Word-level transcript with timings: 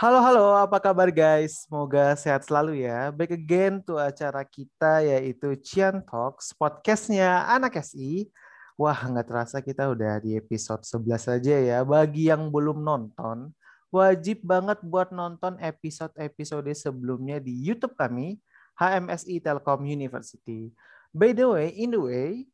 Halo, 0.00 0.24
halo, 0.24 0.56
apa 0.56 0.80
kabar 0.80 1.12
guys? 1.12 1.68
Semoga 1.68 2.16
sehat 2.16 2.48
selalu 2.48 2.88
ya. 2.88 3.12
Back 3.12 3.36
again 3.36 3.84
to 3.84 4.00
acara 4.00 4.48
kita 4.48 5.04
yaitu 5.04 5.52
Cian 5.60 6.00
Talks, 6.00 6.56
podcastnya 6.56 7.44
Anak 7.44 7.76
SI. 7.84 8.32
Wah, 8.80 8.96
nggak 8.96 9.28
terasa 9.28 9.60
kita 9.60 9.92
udah 9.92 10.16
di 10.24 10.40
episode 10.40 10.80
11 10.88 11.20
saja 11.20 11.52
ya. 11.52 11.78
Bagi 11.84 12.32
yang 12.32 12.48
belum 12.48 12.80
nonton, 12.80 13.52
wajib 13.92 14.40
banget 14.40 14.80
buat 14.80 15.12
nonton 15.12 15.60
episode-episode 15.60 16.72
sebelumnya 16.72 17.36
di 17.36 17.52
YouTube 17.60 17.92
kami, 17.92 18.40
HMSI 18.80 19.44
Telkom 19.44 19.84
University. 19.84 20.72
By 21.12 21.36
the 21.36 21.44
way, 21.44 21.76
in 21.76 21.92
the 21.92 22.00
way, 22.00 22.48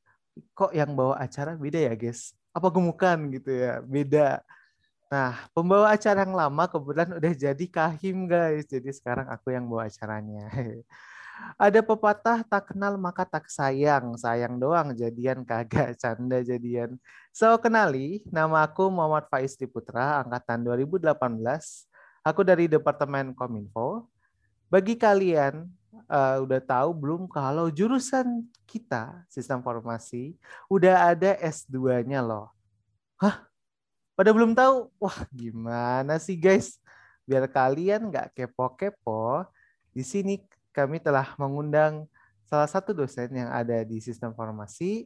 kok 0.51 0.75
yang 0.75 0.99
bawa 0.99 1.23
acara 1.23 1.55
beda 1.55 1.79
ya 1.79 1.95
guys? 1.95 2.35
Apa 2.51 2.75
gemukan 2.75 3.31
gitu 3.31 3.55
ya? 3.55 3.79
Beda 3.87 4.43
Nah, 5.07 5.47
pembawa 5.55 5.95
acara 5.95 6.27
yang 6.27 6.35
lama 6.35 6.67
kebetulan 6.67 7.11
udah 7.15 7.33
jadi 7.39 7.67
Kahim 7.71 8.27
guys. 8.27 8.67
Jadi 8.67 8.91
sekarang 8.91 9.31
aku 9.31 9.55
yang 9.55 9.71
bawa 9.71 9.87
acaranya. 9.87 10.51
Ada 11.61 11.85
pepatah 11.85 12.43
tak 12.43 12.75
kenal 12.75 12.99
maka 12.99 13.23
tak 13.23 13.47
sayang. 13.47 14.19
Sayang 14.19 14.59
doang 14.59 14.91
jadian 14.99 15.47
kagak 15.47 15.95
canda 16.03 16.43
jadian. 16.43 16.99
So 17.31 17.55
kenali, 17.63 18.27
nama 18.35 18.67
aku 18.67 18.91
Muhammad 18.91 19.31
Faiz 19.31 19.55
Putra, 19.71 20.27
angkatan 20.27 20.67
2018. 20.67 21.15
Aku 22.27 22.43
dari 22.43 22.67
Departemen 22.67 23.31
Kominfo. 23.31 24.11
Bagi 24.67 24.99
kalian 24.99 25.71
uh, 26.11 26.43
udah 26.43 26.59
tahu 26.59 26.91
belum 26.91 27.31
kalau 27.31 27.71
jurusan 27.71 28.43
kita 28.67 29.23
sistem 29.31 29.63
informasi 29.63 30.35
udah 30.67 31.15
ada 31.15 31.39
S2-nya 31.39 32.27
loh. 32.27 32.51
Hah? 33.23 33.46
Pada 34.17 34.33
belum 34.33 34.57
tahu, 34.57 34.89
wah 34.97 35.29
gimana 35.29 36.17
sih 36.17 36.41
guys? 36.41 36.81
Biar 37.29 37.45
kalian 37.45 38.09
nggak 38.09 38.33
kepo-kepo, 38.33 39.45
di 39.93 40.01
sini 40.01 40.41
kami 40.73 40.97
telah 40.99 41.37
mengundang 41.37 42.09
salah 42.49 42.67
satu 42.67 42.97
dosen 42.97 43.29
yang 43.37 43.53
ada 43.53 43.85
di 43.85 44.01
sistem 44.01 44.33
farmasi 44.33 45.05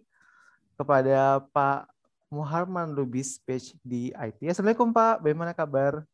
kepada 0.78 1.42
Pak 1.50 1.90
Muharman 2.30 2.94
Lubis 2.94 3.42
PhD 3.42 4.14
IT. 4.14 4.38
Assalamualaikum 4.46 4.94
Pak, 4.94 5.26
bagaimana 5.26 5.50
kabar? 5.50 6.06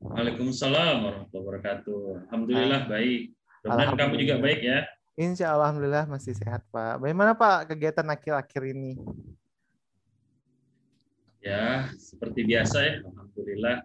Waalaikumsalam 0.00 1.04
warahmatullahi 1.04 1.44
wabarakatuh. 1.44 2.00
Alhamdulillah 2.26 2.80
ah. 2.80 2.88
baik. 2.88 3.20
Alhamdulillah. 3.62 4.00
kamu 4.00 4.14
juga 4.18 4.34
baik 4.40 4.60
ya. 4.64 4.78
Insya 5.20 5.52
Allah, 5.52 5.68
Alhamdulillah 5.70 6.04
masih 6.08 6.32
sehat 6.32 6.64
Pak. 6.72 7.04
Bagaimana 7.04 7.36
Pak 7.36 7.68
kegiatan 7.68 8.08
akhir-akhir 8.08 8.62
ini? 8.72 8.96
Ya, 11.42 11.90
seperti 11.98 12.46
biasa 12.46 12.78
ya, 12.86 12.94
alhamdulillah 13.02 13.82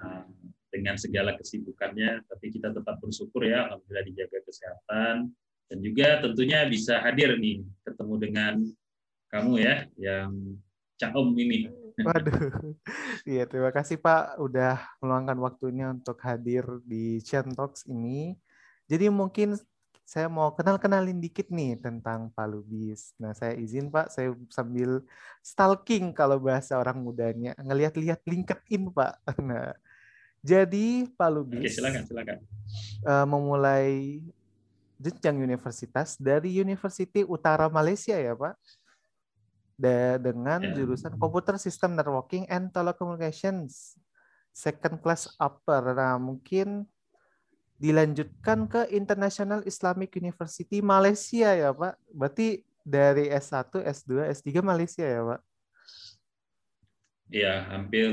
nah, 0.00 0.24
dengan 0.72 0.96
segala 0.96 1.36
kesibukannya, 1.36 2.24
tapi 2.24 2.48
kita 2.48 2.72
tetap 2.72 2.96
bersyukur 2.96 3.44
ya, 3.44 3.68
alhamdulillah 3.68 4.08
dijaga 4.08 4.40
kesehatan 4.40 5.28
dan 5.68 5.78
juga 5.84 6.20
tentunya 6.24 6.64
bisa 6.64 7.00
hadir 7.04 7.36
nih 7.36 7.60
ketemu 7.84 8.14
dengan 8.20 8.54
kamu 9.28 9.52
ya 9.60 9.76
yang 10.00 10.32
caom 10.96 11.36
ini. 11.36 11.68
Waduh, 11.94 12.32
iya 13.30 13.46
terima 13.46 13.70
kasih 13.70 14.00
Pak 14.00 14.40
udah 14.42 14.82
meluangkan 14.98 15.38
waktunya 15.38 15.92
untuk 15.92 16.18
hadir 16.24 16.64
di 16.88 17.20
Chan 17.20 17.52
Talks 17.54 17.86
ini. 17.86 18.34
Jadi 18.88 19.08
mungkin 19.08 19.56
saya 20.04 20.28
mau 20.28 20.52
kenal-kenalin 20.52 21.16
dikit 21.16 21.48
nih 21.48 21.80
tentang 21.80 22.28
Pak 22.36 22.46
Lubis. 22.46 23.16
Nah, 23.16 23.32
saya 23.32 23.56
izin 23.56 23.88
Pak, 23.88 24.12
saya 24.12 24.36
sambil 24.52 25.00
stalking 25.40 26.12
kalau 26.12 26.36
bahasa 26.36 26.76
orang 26.76 27.00
mudanya, 27.00 27.56
ngelihat-lihat 27.56 28.20
LinkedIn 28.28 28.92
Pak. 28.92 29.16
Nah, 29.44 29.72
jadi 30.44 31.08
Pak 31.08 31.30
Lubis 31.32 31.72
Oke, 31.72 31.72
silakan, 31.72 32.04
silakan. 32.04 32.38
Uh, 33.00 33.24
memulai 33.24 34.20
jenjang 35.00 35.40
universitas 35.40 36.20
dari 36.20 36.52
University 36.52 37.24
Utara 37.24 37.72
Malaysia 37.72 38.12
ya 38.12 38.36
Pak. 38.36 38.60
Da 39.74 40.20
dengan 40.20 40.60
ya. 40.62 40.84
jurusan 40.84 41.16
Computer 41.16 41.56
System 41.56 41.96
Networking 41.96 42.44
and 42.52 42.68
Telecommunications 42.70 43.96
second 44.54 45.02
class 45.02 45.32
upper. 45.40 45.96
Nah, 45.96 46.20
mungkin 46.20 46.86
dilanjutkan 47.84 48.64
ke 48.64 48.88
International 48.96 49.60
Islamic 49.68 50.16
University 50.16 50.80
Malaysia 50.80 51.52
ya 51.52 51.68
Pak. 51.68 52.00
Berarti 52.16 52.64
dari 52.80 53.28
S1, 53.28 53.68
S2, 53.84 54.24
S3 54.32 54.64
Malaysia 54.64 55.04
ya 55.04 55.20
Pak? 55.20 55.40
Iya, 57.28 57.68
hampir 57.68 58.08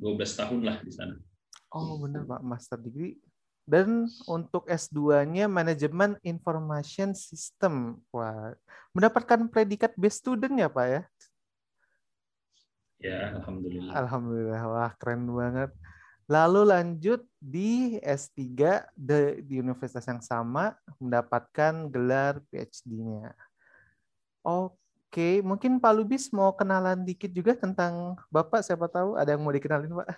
12 0.00 0.40
tahun 0.40 0.60
lah 0.64 0.80
di 0.80 0.92
sana. 0.96 1.20
Oh 1.68 2.00
benar 2.00 2.24
Pak, 2.24 2.40
Master 2.40 2.80
Degree. 2.80 3.20
Dan 3.68 4.08
untuk 4.24 4.64
S2-nya 4.64 5.44
Manajemen 5.44 6.16
Information 6.24 7.12
System. 7.12 8.00
Wah, 8.08 8.56
mendapatkan 8.96 9.44
predikat 9.52 9.92
best 10.00 10.24
student 10.24 10.56
ya 10.56 10.72
Pak 10.72 10.86
ya? 10.88 11.02
Ya, 13.04 13.36
Alhamdulillah. 13.36 13.92
Alhamdulillah, 13.92 14.62
wah 14.64 14.92
keren 14.96 15.28
banget. 15.28 15.76
Lalu 16.28 16.60
lanjut 16.68 17.24
di 17.40 17.96
S3 18.04 18.36
di, 18.92 19.56
universitas 19.56 20.04
yang 20.04 20.20
sama 20.20 20.76
mendapatkan 21.00 21.88
gelar 21.88 22.44
PhD-nya. 22.52 23.32
Oke, 24.44 25.40
mungkin 25.40 25.80
Pak 25.80 25.92
Lubis 25.96 26.28
mau 26.28 26.52
kenalan 26.52 27.00
dikit 27.00 27.32
juga 27.32 27.56
tentang 27.56 28.12
Bapak, 28.28 28.60
siapa 28.60 28.92
tahu 28.92 29.16
ada 29.16 29.32
yang 29.32 29.40
mau 29.40 29.56
dikenalin, 29.56 29.88
Pak. 29.88 30.08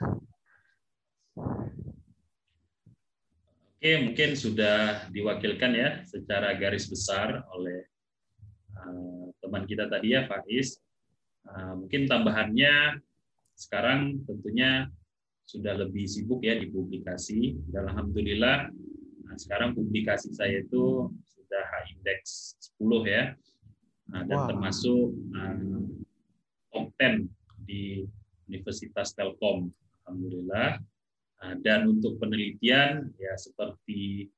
Oke, 3.79 3.93
mungkin 4.03 4.35
sudah 4.35 5.07
diwakilkan 5.15 5.73
ya 5.79 6.03
secara 6.11 6.59
garis 6.59 6.91
besar 6.91 7.47
oleh 7.55 7.87
uh, 8.75 9.31
teman 9.39 9.63
kita 9.63 9.87
tadi 9.87 10.19
ya, 10.19 10.27
Faiz. 10.27 10.83
Uh, 11.47 11.87
mungkin 11.87 12.11
tambahannya 12.11 12.99
sekarang 13.55 14.27
tentunya 14.27 14.91
sudah 15.51 15.75
lebih 15.75 16.07
sibuk 16.07 16.47
ya 16.47 16.55
di 16.55 16.71
publikasi. 16.71 17.59
Dan 17.67 17.91
alhamdulillah. 17.91 18.71
Nah, 19.27 19.35
sekarang 19.35 19.75
publikasi 19.75 20.31
saya 20.31 20.63
itu 20.63 21.11
sudah 21.27 21.67
index 21.91 22.55
10 22.79 23.11
ya. 23.11 23.35
Nah, 24.15 24.23
dan 24.27 24.39
wow. 24.39 24.49
termasuk 24.55 25.11
uh, 25.35 25.83
top 26.71 26.87
10 27.03 27.27
di 27.67 28.07
Universitas 28.47 29.11
Telkom 29.19 29.75
alhamdulillah. 30.07 30.79
Uh, 31.43 31.57
dan 31.67 31.91
untuk 31.91 32.21
penelitian 32.23 33.11
ya 33.19 33.35
seperti 33.35 34.31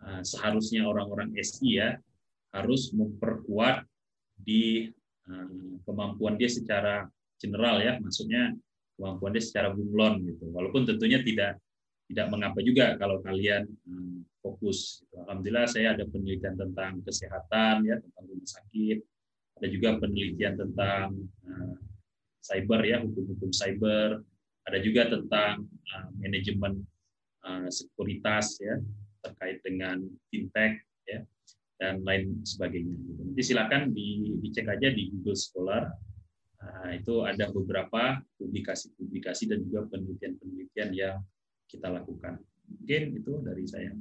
uh, 0.00 0.22
seharusnya 0.24 0.88
orang-orang 0.88 1.36
SI 1.36 1.82
ya 1.84 2.00
harus 2.56 2.94
memperkuat 2.96 3.84
di 4.40 4.88
uh, 5.28 5.80
kemampuan 5.84 6.40
dia 6.40 6.48
secara 6.48 7.04
general 7.36 7.84
ya. 7.84 8.00
Maksudnya 8.00 8.56
kemampuan 8.96 9.36
dia 9.36 9.44
secara 9.44 9.68
bunglon 9.72 10.24
gitu. 10.24 10.48
Walaupun 10.50 10.88
tentunya 10.88 11.20
tidak 11.20 11.60
tidak 12.06 12.26
mengapa 12.30 12.62
juga 12.62 12.94
kalau 12.96 13.18
kalian 13.22 13.66
hmm, 13.86 14.24
fokus. 14.40 15.02
Gitu. 15.02 15.14
Alhamdulillah 15.26 15.66
saya 15.66 15.94
ada 15.94 16.04
penelitian 16.06 16.54
tentang 16.54 17.02
kesehatan 17.02 17.82
ya 17.84 17.98
tentang 17.98 18.24
rumah 18.30 18.48
sakit, 18.48 18.98
ada 19.58 19.68
juga 19.70 19.88
penelitian 19.98 20.54
tentang 20.54 21.06
uh, 21.46 21.76
cyber 22.40 22.80
ya 22.86 23.02
hukum-hukum 23.02 23.50
cyber, 23.50 24.22
ada 24.66 24.78
juga 24.78 25.10
tentang 25.10 25.66
uh, 25.66 26.08
manajemen 26.22 26.82
uh, 27.42 27.68
sekuritas 27.70 28.58
ya 28.62 28.78
terkait 29.26 29.58
dengan 29.66 29.98
fintech 30.30 30.78
ya 31.10 31.26
dan 31.82 32.00
lain 32.06 32.40
sebagainya. 32.46 32.94
Gitu. 32.94 33.20
Nanti 33.20 33.42
silakan 33.42 33.82
di, 33.90 34.38
dicek 34.40 34.70
aja 34.70 34.88
di 34.94 35.10
Google 35.10 35.36
Scholar 35.36 35.90
Nah, 36.66 36.90
itu 36.90 37.22
ada 37.22 37.46
beberapa 37.54 38.18
publikasi-publikasi 38.42 39.46
dan 39.46 39.62
juga 39.62 39.86
penelitian-penelitian 39.86 40.90
yang 40.90 41.22
kita 41.70 41.86
lakukan. 41.94 42.42
Mungkin 42.66 43.02
itu 43.14 43.32
dari 43.46 43.64
saya. 43.70 43.94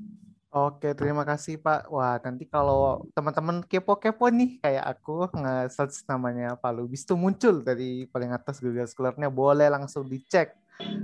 Oke, 0.55 0.95
terima 0.95 1.27
kasih 1.27 1.59
Pak. 1.59 1.91
Wah, 1.91 2.15
nanti 2.23 2.47
kalau 2.47 3.03
teman-teman 3.11 3.59
kepo-kepo 3.67 4.31
nih 4.31 4.57
kayak 4.63 4.85
aku 4.97 5.27
nge-search 5.35 6.07
namanya 6.07 6.55
Pak 6.55 6.71
Lubis 6.73 7.03
itu 7.03 7.13
muncul 7.19 7.59
dari 7.59 8.07
paling 8.07 8.31
atas 8.31 8.63
Google 8.63 8.87
Scholar-nya, 8.87 9.27
boleh 9.27 9.67
langsung 9.67 10.07
dicek. 10.07 10.55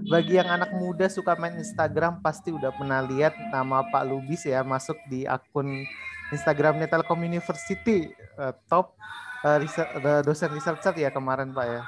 Bagi 0.07 0.39
yang 0.39 0.47
anak 0.47 0.71
muda 0.75 1.11
suka 1.11 1.35
main 1.35 1.55
Instagram 1.59 2.23
pasti 2.23 2.55
udah 2.55 2.71
pernah 2.75 3.03
lihat 3.03 3.35
nama 3.51 3.83
Pak 3.91 4.03
Lubis 4.07 4.47
ya 4.47 4.63
masuk 4.63 4.95
di 5.11 5.27
akun 5.27 5.83
Instagramnya 6.31 6.87
Telkom 6.87 7.19
University 7.19 8.07
uh, 8.39 8.55
top 8.71 8.95
uh, 9.45 9.57
research, 9.59 9.91
uh, 9.97 10.21
dosen 10.21 10.51
researcher 10.53 10.93
ya 10.97 11.09
kemarin 11.09 11.51
Pak 11.51 11.65
ya. 11.65 11.81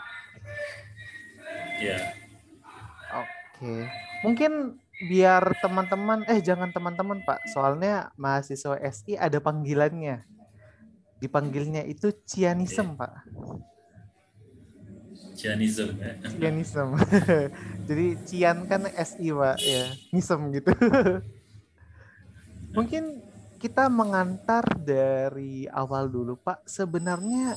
Iya. 1.80 2.00
Oke. 3.14 3.74
Mungkin 4.24 4.52
biar 5.10 5.44
teman-teman 5.60 6.24
eh 6.30 6.40
jangan 6.40 6.70
teman-teman 6.70 7.20
Pak, 7.26 7.50
soalnya 7.52 8.14
mahasiswa 8.16 8.78
SI 8.92 9.18
ada 9.18 9.42
panggilannya. 9.42 10.24
Dipanggilnya 11.20 11.88
itu 11.88 12.12
cianisem, 12.28 12.94
ya. 12.94 13.00
Pak. 13.00 13.14
Cianism 15.34 15.96
ya. 15.98 16.14
Cianism. 16.36 16.90
Jadi 17.88 18.06
Cian 18.28 18.58
kan 18.68 18.86
SI 18.92 19.28
Pak 19.32 19.58
ya, 19.60 19.84
nisem 20.12 20.40
gitu. 20.52 20.72
Mungkin 22.78 23.23
kita 23.64 23.88
mengantar 23.88 24.76
dari 24.76 25.72
awal 25.72 26.12
dulu 26.12 26.36
Pak. 26.36 26.68
Sebenarnya 26.68 27.56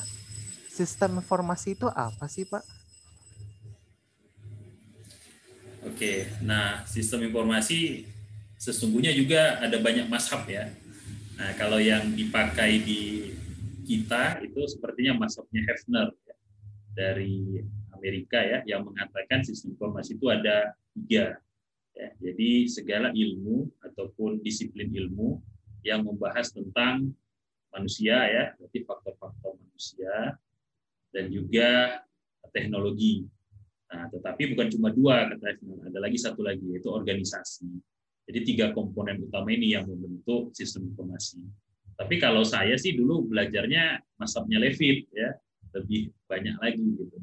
sistem 0.70 1.18
informasi 1.18 1.74
itu 1.74 1.90
apa 1.90 2.30
sih 2.30 2.46
Pak? 2.46 2.62
Oke, 5.82 6.30
nah 6.46 6.86
sistem 6.86 7.26
informasi 7.26 8.06
sesungguhnya 8.54 9.10
juga 9.18 9.58
ada 9.58 9.82
banyak 9.82 10.06
mashab 10.06 10.46
ya. 10.46 10.70
Nah 11.42 11.50
kalau 11.58 11.82
yang 11.82 12.14
dipakai 12.14 12.78
di 12.86 13.34
kita 13.82 14.38
itu 14.46 14.62
sepertinya 14.70 15.26
masabnya 15.26 15.66
Hefner 15.66 16.14
ya, 16.22 16.36
dari 16.94 17.66
Amerika 17.90 18.38
ya 18.46 18.62
yang 18.62 18.86
mengatakan 18.86 19.42
sistem 19.42 19.74
informasi 19.74 20.14
itu 20.14 20.30
ada 20.30 20.70
tiga. 20.94 21.42
Ya, 21.98 22.12
jadi 22.22 22.70
segala 22.70 23.10
ilmu 23.10 23.74
ataupun 23.82 24.38
disiplin 24.44 24.92
ilmu 24.92 25.55
yang 25.86 26.02
membahas 26.02 26.50
tentang 26.50 27.14
manusia 27.70 28.18
ya, 28.26 28.44
berarti 28.58 28.82
faktor-faktor 28.82 29.54
manusia 29.62 30.34
dan 31.14 31.30
juga 31.30 32.02
teknologi 32.50 33.22
Nah, 33.86 34.10
tetapi 34.10 34.54
bukan 34.54 34.66
cuma 34.74 34.88
dua 34.90 35.30
kata 35.30 35.62
ada 35.62 35.98
lagi 36.02 36.18
satu 36.18 36.42
lagi 36.42 36.74
yaitu 36.74 36.90
organisasi. 36.90 37.70
Jadi 38.26 38.38
tiga 38.42 38.74
komponen 38.74 39.22
utama 39.22 39.54
ini 39.54 39.78
yang 39.78 39.86
membentuk 39.86 40.50
sistem 40.50 40.90
informasi. 40.90 41.38
Tapi 41.94 42.18
kalau 42.18 42.42
saya 42.42 42.74
sih 42.74 42.98
dulu 42.98 43.30
belajarnya 43.30 44.02
masabnya 44.18 44.58
Levit 44.58 45.06
ya, 45.14 45.30
lebih 45.78 46.10
banyak 46.26 46.56
lagi 46.58 46.82
gitu. 46.82 47.16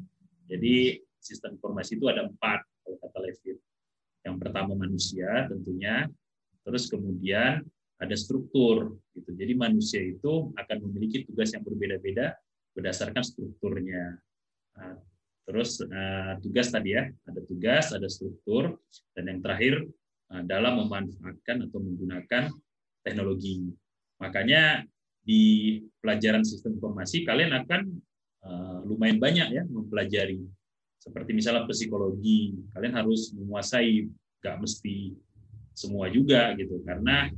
Jadi 0.48 0.74
sistem 1.20 1.60
informasi 1.60 2.00
itu 2.00 2.08
ada 2.08 2.24
empat 2.24 2.64
kalau 2.80 2.96
kata 2.96 3.18
Levit. 3.20 3.60
Yang 4.24 4.36
pertama 4.40 4.72
manusia 4.72 5.28
tentunya, 5.52 6.08
terus 6.64 6.88
kemudian 6.88 7.60
ada 8.00 8.16
struktur 8.18 8.98
gitu. 9.14 9.30
Jadi 9.34 9.52
manusia 9.54 10.02
itu 10.02 10.50
akan 10.54 10.76
memiliki 10.88 11.22
tugas 11.26 11.54
yang 11.54 11.62
berbeda-beda 11.62 12.34
berdasarkan 12.74 13.22
strukturnya. 13.22 14.18
Nah, 14.74 14.98
Terus 15.44 15.76
uh, 15.84 16.40
tugas 16.40 16.72
tadi 16.72 16.96
ya, 16.96 17.04
ada 17.04 17.40
tugas, 17.44 17.92
ada 17.92 18.08
struktur, 18.08 18.80
dan 19.12 19.28
yang 19.28 19.40
terakhir 19.44 19.84
uh, 20.32 20.42
dalam 20.48 20.80
memanfaatkan 20.80 21.68
atau 21.68 21.78
menggunakan 21.84 22.48
teknologi. 23.04 23.68
Makanya 24.24 24.88
di 25.24 25.80
pelajaran 26.00 26.44
sistem 26.44 26.76
informasi 26.80 27.24
kalian 27.24 27.52
akan 27.64 27.82
lumayan 28.84 29.16
banyak 29.16 29.56
ya 29.56 29.64
mempelajari. 29.64 30.36
Seperti 31.00 31.32
misalnya 31.32 31.64
psikologi, 31.64 32.52
kalian 32.76 32.92
harus 32.92 33.32
menguasai, 33.32 34.04
nggak 34.44 34.56
mesti 34.60 35.16
semua 35.72 36.12
juga 36.12 36.52
gitu, 36.52 36.84
karena 36.84 37.32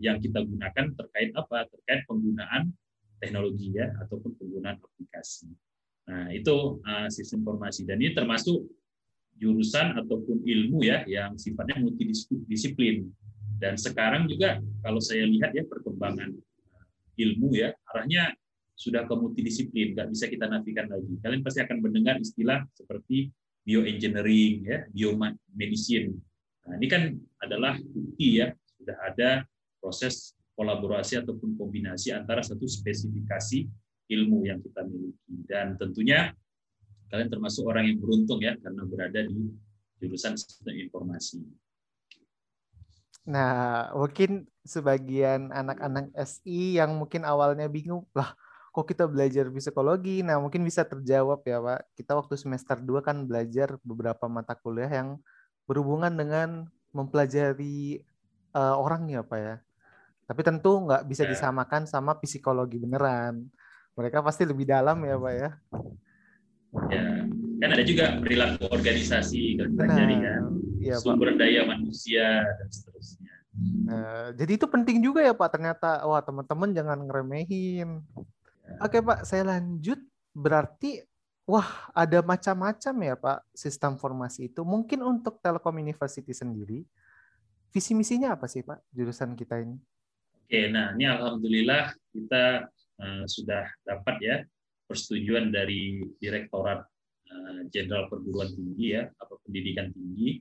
yang 0.00 0.18
kita 0.20 0.40
gunakan 0.40 0.86
terkait 0.96 1.30
apa? 1.36 1.68
Terkait 1.68 2.04
penggunaan 2.08 2.72
teknologi 3.20 3.72
ya 3.76 3.92
ataupun 4.04 4.36
penggunaan 4.36 4.80
aplikasi. 4.80 5.48
Nah, 6.04 6.28
itu 6.32 6.80
uh, 6.84 7.08
sistem 7.08 7.44
informasi 7.44 7.88
dan 7.88 7.96
ini 7.96 8.12
termasuk 8.12 8.60
jurusan 9.40 9.96
ataupun 9.98 10.44
ilmu 10.44 10.84
ya 10.84 11.02
yang 11.08 11.34
sifatnya 11.40 11.80
multidisiplin. 11.80 13.08
Dan 13.56 13.80
sekarang 13.80 14.28
juga 14.28 14.60
kalau 14.84 15.00
saya 15.00 15.24
lihat 15.24 15.56
ya 15.56 15.64
perkembangan 15.64 16.36
ilmu 17.16 17.54
ya 17.56 17.72
arahnya 17.94 18.34
sudah 18.74 19.06
ke 19.06 19.14
multidisiplin, 19.14 19.94
nggak 19.94 20.10
bisa 20.10 20.26
kita 20.26 20.50
nafikan 20.50 20.90
lagi. 20.90 21.14
Kalian 21.22 21.42
pasti 21.46 21.62
akan 21.62 21.78
mendengar 21.78 22.18
istilah 22.18 22.66
seperti 22.74 23.30
bioengineering, 23.64 24.66
ya, 24.66 24.78
biomedicine. 24.90 26.12
Nah, 26.68 26.74
ini 26.76 26.86
kan 26.90 27.02
adalah 27.40 27.78
bukti 27.80 28.42
ya 28.42 28.52
sudah 28.84 29.00
ada 29.00 29.30
proses 29.80 30.36
kolaborasi 30.52 31.24
ataupun 31.24 31.56
kombinasi 31.56 32.12
antara 32.12 32.44
satu 32.44 32.68
spesifikasi 32.68 33.64
ilmu 34.12 34.44
yang 34.44 34.60
kita 34.60 34.84
miliki. 34.84 35.34
Dan 35.48 35.80
tentunya 35.80 36.36
kalian 37.08 37.32
termasuk 37.32 37.64
orang 37.64 37.88
yang 37.88 37.98
beruntung 37.98 38.44
ya 38.44 38.52
karena 38.60 38.84
berada 38.84 39.24
di 39.24 39.50
jurusan 40.04 40.36
sistem 40.36 40.76
informasi. 40.76 41.40
Nah, 43.24 43.88
mungkin 43.96 44.44
sebagian 44.68 45.48
anak-anak 45.48 46.12
SI 46.28 46.76
yang 46.76 46.92
mungkin 47.00 47.24
awalnya 47.24 47.64
bingung, 47.72 48.04
lah 48.12 48.36
kok 48.68 48.84
kita 48.84 49.08
belajar 49.08 49.48
psikologi? 49.48 50.20
Nah, 50.20 50.36
mungkin 50.36 50.60
bisa 50.60 50.84
terjawab 50.84 51.40
ya, 51.48 51.56
Pak. 51.56 51.80
Kita 51.96 52.12
waktu 52.20 52.36
semester 52.36 52.76
2 52.76 53.00
kan 53.00 53.24
belajar 53.24 53.80
beberapa 53.80 54.28
mata 54.28 54.52
kuliah 54.52 54.92
yang 54.92 55.16
berhubungan 55.64 56.12
dengan 56.12 56.68
mempelajari 56.92 58.04
uh, 58.56 58.78
orang 58.78 59.10
ya, 59.10 59.20
Pak 59.26 59.38
ya. 59.38 59.56
Tapi 60.24 60.40
tentu 60.40 60.80
nggak 60.86 61.04
bisa 61.04 61.28
ya. 61.28 61.36
disamakan 61.36 61.84
sama 61.84 62.16
psikologi 62.16 62.80
beneran 62.80 63.52
mereka 63.94 64.18
pasti 64.20 64.42
lebih 64.44 64.66
dalam 64.66 64.98
ya 65.06 65.16
pak 65.18 65.34
ya 65.34 65.50
ya 66.90 67.04
kan 67.62 67.70
ada 67.70 67.84
juga 67.86 68.18
perilaku 68.18 68.66
organisasi 68.66 69.42
kan 69.62 69.68
pelajari 69.78 70.16
kan 70.18 70.42
ya, 70.82 70.98
sumber 70.98 71.32
pak. 71.32 71.38
daya 71.38 71.62
manusia 71.64 72.42
dan 72.42 72.68
seterusnya 72.68 73.34
nah, 73.86 74.26
jadi 74.34 74.52
itu 74.58 74.66
penting 74.66 74.98
juga 74.98 75.22
ya 75.22 75.32
pak 75.32 75.48
ternyata 75.54 76.02
wah 76.04 76.20
teman-teman 76.20 76.74
jangan 76.74 76.98
ngeremehin 77.06 78.02
ya. 78.02 78.76
oke 78.82 78.98
pak 78.98 79.18
saya 79.22 79.46
lanjut 79.46 80.02
berarti 80.34 81.06
wah 81.46 81.86
ada 81.94 82.18
macam-macam 82.26 82.94
ya 83.06 83.14
pak 83.14 83.38
sistem 83.54 83.94
formasi 83.94 84.50
itu 84.50 84.66
mungkin 84.66 85.06
untuk 85.06 85.38
Telkom 85.38 85.78
University 85.78 86.34
sendiri 86.34 86.82
visi 87.74 87.90
misinya 87.98 88.38
apa 88.38 88.46
sih 88.46 88.62
pak 88.62 88.78
jurusan 88.94 89.34
kita 89.34 89.58
ini? 89.58 89.74
Oke 90.46 90.70
nah 90.70 90.94
ini 90.94 91.10
alhamdulillah 91.10 91.90
kita 92.14 92.70
Eh, 92.94 93.26
sudah 93.26 93.66
dapat 93.82 94.16
ya 94.22 94.36
persetujuan 94.86 95.50
dari 95.50 96.06
Direktorat 96.22 96.86
eh, 97.26 97.60
Jenderal 97.74 98.06
Perguruan 98.06 98.54
Tinggi 98.54 98.94
ya 98.94 99.10
atau 99.18 99.34
Pendidikan 99.42 99.90
Tinggi 99.90 100.38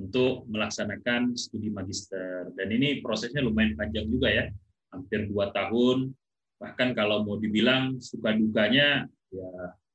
untuk 0.00 0.48
melaksanakan 0.48 1.36
studi 1.36 1.68
magister. 1.68 2.48
Dan 2.56 2.72
ini 2.72 3.04
prosesnya 3.04 3.44
lumayan 3.44 3.76
panjang 3.76 4.08
juga 4.08 4.32
ya 4.32 4.48
hampir 4.88 5.28
dua 5.28 5.52
tahun. 5.52 6.16
Bahkan 6.64 6.96
kalau 6.96 7.28
mau 7.28 7.36
dibilang 7.36 8.00
suka 8.00 8.32
dukanya 8.32 9.04
ya 9.28 9.50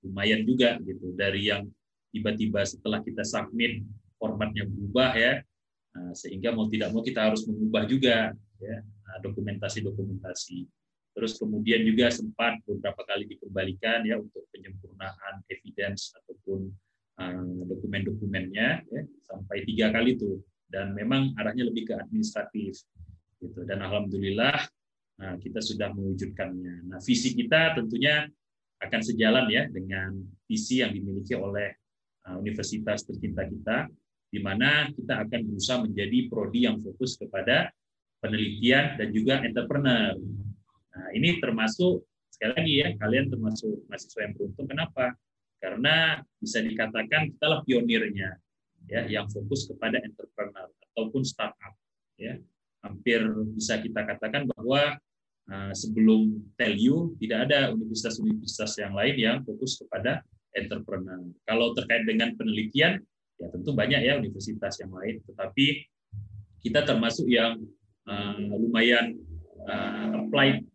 lumayan 0.05 0.46
juga 0.46 0.77
gitu. 0.86 1.17
Dari 1.17 1.50
yang 1.50 1.65
tiba-tiba 2.13 2.62
setelah 2.62 3.01
kita 3.01 3.25
submit 3.25 3.81
formatnya 4.22 4.69
berubah 4.69 5.17
ya 5.17 5.41
sehingga 6.13 6.53
mau 6.53 6.69
tidak 6.69 6.89
mau 6.93 7.01
kita 7.01 7.31
harus 7.31 7.45
mengubah 7.45 7.83
juga 7.89 8.33
ya 8.61 8.77
dokumentasi-dokumentasi. 9.21 10.67
Terus 11.17 11.33
kemudian 11.41 11.81
juga 11.81 12.13
sempat 12.13 12.61
beberapa 12.69 13.01
kali 13.01 13.25
dikembalikan 13.25 14.05
ya 14.05 14.21
untuk 14.21 14.45
penyempurnaan 14.53 15.41
evidence 15.49 16.13
ataupun 16.13 16.69
uh, 17.17 17.65
dokumen-dokumennya 17.65 18.85
ya, 18.85 19.01
sampai 19.25 19.65
tiga 19.65 19.89
kali 19.89 20.13
itu 20.13 20.37
dan 20.69 20.93
memang 20.93 21.33
arahnya 21.41 21.65
lebih 21.65 21.89
ke 21.89 21.93
administratif 21.97 22.85
gitu. 23.41 23.65
Dan 23.65 23.81
alhamdulillah 23.81 24.61
nah, 25.17 25.35
kita 25.41 25.57
sudah 25.57 25.89
mewujudkannya. 25.97 26.93
Nah 26.93 27.01
visi 27.01 27.33
kita 27.33 27.73
tentunya 27.73 28.29
akan 28.77 29.01
sejalan 29.01 29.49
ya 29.49 29.65
dengan 29.73 30.13
visi 30.45 30.85
yang 30.85 30.93
dimiliki 30.93 31.33
oleh 31.33 31.73
uh, 32.29 32.37
universitas 32.37 33.01
tercinta 33.09 33.41
kita 33.41 33.89
di 34.27 34.39
mana 34.43 34.91
kita 34.91 35.24
akan 35.24 35.39
berusaha 35.48 35.79
menjadi 35.88 36.17
prodi 36.27 36.67
yang 36.67 36.84
fokus 36.84 37.15
kepada 37.15 37.72
penelitian 38.19 39.00
dan 39.00 39.07
juga 39.15 39.39
entrepreneur 39.46 40.17
Nah, 40.98 41.13
ini 41.13 41.38
termasuk 41.38 42.01
sekali 42.34 42.51
lagi 42.57 42.74
ya, 42.81 42.88
kalian 42.98 43.29
termasuk 43.29 43.86
mahasiswa 43.86 44.19
yang 44.25 44.34
beruntung. 44.34 44.65
Kenapa? 44.65 45.05
Karena 45.62 46.22
bisa 46.41 46.62
dikatakan 46.62 47.34
kita 47.34 47.46
lah 47.46 47.62
pionirnya, 47.62 48.34
ya, 48.89 49.05
yang 49.05 49.29
fokus 49.29 49.69
kepada 49.69 50.01
entrepreneur 50.01 50.69
ataupun 50.93 51.22
startup. 51.22 51.74
Ya, 52.17 52.41
hampir 52.81 53.22
bisa 53.53 53.77
kita 53.77 54.01
katakan 54.10 54.50
bahwa 54.50 54.98
uh, 55.53 55.74
sebelum 55.77 56.41
Telu 56.57 57.13
tidak 57.22 57.46
ada 57.50 57.69
universitas-universitas 57.77 58.74
yang 58.81 58.98
lain 58.98 59.15
yang 59.22 59.38
fokus 59.46 59.77
kepada 59.77 60.25
entrepreneur. 60.57 61.29
Kalau 61.46 61.77
terkait 61.77 62.10
dengan 62.10 62.34
penelitian, 62.34 62.98
ya 63.38 63.48
tentu 63.53 63.72
banyak 63.74 64.01
ya 64.01 64.17
universitas 64.17 64.82
yang 64.82 64.91
lain, 64.94 65.22
tetapi 65.25 65.86
kita 66.62 66.84
termasuk 66.84 67.29
yang 67.29 67.62
uh, 68.10 68.38
lumayan 68.38 69.17
uh, 69.65 70.25
applied 70.25 70.65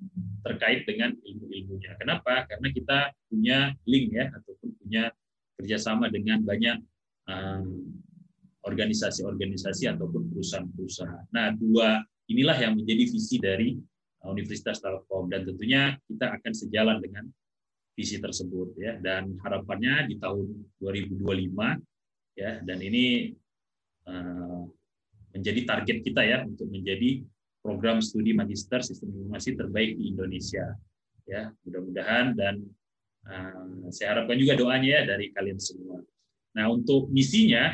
terkait 0.42 0.86
dengan 0.86 1.14
ilmu-ilmunya. 1.22 1.94
Kenapa? 1.98 2.46
Karena 2.50 2.68
kita 2.74 2.98
punya 3.30 3.58
link 3.86 4.10
ya 4.10 4.30
ataupun 4.30 4.68
punya 4.82 5.04
kerjasama 5.58 6.10
dengan 6.10 6.42
banyak 6.42 6.78
organisasi-organisasi 8.66 9.94
ataupun 9.94 10.26
perusahaan-perusahaan. 10.34 11.30
Nah, 11.30 11.54
dua 11.54 12.02
inilah 12.30 12.58
yang 12.58 12.74
menjadi 12.78 13.04
visi 13.10 13.36
dari 13.38 13.78
Universitas 14.22 14.78
Telkom 14.78 15.26
dan 15.26 15.42
tentunya 15.42 15.98
kita 16.06 16.30
akan 16.38 16.52
sejalan 16.54 16.98
dengan 17.02 17.26
visi 17.98 18.22
tersebut 18.22 18.78
ya 18.78 18.96
dan 19.02 19.36
harapannya 19.42 20.08
di 20.08 20.16
tahun 20.16 20.48
2025 20.78 21.52
ya. 22.36 22.60
Dan 22.64 22.78
ini 22.80 23.32
uh, 24.08 24.62
menjadi 25.32 25.60
target 25.64 25.98
kita 26.04 26.22
ya 26.22 26.38
untuk 26.44 26.68
menjadi 26.68 27.24
program 27.62 28.02
studi 28.02 28.34
magister 28.34 28.82
sistem 28.82 29.14
informasi 29.14 29.54
terbaik 29.54 29.96
di 29.96 30.12
Indonesia 30.12 30.76
ya. 31.24 31.48
Mudah-mudahan 31.64 32.36
dan 32.36 32.60
uh, 33.28 33.88
saya 33.94 34.18
harapkan 34.18 34.36
juga 34.36 34.58
doanya 34.58 35.00
ya 35.00 35.02
dari 35.08 35.30
kalian 35.32 35.60
semua. 35.62 36.02
Nah 36.58 36.68
untuk 36.68 37.08
misinya 37.08 37.72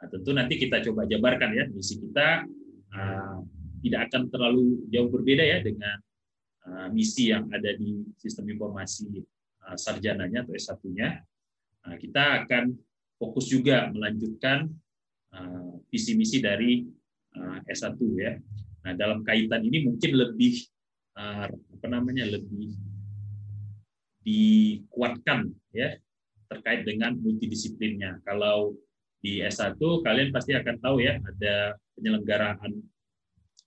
nah, 0.00 0.08
tentu 0.08 0.30
nanti 0.32 0.54
kita 0.56 0.80
coba 0.80 1.04
jabarkan 1.04 1.50
ya. 1.52 1.64
Misi 1.68 2.00
kita 2.00 2.46
uh, 2.94 3.38
tidak 3.84 4.00
akan 4.08 4.22
terlalu 4.32 4.80
jauh 4.88 5.12
berbeda 5.12 5.44
ya 5.44 5.58
dengan 5.60 5.96
uh, 6.70 6.88
misi 6.88 7.28
yang 7.34 7.50
ada 7.52 7.76
di 7.76 8.00
sistem 8.16 8.48
informasi 8.48 9.20
uh, 9.68 9.76
sarjananya 9.76 10.46
atau 10.46 10.56
S1-nya. 10.56 11.20
Uh, 11.84 11.96
kita 12.00 12.44
akan 12.44 12.72
fokus 13.24 13.48
juga 13.48 13.88
melanjutkan 13.88 14.68
uh, 15.32 15.80
visi 15.88 16.12
misi 16.12 16.44
dari 16.44 16.84
uh, 17.40 17.58
S1 17.64 17.96
ya. 18.20 18.36
Nah, 18.84 18.92
dalam 18.92 19.24
kaitan 19.24 19.64
ini 19.64 19.88
mungkin 19.88 20.12
lebih 20.12 20.60
uh, 21.16 21.48
apa 21.48 21.86
namanya 21.88 22.28
lebih 22.28 22.76
dikuatkan 24.20 25.48
ya 25.72 25.96
terkait 26.52 26.84
dengan 26.84 27.16
multidisiplinnya. 27.16 28.20
Kalau 28.28 28.76
di 29.24 29.40
S1 29.40 29.80
kalian 29.80 30.28
pasti 30.36 30.52
akan 30.52 30.76
tahu 30.84 31.00
ya 31.00 31.16
ada 31.16 31.80
penyelenggaraan 31.96 32.76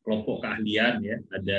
kelompok 0.06 0.46
keahlian 0.46 1.02
ya 1.02 1.18
ada 1.34 1.58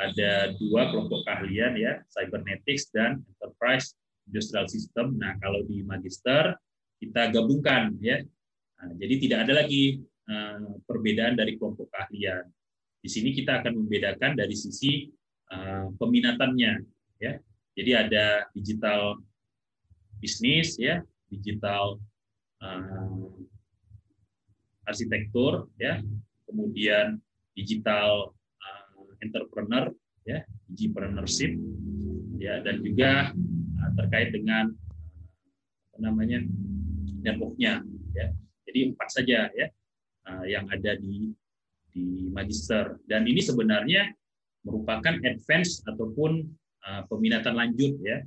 ada 0.00 0.30
dua 0.56 0.88
kelompok 0.88 1.20
keahlian 1.28 1.76
ya 1.76 2.00
cybernetics 2.16 2.88
dan 2.96 3.20
enterprise 3.36 3.92
industrial 4.24 4.64
system 4.72 5.20
nah 5.20 5.36
kalau 5.44 5.60
di 5.68 5.84
magister 5.84 6.56
kita 7.00 7.32
gabungkan 7.32 7.96
ya. 8.00 8.24
Nah, 8.76 8.92
jadi 8.96 9.14
tidak 9.20 9.38
ada 9.48 9.52
lagi 9.64 10.00
uh, 10.28 10.80
perbedaan 10.84 11.36
dari 11.36 11.56
kelompok 11.56 11.88
keahlian. 11.92 12.44
Di 13.00 13.08
sini 13.08 13.32
kita 13.32 13.62
akan 13.62 13.72
membedakan 13.84 14.36
dari 14.36 14.56
sisi 14.56 15.08
uh, 15.52 15.88
peminatannya 15.96 16.72
ya. 17.20 17.32
Jadi 17.76 17.90
ada 17.92 18.48
digital 18.56 19.20
bisnis 20.16 20.80
ya 20.80 21.04
digital 21.28 22.00
uh, 22.64 23.28
arsitektur 24.88 25.68
ya. 25.76 26.00
Kemudian 26.46 27.18
digital 27.58 28.32
entrepreneur 29.18 29.90
ya 30.24 30.44
entrepreneurship 30.70 31.56
ya. 32.38 32.62
Dan 32.62 32.80
juga 32.80 33.32
terkait 33.96 34.30
dengan 34.30 34.70
apa 35.90 35.98
namanya 36.12 36.44
networknya 37.26 37.82
ya 38.14 38.26
jadi 38.64 38.94
empat 38.94 39.08
saja 39.10 39.38
ya 39.50 39.66
uh, 40.30 40.44
yang 40.46 40.70
ada 40.70 40.94
di 40.94 41.34
di 41.90 42.28
magister 42.30 43.00
dan 43.08 43.26
ini 43.26 43.40
sebenarnya 43.42 44.12
merupakan 44.62 45.14
advance 45.26 45.82
ataupun 45.86 46.44
uh, 46.86 47.02
peminatan 47.10 47.58
lanjut 47.58 47.98
ya 48.04 48.22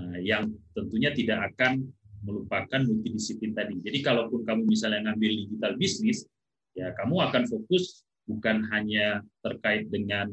uh, 0.00 0.18
yang 0.20 0.48
tentunya 0.72 1.12
tidak 1.12 1.52
akan 1.52 1.84
melupakan 2.20 2.84
multidisiplin 2.84 3.56
tadi. 3.56 3.80
Jadi 3.80 4.04
kalaupun 4.04 4.44
kamu 4.44 4.68
misalnya 4.68 5.08
ngambil 5.08 5.32
digital 5.40 5.72
bisnis, 5.80 6.28
ya 6.76 6.92
kamu 7.00 7.16
akan 7.16 7.48
fokus 7.48 8.04
bukan 8.28 8.62
hanya 8.70 9.24
terkait 9.42 9.90
dengan 9.90 10.30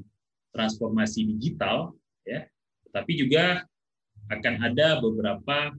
transformasi 0.53 1.25
digital 1.37 1.93
ya 2.25 2.45
tetapi 2.89 3.11
juga 3.17 3.65
akan 4.29 4.53
ada 4.61 5.01
beberapa 5.01 5.73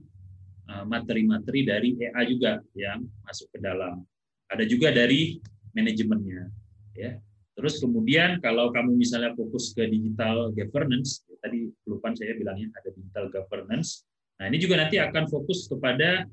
materi-materi 0.85 1.65
dari 1.65 1.89
EA 1.97 2.21
juga 2.29 2.61
yang 2.77 3.01
masuk 3.25 3.49
ke 3.53 3.57
dalam. 3.57 4.05
Ada 4.49 4.65
juga 4.69 4.93
dari 4.93 5.41
manajemennya 5.73 6.49
ya. 6.97 7.11
Terus 7.59 7.75
kemudian 7.83 8.39
kalau 8.39 8.71
kamu 8.71 8.95
misalnya 8.95 9.35
fokus 9.35 9.75
ke 9.75 9.83
digital 9.91 10.55
governance 10.55 11.27
ya, 11.27 11.35
tadi 11.43 11.67
lupa 11.83 12.15
saya 12.15 12.31
bilangnya 12.39 12.71
ada 12.71 12.89
digital 12.95 13.27
governance. 13.27 14.07
Nah 14.39 14.47
ini 14.47 14.57
juga 14.63 14.79
nanti 14.79 14.95
akan 14.95 15.27
fokus 15.27 15.67
kepada 15.67 16.23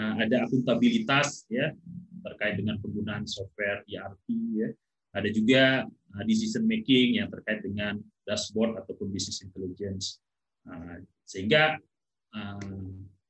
uh, 0.00 0.14
ada 0.16 0.48
akuntabilitas 0.48 1.44
ya 1.52 1.76
terkait 2.24 2.56
dengan 2.56 2.80
penggunaan 2.80 3.28
software 3.28 3.84
ERP 3.84 4.26
ya. 4.56 4.68
Ada 5.12 5.28
juga 5.28 5.84
uh, 5.84 6.24
decision 6.24 6.64
making 6.64 7.20
yang 7.20 7.28
terkait 7.28 7.60
dengan 7.60 8.00
dashboard 8.24 8.80
ataupun 8.80 9.12
business 9.12 9.44
intelligence. 9.44 10.24
Uh, 10.64 11.04
sehingga 11.28 11.76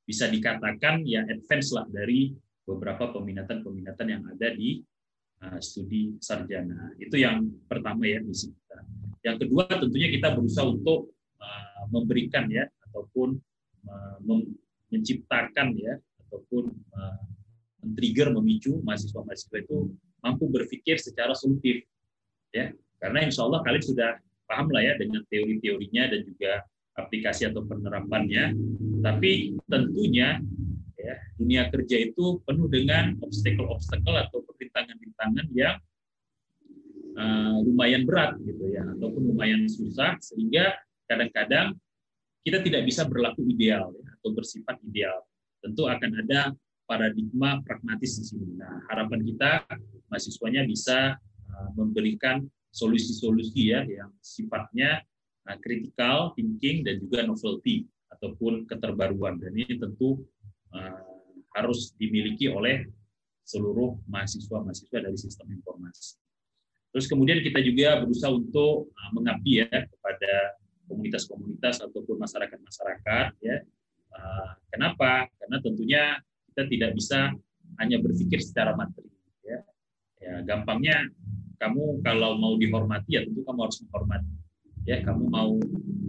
bisa 0.03 0.27
dikatakan 0.27 1.07
ya 1.07 1.23
advance 1.27 1.71
lah 1.75 1.87
dari 1.89 2.35
beberapa 2.67 3.11
peminatan-peminatan 3.15 4.07
yang 4.07 4.23
ada 4.27 4.49
di 4.55 4.83
studi 5.59 6.15
sarjana. 6.23 6.95
Itu 7.03 7.19
yang 7.19 7.43
pertama 7.67 8.07
ya 8.07 8.23
misi 8.23 8.55
kita. 8.55 8.79
Yang 9.27 9.37
kedua 9.47 9.67
tentunya 9.67 10.09
kita 10.11 10.35
berusaha 10.35 10.67
untuk 10.71 11.11
memberikan 11.91 12.47
ya 12.47 12.71
ataupun 12.91 13.39
menciptakan 14.91 15.75
ya 15.75 15.99
ataupun 16.27 16.71
men-trigger 17.83 18.31
memicu 18.31 18.79
mahasiswa-mahasiswa 18.87 19.59
itu 19.59 19.91
mampu 20.23 20.47
berpikir 20.47 21.03
secara 21.03 21.35
solutif 21.35 21.83
ya 22.55 22.71
karena 23.03 23.27
insya 23.27 23.43
Allah 23.43 23.59
kalian 23.67 23.83
sudah 23.83 24.11
paham 24.47 24.71
lah 24.71 24.87
ya 24.87 24.95
dengan 24.95 25.27
teori-teorinya 25.27 26.15
dan 26.15 26.21
juga 26.23 26.63
aplikasi 26.97 27.49
atau 27.49 27.65
penerapannya 27.65 28.53
tapi 29.01 29.57
tentunya 29.67 30.39
ya 30.95 31.15
dunia 31.41 31.63
kerja 31.73 31.97
itu 31.99 32.39
penuh 32.47 32.69
dengan 32.69 33.17
obstacle-obstacle 33.25 34.17
atau 34.29 34.45
rintangan-rintangan 34.61 35.47
yang 35.57 35.77
uh, 37.19 37.59
lumayan 37.65 38.07
berat 38.07 38.39
gitu 38.45 38.71
ya 38.71 38.87
ataupun 38.87 39.35
lumayan 39.35 39.67
susah 39.67 40.21
sehingga 40.23 40.77
kadang-kadang 41.11 41.75
kita 42.43 42.59
tidak 42.63 42.83
bisa 42.87 43.07
berlaku 43.07 43.47
ideal 43.47 43.91
ya, 43.95 44.09
atau 44.19 44.31
bersifat 44.35 44.79
ideal 44.87 45.23
tentu 45.63 45.87
akan 45.87 46.11
ada 46.27 46.51
paradigma 46.91 47.63
pragmatis 47.63 48.19
di 48.19 48.25
sini. 48.35 48.59
Nah, 48.59 48.83
harapan 48.91 49.23
kita 49.23 49.63
mahasiswanya 50.11 50.67
bisa 50.67 51.17
uh, 51.49 51.71
memberikan 51.79 52.43
solusi-solusi 52.75 53.71
ya 53.71 53.87
yang 53.87 54.11
sifatnya 54.19 55.07
uh, 55.49 55.59
critical 55.61 56.35
thinking 56.35 56.87
dan 56.87 56.99
juga 57.03 57.25
novelty 57.27 57.87
ataupun 58.13 58.67
keterbaruan. 58.69 59.41
Dan 59.41 59.57
ini 59.57 59.79
tentu 59.79 60.23
uh, 60.75 61.03
harus 61.57 61.93
dimiliki 61.97 62.49
oleh 62.49 62.87
seluruh 63.43 63.99
mahasiswa-mahasiswa 64.07 64.99
dari 65.03 65.19
sistem 65.19 65.51
informasi. 65.53 66.17
Terus 66.93 67.09
kemudian 67.09 67.41
kita 67.41 67.59
juga 67.65 68.05
berusaha 68.05 68.31
untuk 68.31 68.93
mengabdi 69.17 69.65
ya 69.65 69.69
kepada 69.69 70.33
komunitas-komunitas 70.87 71.81
ataupun 71.81 72.21
masyarakat-masyarakat 72.21 73.29
ya. 73.41 73.57
Kenapa? 74.69 75.25
Karena 75.41 75.57
tentunya 75.65 76.03
kita 76.53 76.69
tidak 76.69 76.91
bisa 76.93 77.33
hanya 77.81 77.97
berpikir 77.97 78.45
secara 78.45 78.77
materi 78.77 79.09
ya. 79.41 79.59
ya 80.21 80.35
gampangnya 80.45 81.09
kamu 81.57 82.05
kalau 82.05 82.37
mau 82.37 82.61
dihormati 82.61 83.17
ya 83.17 83.25
tentu 83.25 83.41
kamu 83.47 83.65
harus 83.65 83.81
menghormati 83.87 84.33
ya 84.83 84.99
kamu 85.07 85.25
mau 85.31 85.55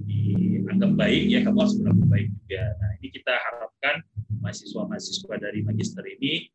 dianggap 0.10 0.92
baik 0.98 1.24
ya 1.30 1.40
kamu 1.46 1.58
harus 1.62 1.76
berlaku 1.78 2.04
baik 2.10 2.28
juga. 2.44 2.64
Nah 2.82 2.92
ini 3.00 3.08
kita 3.14 3.34
harapkan 3.34 3.96
mahasiswa-mahasiswa 4.42 5.36
dari 5.40 5.60
magister 5.62 6.04
ini 6.06 6.50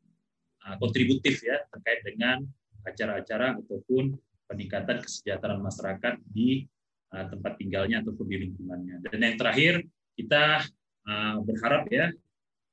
uh, 0.66 0.76
kontributif 0.82 1.40
ya 1.40 1.62
terkait 1.70 2.02
dengan 2.04 2.42
acara-acara 2.84 3.58
ataupun 3.62 4.16
peningkatan 4.48 5.04
kesejahteraan 5.04 5.62
masyarakat 5.62 6.14
di 6.32 6.66
uh, 7.14 7.26
tempat 7.30 7.56
tinggalnya 7.60 8.02
ataupun 8.02 8.26
di 8.26 8.36
lingkungannya. 8.48 9.04
Dan 9.06 9.18
yang 9.22 9.36
terakhir 9.38 9.74
kita 10.18 10.66
uh, 11.06 11.36
berharap 11.42 11.86
ya 11.90 12.10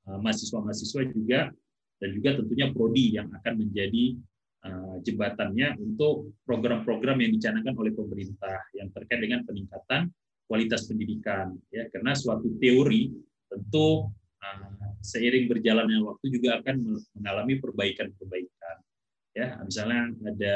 mahasiswa-mahasiswa 0.06 1.02
juga 1.18 1.50
dan 1.98 2.10
juga 2.14 2.38
tentunya 2.38 2.70
prodi 2.70 3.18
yang 3.18 3.25
akan 3.34 3.54
menjadi 3.58 4.22
jembatannya 5.05 5.77
untuk 5.77 6.34
program-program 6.48 7.22
yang 7.22 7.31
dicanangkan 7.38 7.75
oleh 7.77 7.93
pemerintah 7.93 8.57
yang 8.74 8.89
terkait 8.89 9.22
dengan 9.22 9.45
peningkatan 9.45 10.10
kualitas 10.50 10.89
pendidikan 10.89 11.53
ya. 11.69 11.86
Karena 11.93 12.17
suatu 12.17 12.50
teori 12.57 13.13
tentu 13.50 14.10
eh, 14.41 14.69
seiring 15.05 15.45
berjalannya 15.50 16.01
waktu 16.01 16.25
juga 16.34 16.62
akan 16.62 16.75
mengalami 17.17 17.53
perbaikan-perbaikan 17.62 18.75
ya. 19.38 19.60
Misalnya 19.62 20.13
ada 20.25 20.55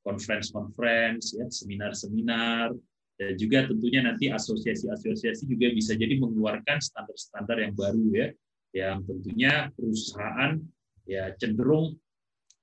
conference-conference 0.00 1.36
ya 1.36 1.46
seminar-seminar 1.52 2.72
dan 3.20 3.36
juga 3.36 3.68
tentunya 3.68 4.00
nanti 4.00 4.32
asosiasi-asosiasi 4.32 5.44
juga 5.44 5.68
bisa 5.76 5.92
jadi 5.92 6.16
mengeluarkan 6.16 6.80
standar-standar 6.80 7.60
yang 7.60 7.76
baru 7.76 8.04
ya 8.16 8.28
yang 8.72 9.04
tentunya 9.04 9.68
perusahaan 9.76 10.56
ya 11.04 11.36
cenderung 11.36 12.00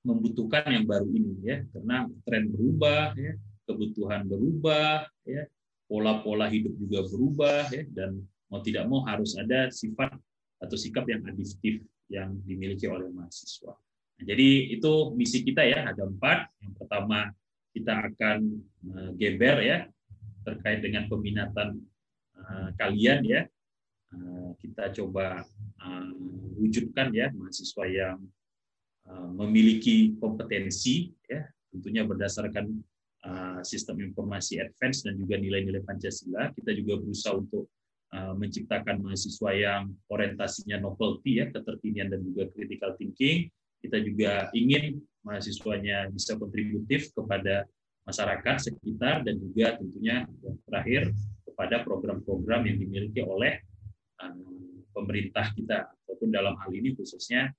membutuhkan 0.08 0.72
yang 0.72 0.88
baru 0.88 1.08
ini 1.12 1.34
ya 1.44 1.58
karena 1.76 2.08
tren 2.24 2.48
berubah 2.48 3.12
ya 3.20 3.36
kebutuhan 3.68 4.24
berubah 4.24 5.04
ya 5.28 5.44
pola-pola 5.92 6.48
hidup 6.48 6.72
juga 6.80 7.04
berubah 7.12 7.68
ya 7.76 7.84
dan 7.92 8.24
mau 8.48 8.64
tidak 8.64 8.88
mau 8.88 9.04
harus 9.04 9.36
ada 9.36 9.68
sifat 9.68 10.16
atau 10.64 10.78
sikap 10.80 11.04
yang 11.12 11.24
adiktif 11.28 11.84
yang 12.08 12.40
dimiliki 12.48 12.88
oleh 12.88 13.12
mahasiswa. 13.12 13.76
Nah, 14.18 14.24
jadi 14.26 14.74
itu 14.74 15.14
misi 15.14 15.44
kita 15.44 15.62
ya, 15.62 15.92
ada 15.92 16.08
empat. 16.08 16.50
Yang 16.64 16.74
pertama 16.80 17.20
kita 17.76 17.94
akan 18.10 18.40
uh, 18.96 19.12
geber 19.20 19.62
ya 19.62 19.78
terkait 20.48 20.80
dengan 20.82 21.06
peminatan 21.12 21.78
uh, 22.40 22.70
kalian 22.80 23.22
ya. 23.28 23.42
Uh, 24.08 24.56
kita 24.64 24.96
coba 24.96 25.44
wujudkan 26.58 27.12
ya 27.12 27.28
mahasiswa 27.36 27.84
yang 27.86 28.18
memiliki 29.08 30.18
kompetensi 30.20 31.12
ya, 31.30 31.46
tentunya 31.72 32.04
berdasarkan 32.04 32.66
uh, 33.24 33.60
sistem 33.64 34.04
informasi 34.04 34.60
advance 34.60 35.06
dan 35.08 35.16
juga 35.16 35.40
nilai-nilai 35.40 35.84
Pancasila. 35.84 36.52
Kita 36.52 36.76
juga 36.76 37.00
berusaha 37.00 37.40
untuk 37.40 37.72
uh, 38.12 38.34
menciptakan 38.36 39.00
mahasiswa 39.00 39.52
yang 39.56 39.94
orientasinya 40.12 40.84
novelty 40.84 41.40
ya, 41.40 41.48
keterkinian 41.54 42.12
dan 42.12 42.20
juga 42.26 42.52
critical 42.52 42.96
thinking. 43.00 43.48
Kita 43.78 44.02
juga 44.02 44.50
ingin 44.58 45.00
mahasiswanya 45.24 46.10
bisa 46.12 46.36
kontributif 46.36 47.14
kepada 47.14 47.64
masyarakat 48.08 48.72
sekitar 48.72 49.22
dan 49.28 49.36
juga 49.38 49.78
tentunya 49.78 50.26
yang 50.42 50.58
terakhir 50.66 51.12
kepada 51.44 51.84
program-program 51.84 52.64
yang 52.66 52.78
dimiliki 52.80 53.22
oleh 53.22 53.60
pemerintah 54.98 55.54
kita 55.54 55.92
ataupun 55.94 56.34
dalam 56.34 56.58
hal 56.58 56.72
ini 56.74 56.98
khususnya 56.98 57.54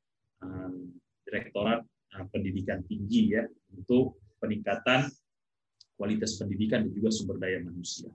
Direktorat 1.29 1.85
uh, 1.85 2.25
Pendidikan 2.33 2.81
Tinggi 2.89 3.37
ya 3.37 3.45
untuk 3.77 4.17
peningkatan 4.41 5.13
kualitas 6.01 6.41
pendidikan 6.41 6.89
dan 6.89 6.93
juga 6.97 7.13
sumber 7.13 7.37
daya 7.37 7.61
manusia. 7.61 8.09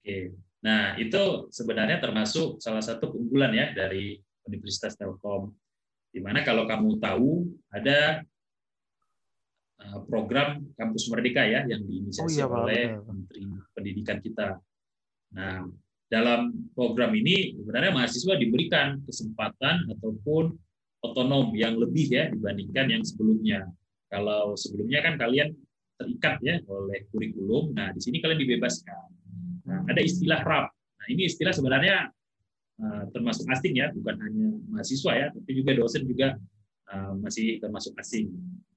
Oke, 0.00 0.32
nah 0.64 0.96
itu 0.96 1.52
sebenarnya 1.52 2.00
termasuk 2.00 2.62
salah 2.62 2.80
satu 2.80 3.12
keunggulan 3.12 3.52
ya 3.52 3.66
dari 3.76 4.16
Universitas 4.48 4.96
Telkom. 4.96 5.52
Di 6.08 6.22
mana 6.22 6.46
kalau 6.46 6.64
kamu 6.64 7.02
tahu 7.02 7.50
ada 7.74 8.22
Eh, 9.84 10.00
program 10.08 10.64
Kampus 10.80 11.12
Merdeka 11.12 11.44
ya 11.44 11.60
yang 11.68 11.84
diinisiasi 11.84 12.40
oh, 12.40 12.46
iya, 12.46 12.46
oleh 12.48 12.82
Menteri 13.04 13.42
Pendidikan 13.76 14.18
kita. 14.22 14.56
Nah, 15.36 15.68
dalam 16.08 16.70
program 16.72 17.12
ini 17.12 17.52
sebenarnya 17.58 17.92
mahasiswa 17.92 18.38
diberikan 18.40 19.04
kesempatan 19.04 19.84
ataupun 19.92 20.56
otonom 21.04 21.52
yang 21.52 21.76
lebih 21.76 22.08
ya 22.08 22.32
dibandingkan 22.32 22.88
yang 22.88 23.02
sebelumnya. 23.04 23.68
Kalau 24.08 24.56
sebelumnya 24.56 25.04
kan 25.04 25.20
kalian 25.20 25.52
terikat 26.00 26.40
ya 26.40 26.58
oleh 26.66 27.04
kurikulum, 27.12 27.76
nah 27.76 27.92
di 27.92 28.00
sini 28.00 28.18
kalian 28.24 28.40
dibebaskan. 28.40 29.06
Nah, 29.68 29.80
ada 29.88 30.00
istilah 30.00 30.40
RAP. 30.42 30.66
Nah, 30.72 31.06
ini 31.12 31.28
istilah 31.28 31.52
sebenarnya 31.52 32.08
uh, 32.80 33.04
termasuk 33.12 33.44
asing 33.52 33.76
ya, 33.78 33.92
bukan 33.92 34.16
hanya 34.18 34.48
mahasiswa 34.72 35.12
ya, 35.12 35.26
tapi 35.30 35.50
juga 35.54 35.76
dosen 35.76 36.08
juga 36.08 36.36
uh, 36.90 37.12
masih 37.20 37.60
termasuk 37.60 37.94
asing. 38.00 38.32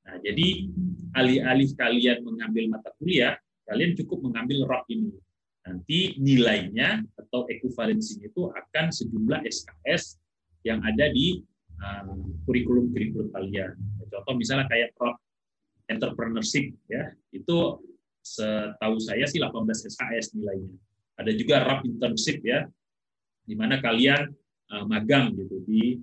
Nah, 0.08 0.16
jadi 0.24 0.72
alih-alih 1.16 1.70
kalian 1.76 2.24
mengambil 2.24 2.72
mata 2.72 2.92
kuliah, 3.02 3.36
kalian 3.68 3.98
cukup 3.98 4.24
mengambil 4.24 4.64
ROP 4.68 4.86
ini. 4.92 5.12
Nanti 5.68 6.16
nilainya 6.16 7.04
atau 7.20 7.44
ekuivalensinya 7.44 8.32
itu 8.32 8.48
akan 8.48 8.88
sejumlah 8.88 9.44
SKS 9.44 10.16
yang 10.64 10.80
ada 10.80 11.12
di 11.12 11.44
kurikulum-kurikulum 12.44 13.30
kalian. 13.34 13.78
Contoh 14.10 14.34
misalnya 14.34 14.66
kayak 14.66 14.98
ROP 14.98 15.18
entrepreneurship 15.88 16.74
ya, 16.90 17.14
itu 17.32 17.58
setahu 18.26 18.98
saya 19.00 19.24
sih 19.30 19.40
18 19.40 19.88
SKS 19.88 20.36
nilainya. 20.36 20.76
Ada 21.18 21.32
juga 21.38 21.64
ROP 21.64 21.88
internship 21.88 22.44
ya, 22.44 22.68
di 23.48 23.56
mana 23.56 23.80
kalian 23.80 24.28
magang 24.90 25.32
gitu 25.38 25.64
di 25.64 25.96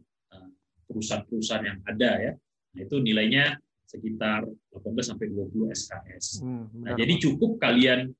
perusahaan-perusahaan 0.89 1.65
yang 1.65 1.79
ada 1.85 2.11
ya. 2.21 2.33
Nah, 2.75 2.81
itu 2.81 2.97
nilainya 2.99 3.61
sekitar 3.85 4.43
18 4.75 5.07
sampai 5.07 5.31
20 5.31 5.71
SKS. 5.71 6.43
Hmm, 6.43 6.67
nah, 6.83 6.99
jadi 6.99 7.15
cukup 7.21 7.63
kalian 7.63 8.11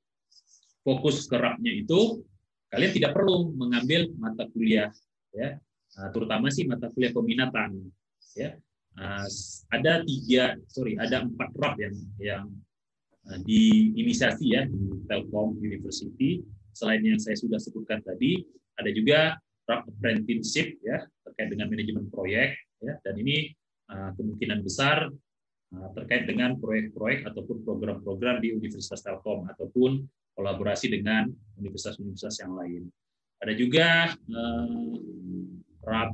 fokus 0.85 1.25
ke 1.25 1.35
rapnya 1.35 1.73
itu, 1.73 2.23
kalian 2.69 2.91
tidak 2.93 3.11
perlu 3.17 3.51
mengambil 3.57 4.07
mata 4.15 4.45
kuliah 4.53 4.93
ya, 5.33 5.57
terutama 6.11 6.51
sih 6.51 6.67
mata 6.67 6.91
kuliah 6.91 7.15
peminatan 7.15 7.79
ya. 8.35 8.55
Nah, 8.95 9.27
ada 9.75 10.03
tiga, 10.07 10.55
sorry, 10.71 10.95
ada 10.95 11.27
empat 11.27 11.51
rap 11.59 11.75
yang 11.75 11.95
yang 12.15 12.45
uh, 13.27 13.39
diinisiasi 13.43 14.55
ya 14.55 14.63
di 14.67 15.03
Telkom 15.07 15.59
University. 15.59 16.39
Selain 16.75 17.03
yang 17.03 17.19
saya 17.19 17.35
sudah 17.39 17.59
sebutkan 17.59 18.03
tadi, 18.03 18.43
ada 18.79 18.91
juga 18.91 19.39
rap 19.67 19.87
apprenticeship 19.87 20.79
ya 20.83 21.03
terkait 21.25 21.51
dengan 21.51 21.67
manajemen 21.71 22.05
proyek 22.11 22.53
ya 22.83 22.93
dan 23.01 23.15
ini 23.17 23.49
kemungkinan 23.89 24.61
besar 24.61 25.09
terkait 25.97 26.29
dengan 26.29 26.55
proyek-proyek 26.55 27.27
ataupun 27.27 27.65
program-program 27.65 28.39
di 28.39 28.53
Universitas 28.55 29.01
Telkom 29.01 29.49
ataupun 29.49 30.05
kolaborasi 30.35 30.91
dengan 30.91 31.27
universitas-universitas 31.59 32.43
yang 32.43 32.53
lain. 32.55 32.83
Ada 33.43 33.53
juga 33.55 34.15
RAP 35.85 36.09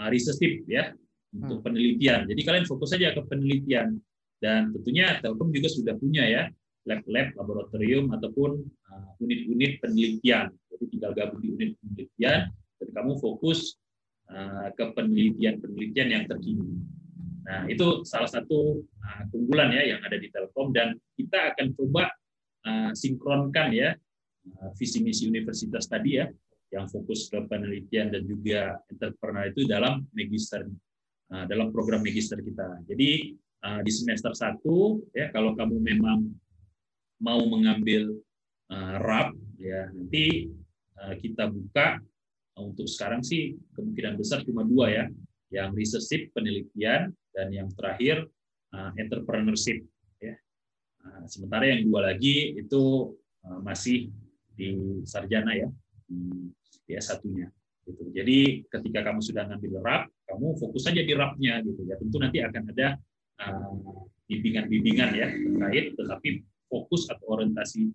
uh, 0.00 0.08
research 0.10 0.66
ya 0.66 0.90
untuk 1.30 1.62
hmm. 1.62 1.66
penelitian. 1.66 2.20
Jadi 2.26 2.40
kalian 2.42 2.66
fokus 2.66 2.90
saja 2.90 3.14
ke 3.14 3.22
penelitian 3.22 3.98
dan 4.42 4.74
tentunya 4.74 5.20
Telkom 5.22 5.54
juga 5.54 5.68
sudah 5.70 5.94
punya 5.94 6.26
ya 6.26 6.42
lab-lab, 6.88 7.36
laboratorium 7.36 8.10
ataupun 8.16 8.56
uh, 8.90 9.10
unit-unit 9.22 9.78
uh, 9.78 9.86
penelitian. 9.86 10.46
Jadi 10.72 10.84
tinggal 10.96 11.12
gabung 11.12 11.40
di 11.44 11.48
unit 11.54 11.70
penelitian 11.78 12.50
dan 12.50 12.88
kamu 12.90 13.12
fokus 13.20 13.76
uh, 14.32 14.72
ke 14.74 14.84
penelitian-penelitian 14.96 16.08
yang 16.08 16.24
terkini. 16.26 16.66
Nah, 17.44 17.66
itu 17.66 18.06
salah 18.06 18.30
satu 18.30 18.80
uh, 18.80 19.22
keunggulan 19.28 19.70
ya 19.76 19.96
yang 19.96 20.00
ada 20.02 20.16
di 20.16 20.32
Telkom 20.32 20.72
dan 20.72 20.96
kita 21.14 21.54
akan 21.54 21.76
coba 21.76 22.10
uh, 22.66 22.90
sinkronkan 22.96 23.70
ya 23.76 23.94
visi 24.72 25.04
misi 25.04 25.28
universitas 25.28 25.84
tadi 25.84 26.16
ya 26.16 26.24
yang 26.70 26.86
fokus 26.86 27.26
ke 27.26 27.38
penelitian 27.50 28.14
dan 28.14 28.22
juga 28.26 28.78
entrepreneur 28.86 29.50
itu 29.50 29.66
dalam 29.66 30.06
magister 30.14 30.62
uh, 31.34 31.44
dalam 31.50 31.74
program 31.74 32.02
magister 32.02 32.38
kita. 32.38 32.78
Jadi 32.86 33.34
uh, 33.66 33.80
di 33.82 33.90
semester 33.90 34.30
satu 34.32 35.02
ya 35.10 35.34
kalau 35.34 35.58
kamu 35.58 35.82
memang 35.82 36.30
mau 37.20 37.42
mengambil 37.50 38.14
uh, 38.70 38.96
RAP 39.02 39.34
ya 39.60 39.90
nanti 39.92 40.48
kita 41.00 41.48
buka 41.48 41.96
untuk 42.60 42.84
sekarang 42.84 43.24
sih 43.24 43.56
kemungkinan 43.72 44.20
besar 44.20 44.44
cuma 44.44 44.68
dua 44.68 44.92
ya 44.92 45.04
yang 45.48 45.72
research 45.72 46.28
penelitian 46.36 47.08
dan 47.32 47.48
yang 47.48 47.72
terakhir 47.72 48.28
entrepreneurship 49.00 49.80
ya. 50.20 50.36
Sementara 51.24 51.72
yang 51.72 51.88
dua 51.88 52.12
lagi 52.12 52.52
itu 52.52 53.16
masih 53.64 54.12
di 54.52 55.00
sarjana 55.08 55.56
ya 55.56 55.72
di 56.90 56.98
S1-nya 56.98 57.46
gitu. 57.86 58.02
Jadi 58.10 58.66
ketika 58.66 59.00
kamu 59.06 59.22
sudah 59.22 59.46
ngambil 59.46 59.72
RAP, 59.78 60.02
kamu 60.26 60.46
fokus 60.58 60.82
saja 60.90 61.00
di 61.06 61.12
RAP-nya 61.14 61.62
gitu 61.62 61.86
ya. 61.86 61.94
Tentu 61.94 62.16
nanti 62.18 62.38
akan 62.42 62.62
ada 62.74 62.98
bimbingan-bimbingan 64.26 65.10
uh, 65.14 65.16
ya 65.16 65.26
terkait 65.32 65.86
tetapi 65.96 66.28
fokus 66.70 67.08
atau 67.10 67.38
orientasi 67.38 67.90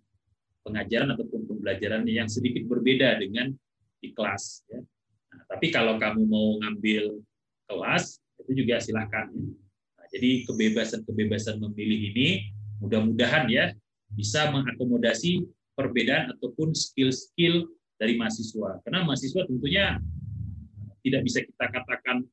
pengajaran 0.65 1.13
ataupun 1.13 1.45
pembelajaran 1.47 2.03
yang 2.09 2.25
sedikit 2.25 2.65
berbeda 2.65 3.21
dengan 3.21 3.53
di 4.01 4.09
kelas 4.11 4.65
ya. 4.67 4.81
Nah, 5.31 5.43
tapi 5.51 5.69
kalau 5.69 6.01
kamu 6.01 6.25
mau 6.25 6.57
ngambil 6.59 7.21
kelas 7.69 8.19
itu 8.41 8.65
juga 8.65 8.81
silahkan. 8.81 9.29
Nah, 9.31 10.07
jadi 10.11 10.43
kebebasan-kebebasan 10.49 11.61
memilih 11.61 11.99
ini 12.11 12.27
mudah-mudahan 12.81 13.47
ya 13.47 13.71
bisa 14.11 14.51
mengakomodasi 14.51 15.45
perbedaan 15.75 16.35
ataupun 16.35 16.71
skill-skill 16.75 17.67
dari 17.95 18.19
mahasiswa. 18.19 18.81
Karena 18.83 19.03
mahasiswa 19.07 19.41
tentunya 19.47 19.99
tidak 21.05 21.21
bisa 21.23 21.39
kita 21.45 21.65
katakan 21.69 22.25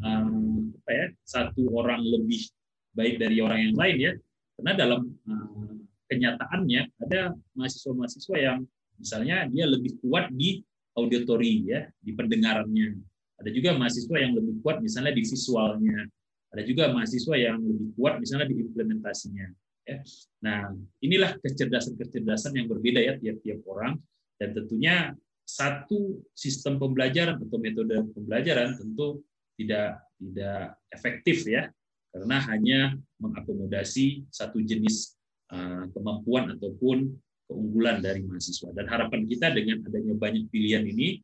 um, 0.00 0.70
apa 0.82 0.90
ya 0.90 1.06
satu 1.26 1.68
orang 1.74 2.00
lebih 2.00 2.46
baik 2.94 3.18
dari 3.18 3.40
orang 3.40 3.70
yang 3.70 3.74
lain 3.76 3.96
ya. 3.98 4.12
Karena 4.58 4.72
dalam 4.78 5.00
um, 5.28 5.84
kenyataannya 6.06 6.82
ada 7.08 7.32
mahasiswa-mahasiswa 7.56 8.36
yang 8.36 8.58
misalnya 9.00 9.48
dia 9.48 9.64
lebih 9.66 9.98
kuat 10.04 10.30
di 10.30 10.62
auditori 10.92 11.66
ya, 11.66 11.88
di 11.98 12.12
pendengarannya 12.12 13.00
ada 13.42 13.50
juga 13.50 13.74
mahasiswa 13.74 14.16
yang 14.22 14.38
lebih 14.38 14.62
kuat 14.62 14.78
misalnya 14.78 15.10
di 15.18 15.26
visualnya. 15.26 16.06
Ada 16.54 16.62
juga 16.62 16.94
mahasiswa 16.94 17.34
yang 17.34 17.58
lebih 17.58 17.90
kuat 17.98 18.22
misalnya 18.22 18.46
di 18.46 18.62
implementasinya. 18.62 19.50
Ya. 19.82 19.98
Nah, 20.46 20.70
inilah 21.02 21.34
kecerdasan-kecerdasan 21.42 22.54
yang 22.54 22.70
berbeda 22.70 23.02
ya 23.02 23.18
tiap-tiap 23.18 23.66
orang 23.66 23.98
dan 24.40 24.56
tentunya 24.56 25.16
satu 25.42 26.22
sistem 26.32 26.78
pembelajaran 26.78 27.36
atau 27.36 27.58
metode 27.58 27.98
pembelajaran 28.14 28.78
tentu 28.78 29.20
tidak 29.58 30.00
tidak 30.16 30.78
efektif 30.94 31.44
ya 31.44 31.68
karena 32.12 32.36
hanya 32.52 32.80
mengakomodasi 33.16 34.28
satu 34.28 34.60
jenis 34.60 35.16
uh, 35.48 35.88
kemampuan 35.96 36.52
ataupun 36.56 37.08
keunggulan 37.48 38.04
dari 38.04 38.24
mahasiswa. 38.24 38.72
Dan 38.76 38.88
harapan 38.88 39.24
kita 39.24 39.52
dengan 39.52 39.80
adanya 39.88 40.14
banyak 40.16 40.44
pilihan 40.52 40.84
ini, 40.84 41.20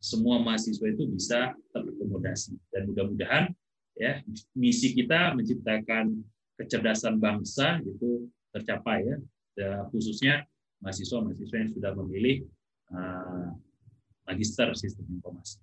semua 0.00 0.40
mahasiswa 0.40 0.88
itu 0.88 1.04
bisa 1.12 1.52
terakomodasi. 1.76 2.56
Dan 2.72 2.88
mudah-mudahan 2.88 3.52
ya 4.00 4.24
misi 4.56 4.96
kita 4.96 5.36
menciptakan 5.36 6.24
kecerdasan 6.56 7.20
bangsa 7.20 7.84
itu 7.84 8.28
tercapai 8.52 9.04
ya, 9.04 9.16
khususnya 9.92 10.44
mahasiswa-mahasiswa 10.80 11.56
yang 11.56 11.70
sudah 11.72 11.92
memilih 11.96 12.36
uh, 12.92 13.52
magister 14.28 14.68
sistem 14.76 15.06
informasi. 15.08 15.60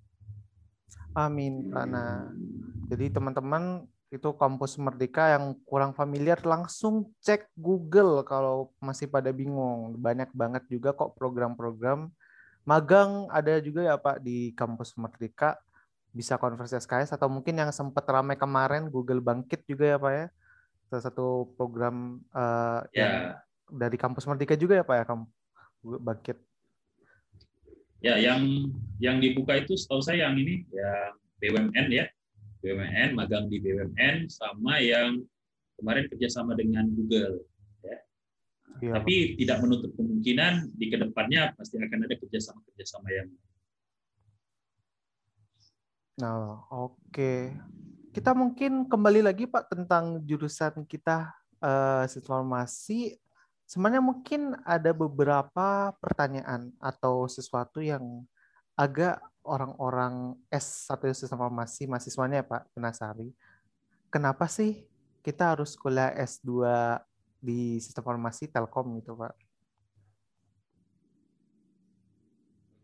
Amin, 1.17 1.73
Pak. 1.73 1.85
Nah, 1.89 2.29
jadi 2.93 3.09
teman-teman 3.09 3.89
itu 4.07 4.29
kampus 4.39 4.79
Merdeka 4.79 5.35
yang 5.35 5.57
kurang 5.67 5.91
familiar 5.91 6.39
langsung 6.45 7.11
cek 7.19 7.51
Google 7.59 8.23
kalau 8.23 8.71
masih 8.79 9.11
pada 9.11 9.33
bingung. 9.35 9.97
Banyak 9.99 10.31
banget 10.31 10.63
juga 10.71 10.95
kok 10.95 11.17
program-program 11.19 12.07
magang 12.67 13.31
ada 13.31 13.63
juga 13.63 13.87
ya 13.87 13.95
Pak 13.95 14.19
di 14.19 14.51
kampus 14.51 14.91
Merdeka 14.99 15.55
bisa 16.11 16.35
konversi 16.35 16.75
SKS 16.75 17.15
atau 17.15 17.31
mungkin 17.31 17.55
yang 17.55 17.71
sempat 17.71 18.03
ramai 18.03 18.35
kemarin 18.35 18.91
Google 18.91 19.23
Bangkit 19.23 19.63
juga 19.63 19.95
ya 19.95 19.97
Pak 19.97 20.13
ya. 20.13 20.25
Salah 20.91 21.03
satu 21.07 21.27
program 21.55 22.19
uh, 22.35 22.83
ya. 22.91 22.99
yang 22.99 23.15
dari 23.71 23.97
kampus 23.99 24.25
Merdeka 24.25 24.55
juga 24.55 24.79
ya 24.79 24.85
Pak 24.87 24.95
ya 24.95 25.05
kamu 25.05 25.25
Bangkit. 26.01 26.37
Ya, 27.97 28.13
yang 28.21 28.69
yang 29.01 29.17
dibuka 29.17 29.57
itu 29.57 29.73
setahu 29.73 30.05
saya 30.05 30.29
yang 30.29 30.37
ini 30.37 30.65
ya 30.69 31.17
BUMN 31.41 31.87
ya 31.89 32.05
BUMN, 32.61 33.13
magang 33.13 33.45
di 33.47 33.61
BUMN, 33.61 34.27
sama 34.27 34.81
yang 34.81 35.21
kemarin 35.77 36.09
kerjasama 36.09 36.57
dengan 36.57 36.89
Google. 36.89 37.45
Ya. 37.85 37.97
Ya. 38.81 38.91
Tapi 38.97 39.37
tidak 39.37 39.61
menutup 39.61 39.93
kemungkinan 39.95 40.73
di 40.73 40.85
ke 40.89 40.97
depannya 40.99 41.53
pasti 41.57 41.77
akan 41.81 42.05
ada 42.05 42.15
kerjasama-kerjasama 42.17 43.09
yang 43.13 43.29
Nah, 46.17 46.65
oke. 46.73 46.97
Okay. 47.13 47.53
Kita 48.09 48.33
mungkin 48.33 48.89
kembali 48.89 49.21
lagi 49.21 49.45
Pak 49.45 49.69
tentang 49.69 50.25
jurusan 50.25 50.81
kita 50.89 51.29
uh, 51.61 52.09
informasi. 52.09 53.13
Sebenarnya 53.67 53.99
mungkin 53.99 54.55
ada 54.63 54.95
beberapa 54.95 55.91
pertanyaan 55.99 56.71
atau 56.79 57.27
sesuatu 57.27 57.83
yang 57.83 58.23
agak 58.79 59.19
orang-orang 59.43 60.39
S1 60.47 61.03
sistem 61.11 61.43
informasi 61.43 61.83
mahasiswanya 61.83 62.47
Pak 62.47 62.71
Penasari, 62.71 63.35
kenapa 64.07 64.47
sih 64.47 64.87
kita 65.19 65.51
harus 65.51 65.75
kuliah 65.75 66.15
S2 66.15 66.63
di 67.43 67.75
sistem 67.83 68.07
informasi 68.07 68.47
Telkom 68.47 69.03
gitu 69.03 69.19
Pak? 69.19 69.35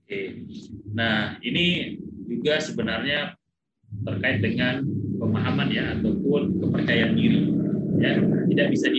Oke, 0.04 0.20
nah 0.92 1.40
ini 1.40 1.96
juga 2.28 2.60
sebenarnya 2.60 3.40
terkait 4.04 4.44
dengan 4.44 4.84
pemahaman 5.16 5.72
ya 5.72 5.96
ataupun 5.96 6.60
kepercayaan 6.60 7.16
diri 7.16 7.56
ya. 8.04 8.20
Tidak 8.52 8.68
bisa 8.68 8.92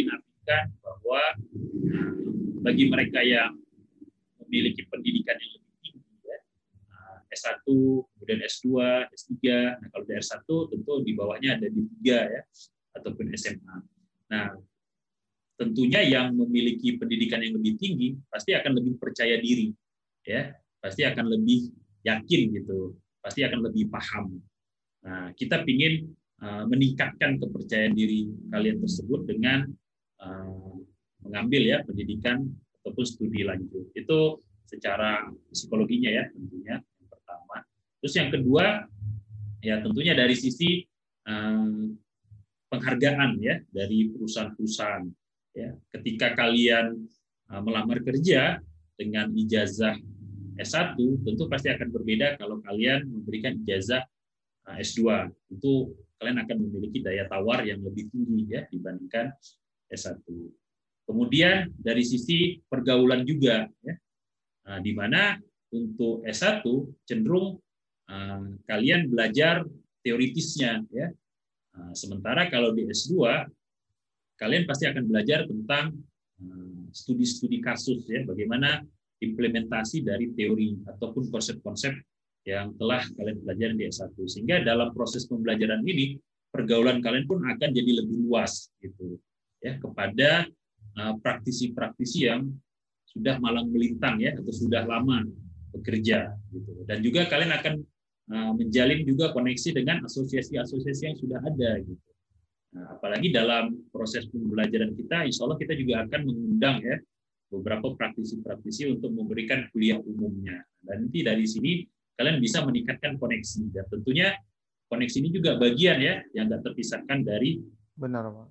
dinafikan 0.44 0.64
bahwa 0.84 1.22
bagi 2.64 2.84
mereka 2.92 3.20
yang 3.24 3.56
memiliki 4.44 4.84
pendidikan 4.92 5.36
yang 5.40 5.52
S1, 7.34 7.66
kemudian 7.66 8.40
S2, 8.46 8.68
S3. 9.10 9.34
Nah, 9.82 9.88
kalau 9.90 10.04
di 10.06 10.14
S1 10.14 10.46
tentu 10.46 10.92
di 11.02 11.12
bawahnya 11.18 11.58
ada 11.58 11.66
di 11.66 11.82
3 12.06 12.30
ya 12.30 12.42
ataupun 12.94 13.26
SMA. 13.34 13.76
Nah, 14.30 14.54
tentunya 15.58 16.06
yang 16.06 16.30
memiliki 16.30 16.94
pendidikan 16.94 17.42
yang 17.42 17.58
lebih 17.58 17.74
tinggi 17.74 18.14
pasti 18.30 18.54
akan 18.54 18.78
lebih 18.78 19.02
percaya 19.02 19.34
diri 19.42 19.74
ya, 20.22 20.54
pasti 20.78 21.02
akan 21.02 21.26
lebih 21.26 21.74
yakin 22.06 22.40
gitu, 22.54 22.94
pasti 23.18 23.42
akan 23.42 23.66
lebih 23.66 23.90
paham. 23.90 24.38
Nah, 25.02 25.34
kita 25.34 25.66
ingin 25.66 26.14
uh, 26.38 26.70
meningkatkan 26.70 27.42
kepercayaan 27.42 27.98
diri 27.98 28.30
kalian 28.54 28.78
tersebut 28.78 29.26
dengan 29.26 29.74
mengambil 31.24 31.62
ya 31.64 31.78
pendidikan 31.84 32.44
ataupun 32.80 33.04
studi 33.04 33.44
lanjut. 33.44 33.92
Itu 33.96 34.40
secara 34.64 35.28
psikologinya 35.52 36.10
ya 36.10 36.24
tentunya 36.32 36.80
Terus 38.04 38.20
yang 38.20 38.28
kedua, 38.36 38.84
ya 39.64 39.80
tentunya 39.80 40.12
dari 40.12 40.36
sisi 40.36 40.84
um, 41.24 41.96
penghargaan 42.68 43.40
ya 43.40 43.64
dari 43.72 44.12
perusahaan-perusahaan. 44.12 45.08
Ya, 45.56 45.72
ketika 45.88 46.36
kalian 46.36 47.00
uh, 47.48 47.64
melamar 47.64 48.04
kerja 48.04 48.60
dengan 49.00 49.32
ijazah 49.32 49.96
S1, 50.60 51.00
tentu 51.00 51.48
pasti 51.48 51.72
akan 51.72 51.88
berbeda 51.88 52.36
kalau 52.36 52.60
kalian 52.60 53.08
memberikan 53.08 53.56
ijazah 53.64 54.04
uh, 54.68 54.76
S2. 54.76 55.32
Tentu 55.48 55.96
kalian 56.20 56.44
akan 56.44 56.56
memiliki 56.60 57.00
daya 57.00 57.24
tawar 57.24 57.64
yang 57.64 57.80
lebih 57.80 58.12
tinggi 58.12 58.52
ya 58.52 58.68
dibandingkan 58.68 59.32
S1. 59.94 60.20
Kemudian 61.04 61.70
dari 61.78 62.02
sisi 62.02 62.58
pergaulan 62.66 63.22
juga 63.22 63.70
ya. 63.80 63.94
Nah, 64.64 64.78
di 64.80 64.92
mana 64.96 65.36
untuk 65.70 66.24
S1 66.24 66.64
cenderung 67.04 67.60
Eh, 68.04 68.42
kalian 68.68 69.08
belajar 69.08 69.64
teoritisnya 70.04 70.84
ya. 70.92 71.08
Eh, 71.74 71.92
sementara 71.96 72.52
kalau 72.52 72.76
di 72.76 72.84
S2 72.84 73.16
kalian 74.36 74.68
pasti 74.68 74.84
akan 74.84 75.04
belajar 75.08 75.48
tentang 75.48 75.96
eh, 76.44 76.84
studi-studi 76.92 77.64
kasus 77.64 78.04
ya, 78.04 78.28
bagaimana 78.28 78.84
implementasi 79.24 80.04
dari 80.04 80.36
teori 80.36 80.84
ataupun 80.84 81.32
konsep-konsep 81.32 81.96
yang 82.44 82.76
telah 82.76 83.00
kalian 83.16 83.40
pelajari 83.40 83.74
di 83.80 83.84
S1. 83.88 84.12
Sehingga 84.28 84.60
dalam 84.60 84.92
proses 84.92 85.24
pembelajaran 85.24 85.80
ini 85.88 86.20
pergaulan 86.52 87.00
kalian 87.00 87.24
pun 87.24 87.40
akan 87.40 87.70
jadi 87.72 88.04
lebih 88.04 88.28
luas 88.28 88.68
gitu 88.84 89.16
ya 89.64 89.80
kepada 89.80 90.44
praktisi-praktisi 90.94 92.28
yang 92.28 92.52
sudah 93.08 93.40
malang 93.42 93.72
melintang 93.72 94.20
ya 94.20 94.36
atau 94.36 94.52
sudah 94.52 94.84
lama 94.84 95.24
bekerja 95.74 96.30
gitu. 96.52 96.70
Dan 96.86 97.02
juga 97.02 97.26
kalian 97.26 97.50
akan 97.50 97.74
Eh, 98.24 98.52
menjalin 98.56 99.04
juga 99.04 99.36
koneksi 99.36 99.84
dengan 99.84 100.00
asosiasi-asosiasi 100.08 101.02
yang 101.04 101.16
sudah 101.20 101.44
ada 101.44 101.76
gitu. 101.76 102.10
Nah, 102.72 102.96
apalagi 102.96 103.28
dalam 103.28 103.76
proses 103.92 104.24
pembelajaran 104.32 104.96
kita, 104.96 105.28
insya 105.28 105.44
Allah 105.44 105.60
kita 105.60 105.76
juga 105.76 106.08
akan 106.08 106.32
mengundang 106.32 106.80
ya 106.80 106.96
beberapa 107.52 107.92
praktisi-praktisi 107.92 108.96
untuk 108.96 109.12
memberikan 109.12 109.68
kuliah 109.76 110.00
umumnya. 110.00 110.64
Dan 110.80 111.04
nanti 111.04 111.20
dari 111.20 111.44
sini 111.44 111.84
kalian 112.16 112.40
bisa 112.40 112.64
meningkatkan 112.64 113.20
koneksi. 113.20 113.76
Dan 113.76 113.84
tentunya 113.92 114.32
koneksi 114.88 115.16
ini 115.20 115.28
juga 115.28 115.60
bagian 115.60 116.00
ya 116.00 116.24
yang 116.32 116.48
tidak 116.48 116.72
terpisahkan 116.72 117.28
dari 117.28 117.60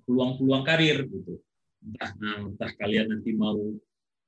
peluang-peluang 0.08 0.64
karir 0.64 1.04
gitu. 1.04 1.40
Entah, 1.84 2.10
nah, 2.16 2.48
entah 2.48 2.72
kalian 2.80 3.12
nanti 3.12 3.36
mau 3.36 3.60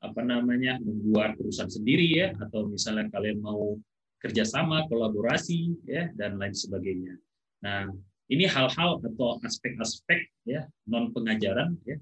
apa 0.05 0.21
namanya 0.21 0.77
membuat 0.79 1.41
perusahaan 1.41 1.73
sendiri 1.73 2.05
ya 2.13 2.29
atau 2.37 2.69
misalnya 2.69 3.09
kalian 3.09 3.41
mau 3.41 3.81
kerjasama, 4.21 4.85
kolaborasi, 4.89 5.73
ya 5.89 6.13
dan 6.17 6.37
lain 6.37 6.53
sebagainya. 6.53 7.17
Nah, 7.65 7.89
ini 8.29 8.45
hal-hal 8.45 8.99
atau 9.01 9.39
aspek-aspek 9.41 10.27
ya 10.45 10.67
non 10.91 11.15
pengajaran 11.15 11.79
ya 11.87 11.97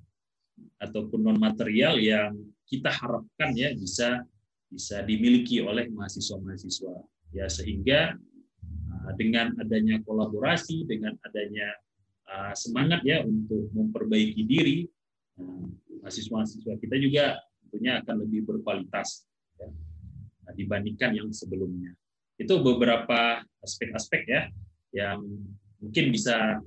ataupun 0.80 1.20
non 1.20 1.38
material 1.38 2.00
yang 2.00 2.32
kita 2.64 2.88
harapkan 2.88 3.52
ya 3.52 3.76
bisa 3.76 4.24
bisa 4.72 5.04
dimiliki 5.04 5.60
oleh 5.60 5.86
mahasiswa-mahasiswa 5.92 6.96
ya 7.36 7.46
sehingga 7.46 8.16
uh, 9.04 9.12
dengan 9.20 9.52
adanya 9.60 10.00
kolaborasi 10.02 10.88
dengan 10.88 11.14
adanya 11.28 11.68
uh, 12.28 12.52
semangat 12.56 13.00
ya 13.04 13.24
untuk 13.24 13.68
memperbaiki 13.72 14.42
diri 14.44 14.84
uh, 15.40 15.66
mahasiswa-mahasiswa 16.04 16.76
kita 16.80 16.96
juga 17.00 17.24
tentunya 17.64 17.98
akan 18.04 18.14
lebih 18.22 18.46
berkualitas 18.46 19.26
ya, 19.58 19.68
dibandingkan 20.54 21.16
yang 21.16 21.28
sebelumnya. 21.32 21.96
Itu 22.36 22.60
beberapa 22.60 23.42
aspek-aspek 23.64 24.22
ya 24.28 24.42
yang 24.94 25.24
mungkin 25.82 26.14
bisa 26.14 26.62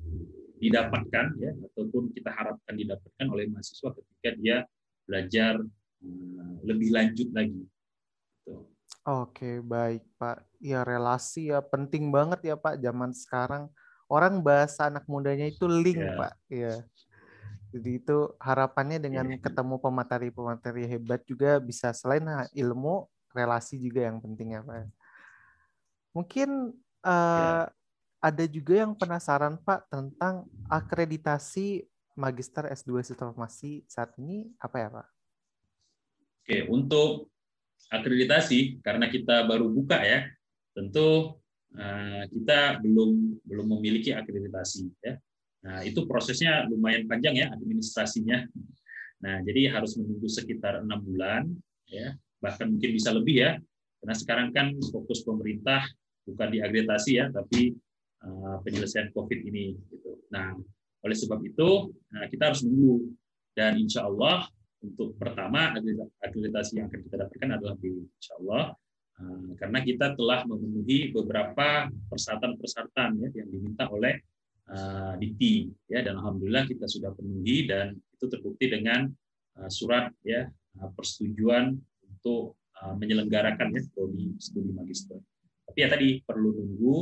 didapatkan 0.58 1.38
ya 1.38 1.52
ataupun 1.72 2.12
kita 2.12 2.34
harapkan 2.34 2.74
didapatkan 2.74 3.28
oleh 3.30 3.46
mahasiswa 3.48 3.94
ketika 3.94 4.30
dia 4.42 4.58
belajar 5.06 5.62
eh, 6.02 6.54
lebih 6.66 6.90
lanjut 6.92 7.30
lagi. 7.32 7.64
Oke, 9.08 9.64
baik 9.64 10.04
Pak. 10.20 10.44
Ya 10.60 10.84
relasi 10.84 11.54
ya 11.54 11.64
penting 11.64 12.12
banget 12.12 12.44
ya 12.44 12.56
Pak 12.60 12.76
zaman 12.84 13.16
sekarang. 13.16 13.72
Orang 14.08 14.40
bahasa 14.40 14.88
anak 14.88 15.04
mudanya 15.06 15.48
itu 15.48 15.68
link 15.68 16.00
ya. 16.00 16.16
Pak. 16.16 16.34
Ya. 16.48 16.76
Jadi 17.76 18.00
itu 18.00 18.18
harapannya 18.40 18.98
dengan 19.04 19.28
ya. 19.28 19.38
ketemu 19.44 19.76
pemateri-pemateri 19.78 20.88
hebat 20.88 21.22
juga 21.28 21.60
bisa 21.60 21.92
selain 21.92 22.24
ilmu, 22.56 23.06
relasi 23.36 23.76
juga 23.76 24.08
yang 24.08 24.24
penting 24.24 24.56
ya 24.56 24.62
Pak. 24.64 24.88
Mungkin 26.16 26.74
uh, 27.04 27.64
ada 28.18 28.46
juga 28.50 28.74
yang 28.82 28.96
penasaran 28.96 29.60
Pak 29.62 29.92
tentang 29.92 30.48
akreditasi 30.72 31.86
Magister 32.18 32.66
S2 32.66 33.06
Sistem 33.06 33.30
Informasi 33.30 33.86
saat 33.86 34.16
ini 34.18 34.50
apa 34.58 34.76
ya 34.82 34.90
Pak? 34.90 35.08
Oke, 36.42 36.58
untuk 36.72 37.30
akreditasi 37.94 38.82
karena 38.82 39.06
kita 39.12 39.46
baru 39.46 39.70
buka 39.70 40.02
ya, 40.02 40.26
tentu 40.74 41.38
kita 42.32 42.82
belum 42.82 43.44
belum 43.44 43.68
memiliki 43.78 44.16
akreditasi 44.16 44.88
ya. 45.04 45.14
Nah, 45.68 45.84
itu 45.84 46.06
prosesnya 46.08 46.64
lumayan 46.70 47.10
panjang 47.10 47.36
ya 47.44 47.48
administrasinya. 47.52 48.46
Nah, 49.26 49.42
jadi 49.44 49.74
harus 49.74 49.98
menunggu 49.98 50.30
sekitar 50.30 50.86
enam 50.86 51.02
bulan 51.02 51.50
ya, 51.90 52.14
bahkan 52.40 52.70
mungkin 52.70 52.94
bisa 52.94 53.12
lebih 53.12 53.36
ya. 53.42 53.52
Karena 54.00 54.16
sekarang 54.16 54.48
kan 54.54 54.78
fokus 54.94 55.26
pemerintah 55.26 55.84
bukan 56.24 56.48
di 56.54 56.62
akreditasi 56.62 57.12
ya, 57.18 57.26
tapi 57.34 57.74
uh, 58.24 58.62
penyelesaian 58.62 59.10
COVID 59.12 59.40
ini 59.44 59.74
gitu. 59.90 60.22
Nah, 60.30 60.54
oleh 61.04 61.18
sebab 61.18 61.40
itu 61.42 61.94
nah, 62.14 62.26
kita 62.30 62.54
harus 62.54 62.62
menunggu 62.64 63.12
dan 63.58 63.74
insya 63.82 64.06
Allah 64.06 64.46
untuk 64.86 65.18
pertama 65.18 65.74
akreditasi 66.22 66.78
yang 66.78 66.88
akan 66.88 67.02
kita 67.02 67.16
dapatkan 67.26 67.50
adalah 67.58 67.76
B, 67.76 67.90
insya 68.06 68.38
Allah 68.38 68.64
eh, 68.72 68.87
karena 69.58 69.82
kita 69.82 70.14
telah 70.14 70.46
memenuhi 70.46 71.10
beberapa 71.10 71.90
persyaratan-persyaratan 72.14 73.10
ya, 73.18 73.30
yang 73.42 73.50
diminta 73.50 73.90
oleh 73.90 74.22
uh, 74.70 75.18
DITI 75.18 75.74
ya. 75.90 76.06
Dan 76.06 76.22
alhamdulillah 76.22 76.70
kita 76.70 76.86
sudah 76.86 77.10
penuhi 77.18 77.66
dan 77.66 77.98
itu 77.98 78.26
terbukti 78.30 78.70
dengan 78.70 79.10
uh, 79.58 79.70
surat 79.74 80.14
ya 80.22 80.46
persetujuan 80.78 81.74
untuk 82.06 82.62
uh, 82.78 82.94
menyelenggarakan 82.94 83.74
ya 83.74 83.82
prodi 83.90 84.38
studi 84.38 84.70
magister. 84.70 85.18
Tapi 85.66 85.78
ya 85.82 85.90
tadi 85.90 86.22
perlu 86.22 86.54
nunggu 86.54 86.96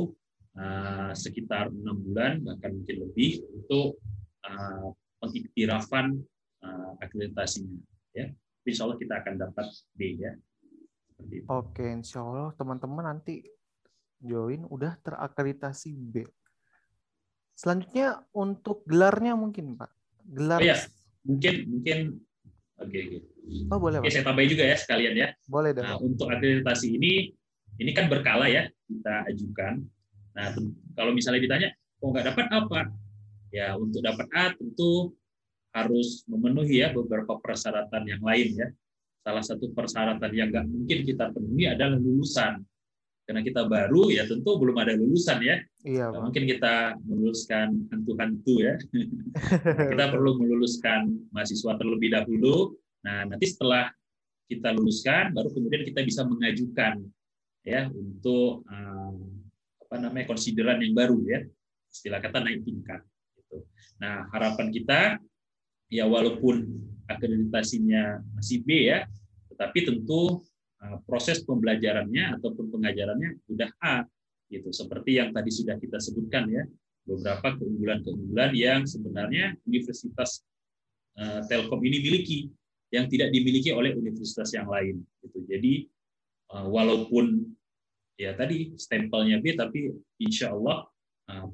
uh, 0.56 1.12
sekitar 1.12 1.68
enam 1.68 2.00
bulan 2.00 2.40
bahkan 2.40 2.72
mungkin 2.72 2.96
lebih 3.04 3.44
untuk 3.52 4.00
uh, 4.48 4.88
pengiktirafan 5.20 6.16
uh, 6.64 6.96
akreditasinya 7.04 7.76
ya. 8.16 8.32
Insya 8.66 8.88
Allah 8.88 8.98
kita 8.98 9.14
akan 9.22 9.34
dapat 9.38 9.66
B 9.94 10.18
ya 10.18 10.32
oke 11.48 11.84
insya 11.84 12.22
Allah 12.22 12.52
teman-teman 12.56 13.14
nanti 13.14 13.44
join 14.20 14.64
udah 14.68 14.96
terakreditasi 15.04 15.92
B. 15.96 16.24
Selanjutnya 17.56 18.20
untuk 18.36 18.84
gelarnya 18.84 19.32
mungkin 19.32 19.76
Pak? 19.80 19.90
Gelar 20.28 20.60
oh, 20.60 20.66
ya 20.66 20.76
mungkin 21.24 21.54
mungkin. 21.68 21.98
Oke 22.76 22.92
okay, 22.92 23.02
okay. 23.24 23.72
oh 23.72 23.80
boleh 23.80 24.04
oke 24.04 24.04
okay, 24.04 24.20
saya 24.20 24.28
tambahin 24.28 24.52
juga 24.52 24.64
ya 24.68 24.76
sekalian 24.76 25.14
ya. 25.16 25.28
Boleh 25.48 25.72
dong. 25.72 25.88
Nah, 25.88 25.96
untuk 25.96 26.28
akreditasi 26.28 27.00
ini 27.00 27.32
ini 27.80 27.90
kan 27.96 28.12
berkala 28.12 28.52
ya 28.52 28.68
kita 28.84 29.14
ajukan. 29.32 29.80
Nah 30.36 30.52
kalau 30.92 31.12
misalnya 31.16 31.40
ditanya 31.40 31.68
kok 31.72 32.08
nggak 32.12 32.26
dapat 32.28 32.46
apa? 32.52 32.80
Ya 33.48 33.72
untuk 33.80 34.04
dapat 34.04 34.28
A 34.36 34.52
tentu 34.52 35.16
harus 35.72 36.24
memenuhi 36.28 36.84
ya 36.84 36.92
beberapa 36.92 37.40
persyaratan 37.40 38.04
yang 38.04 38.20
lain 38.20 38.48
ya. 38.52 38.68
Salah 39.26 39.42
satu 39.42 39.74
persyaratan 39.74 40.30
yang 40.30 40.54
nggak 40.54 40.70
mungkin 40.70 40.98
kita 41.02 41.34
penuhi 41.34 41.66
adalah 41.66 41.98
lulusan. 41.98 42.62
Karena 43.26 43.42
kita 43.42 43.66
baru 43.66 44.06
ya 44.14 44.22
tentu 44.22 44.54
belum 44.54 44.78
ada 44.78 44.94
lulusan 44.94 45.42
ya. 45.42 45.58
Iya, 45.82 46.14
Bang. 46.14 46.30
mungkin 46.30 46.46
kita 46.46 46.94
meluluskan 47.02 47.74
hantu-hantu 47.90 48.54
ya. 48.62 48.78
kita 49.90 50.04
perlu 50.14 50.38
meluluskan 50.38 51.10
mahasiswa 51.34 51.74
terlebih 51.74 52.14
dahulu. 52.14 52.78
Nah, 53.02 53.26
nanti 53.26 53.50
setelah 53.50 53.90
kita 54.46 54.70
luluskan 54.70 55.34
baru 55.34 55.50
kemudian 55.50 55.82
kita 55.82 56.06
bisa 56.06 56.22
mengajukan 56.22 57.02
ya 57.66 57.90
untuk 57.90 58.62
um, 58.70 59.42
apa 59.90 60.06
namanya 60.06 60.30
konsideran 60.30 60.78
yang 60.86 60.94
baru 60.94 61.18
ya. 61.26 61.42
Istilah 61.90 62.22
kata 62.22 62.46
naik 62.46 62.62
tingkat 62.62 63.02
gitu. 63.34 63.66
Nah, 63.98 64.30
harapan 64.30 64.70
kita 64.70 65.18
ya 65.90 66.06
walaupun 66.06 66.62
akreditasinya 67.06 68.22
masih 68.36 68.62
B 68.62 68.90
ya, 68.90 69.06
tetapi 69.52 69.86
tentu 69.86 70.42
uh, 70.82 70.98
proses 71.06 71.42
pembelajarannya 71.46 72.38
ataupun 72.38 72.70
pengajarannya 72.70 73.40
sudah 73.46 73.70
A 73.82 74.04
gitu. 74.50 74.70
Seperti 74.70 75.18
yang 75.18 75.30
tadi 75.34 75.50
sudah 75.50 75.78
kita 75.78 75.98
sebutkan 75.98 76.46
ya, 76.50 76.62
beberapa 77.06 77.56
keunggulan-keunggulan 77.58 78.52
yang 78.54 78.80
sebenarnya 78.84 79.54
Universitas 79.64 80.42
uh, 81.18 81.42
Telkom 81.46 81.82
ini 81.86 82.02
miliki 82.02 82.50
yang 82.94 83.10
tidak 83.10 83.34
dimiliki 83.34 83.74
oleh 83.74 83.94
universitas 83.98 84.54
yang 84.54 84.70
lain 84.70 85.02
gitu. 85.22 85.42
Jadi 85.46 85.90
uh, 86.54 86.70
walaupun 86.70 87.42
ya 88.14 88.32
tadi 88.38 88.78
stempelnya 88.78 89.42
B 89.42 89.58
tapi 89.58 89.90
insya 90.22 90.54
Allah 90.54 90.86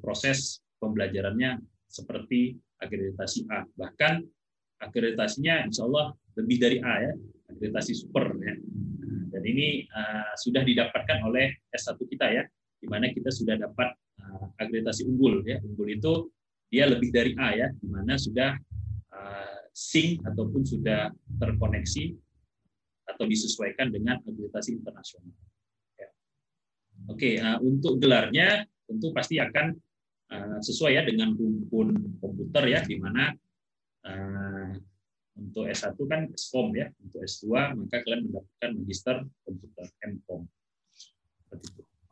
proses 0.05 0.61
pembelajarannya 0.85 1.57
seperti 1.88 2.61
akreditasi 2.77 3.49
A. 3.49 3.65
Bahkan 3.73 4.25
akreditasinya 4.83 5.64
insya 5.66 5.87
Allah 5.87 6.12
lebih 6.37 6.57
dari 6.59 6.77
A 6.83 6.95
ya, 7.11 7.12
akreditasi 7.49 7.92
super 7.95 8.35
ya. 8.42 8.55
Dan 9.33 9.42
ini 9.49 9.87
uh, 9.88 10.35
sudah 10.37 10.61
didapatkan 10.61 11.25
oleh 11.25 11.57
S1 11.73 11.97
kita 12.05 12.27
ya, 12.29 12.45
di 12.83 12.87
mana 12.90 13.09
kita 13.09 13.33
sudah 13.33 13.57
dapat 13.57 13.95
uh, 14.21 14.45
akreditasi 14.61 15.09
unggul 15.09 15.40
ya. 15.47 15.62
Unggul 15.62 15.97
itu 15.97 16.29
dia 16.68 16.88
lebih 16.88 17.14
dari 17.14 17.33
A 17.38 17.55
ya, 17.57 17.68
di 17.73 17.88
mana 17.88 18.18
sudah 18.18 18.59
uh, 19.14 19.59
sync 19.73 20.21
ataupun 20.27 20.66
sudah 20.66 21.09
terkoneksi 21.40 22.12
atau 23.09 23.25
disesuaikan 23.25 23.88
dengan 23.88 24.21
akreditasi 24.21 24.77
internasional. 24.77 25.33
Ya. 25.97 26.09
Oke, 27.09 27.40
uh, 27.40 27.59
untuk 27.64 27.97
gelarnya 28.03 28.68
tentu 28.85 29.14
pasti 29.16 29.40
akan 29.40 29.73
Eh, 30.33 30.59
sesuai 30.64 30.92
ya 30.97 31.03
dengan 31.05 31.37
rumpun 31.37 31.92
komputer 32.16 32.64
ya 32.73 32.81
di 32.81 32.97
mana 32.97 33.29
uh, 33.29 33.52
untuk 35.33 35.65
S1 35.65 35.97
kan 35.97 36.29
SCOM 36.37 36.77
ya, 36.77 36.93
untuk 37.01 37.25
S2 37.25 37.73
maka 37.79 38.05
kalian 38.05 38.29
mendapatkan 38.29 38.71
magister 38.77 39.17
komputer 39.47 39.87
MCOM. 40.05 40.43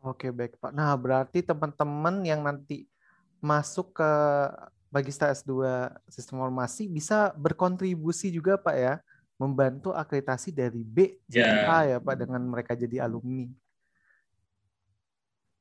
Oke, 0.01 0.33
baik 0.33 0.57
Pak. 0.57 0.73
Nah, 0.73 0.97
berarti 0.97 1.45
teman-teman 1.45 2.25
yang 2.25 2.41
nanti 2.41 2.89
masuk 3.41 3.97
ke 4.01 4.11
Magister 4.91 5.31
S2 5.31 5.53
Sistem 6.11 6.41
Informasi 6.41 6.91
bisa 6.91 7.31
berkontribusi 7.37 8.33
juga 8.33 8.57
Pak 8.57 8.77
ya, 8.77 8.95
membantu 9.37 9.93
akreditasi 9.95 10.51
dari 10.51 10.83
B 10.83 11.21
jadi 11.29 11.65
ya. 11.65 11.69
A 11.69 11.79
ya 11.87 11.99
Pak 12.01 12.17
dengan 12.17 12.43
mereka 12.45 12.73
jadi 12.75 13.05
alumni. 13.05 13.49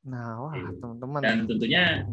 Nah, 0.08 0.50
wah 0.50 0.56
teman-teman. 0.56 1.22
Dan 1.22 1.44
tentunya 1.46 2.08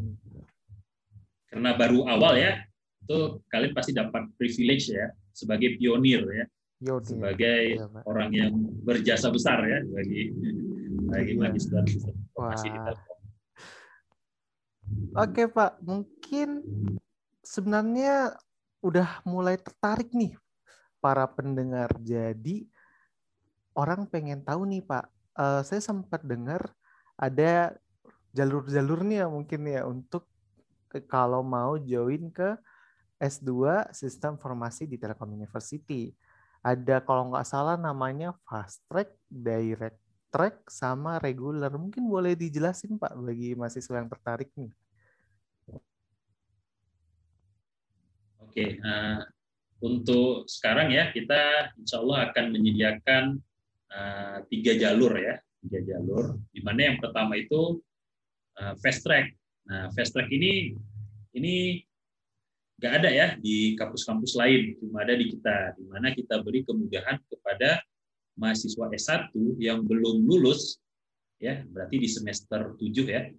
karena 1.48 1.70
baru 1.78 2.04
awal 2.10 2.34
ya, 2.36 2.62
itu 3.06 3.38
kalian 3.46 3.70
pasti 3.70 3.94
dapat 3.94 4.26
privilege 4.34 4.90
ya 4.90 5.14
sebagai 5.30 5.78
pionir 5.78 6.26
ya, 6.26 6.44
Yodi. 6.82 7.14
sebagai 7.14 7.62
ya, 7.78 7.86
orang 8.02 8.30
yang 8.34 8.52
berjasa 8.82 9.30
besar 9.30 9.62
ya 9.62 9.78
bagi 9.86 10.34
bagi 11.06 11.32
ya. 11.38 11.40
magister 11.46 11.86
Oke 15.18 15.50
Pak, 15.50 15.82
mungkin 15.82 16.62
sebenarnya 17.42 18.34
udah 18.82 19.22
mulai 19.26 19.58
tertarik 19.58 20.14
nih 20.14 20.34
para 21.02 21.26
pendengar. 21.26 21.90
Jadi 22.02 22.66
orang 23.74 24.06
pengen 24.06 24.46
tahu 24.46 24.66
nih 24.66 24.82
Pak, 24.86 25.04
uh, 25.38 25.62
saya 25.66 25.82
sempat 25.82 26.22
dengar 26.22 26.70
ada 27.18 27.74
jalur-jalurnya 28.30 29.26
mungkin 29.26 29.64
ya 29.66 29.88
untuk 29.88 30.28
kalau 31.08 31.42
mau 31.42 31.80
join 31.80 32.30
ke 32.30 32.54
S2 33.16 33.88
Sistem 33.96 34.36
Formasi 34.36 34.84
di 34.84 35.00
Telkom 35.00 35.32
University. 35.32 36.12
Ada 36.60 37.00
kalau 37.00 37.32
nggak 37.32 37.46
salah 37.46 37.78
namanya 37.78 38.34
Fast 38.44 38.82
Track, 38.90 39.14
Direct 39.30 40.00
Track, 40.34 40.68
sama 40.68 41.16
Regular. 41.22 41.72
Mungkin 41.72 42.04
boleh 42.04 42.36
dijelasin 42.36 43.00
Pak 43.00 43.16
bagi 43.16 43.56
mahasiswa 43.56 43.96
yang 44.02 44.10
tertarik 44.10 44.50
nih. 44.58 44.72
Oke, 48.42 48.80
uh, 48.80 49.20
untuk 49.84 50.48
sekarang 50.48 50.88
ya 50.88 51.12
kita 51.12 51.72
insya 51.76 52.00
Allah 52.00 52.32
akan 52.32 52.44
menyediakan 52.56 53.24
uh, 53.92 54.36
tiga 54.48 54.72
jalur 54.80 55.12
ya, 55.16 55.36
tiga 55.64 55.80
jalur. 55.84 56.40
Di 56.52 56.64
mana 56.64 56.92
yang 56.92 56.96
pertama 56.96 57.36
itu 57.36 57.80
uh, 58.60 58.74
fast 58.80 59.04
track. 59.04 59.32
Nah, 59.68 59.92
fast 59.92 60.16
track 60.16 60.32
ini 60.32 60.72
ini 61.36 61.84
nggak 62.76 62.92
ada 63.02 63.08
ya 63.08 63.26
di 63.40 63.72
kampus-kampus 63.72 64.36
lain, 64.36 64.76
cuma 64.76 65.00
ada 65.00 65.16
di 65.16 65.32
kita, 65.32 65.72
di 65.80 65.84
mana 65.88 66.12
kita 66.12 66.44
beri 66.44 66.60
kemudahan 66.60 67.16
kepada 67.24 67.80
mahasiswa 68.36 68.92
S1 68.92 69.32
yang 69.56 69.80
belum 69.80 70.28
lulus, 70.28 70.76
ya 71.40 71.64
berarti 71.72 71.96
di 71.96 72.08
semester 72.08 72.76
7 72.76 73.08
ya, 73.08 73.32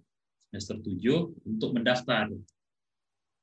semester 0.50 0.82
7 0.82 1.46
untuk 1.46 1.70
mendaftar, 1.70 2.34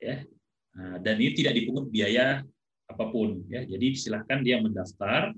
ya. 0.03 0.27
Nah, 0.75 0.99
dan 0.99 1.15
ini 1.15 1.31
tidak 1.31 1.55
dipungut 1.55 1.87
biaya 1.87 2.43
apa 2.91 3.05
pun, 3.07 3.47
ya. 3.47 3.63
Jadi 3.63 3.95
silahkan 3.95 4.43
dia 4.43 4.59
mendaftar, 4.59 5.31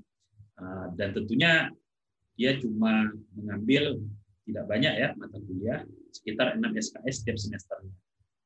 ah, 0.58 0.86
dan 0.98 1.14
tentunya 1.14 1.70
dia 2.34 2.58
cuma 2.58 3.14
mengambil 3.34 3.98
tidak 4.42 4.64
banyak 4.66 4.94
ya 4.96 5.08
mata 5.14 5.38
kuliah, 5.38 5.86
sekitar 6.10 6.58
6 6.58 6.66
SKS 6.74 7.14
setiap 7.22 7.36
semesternya. 7.38 7.94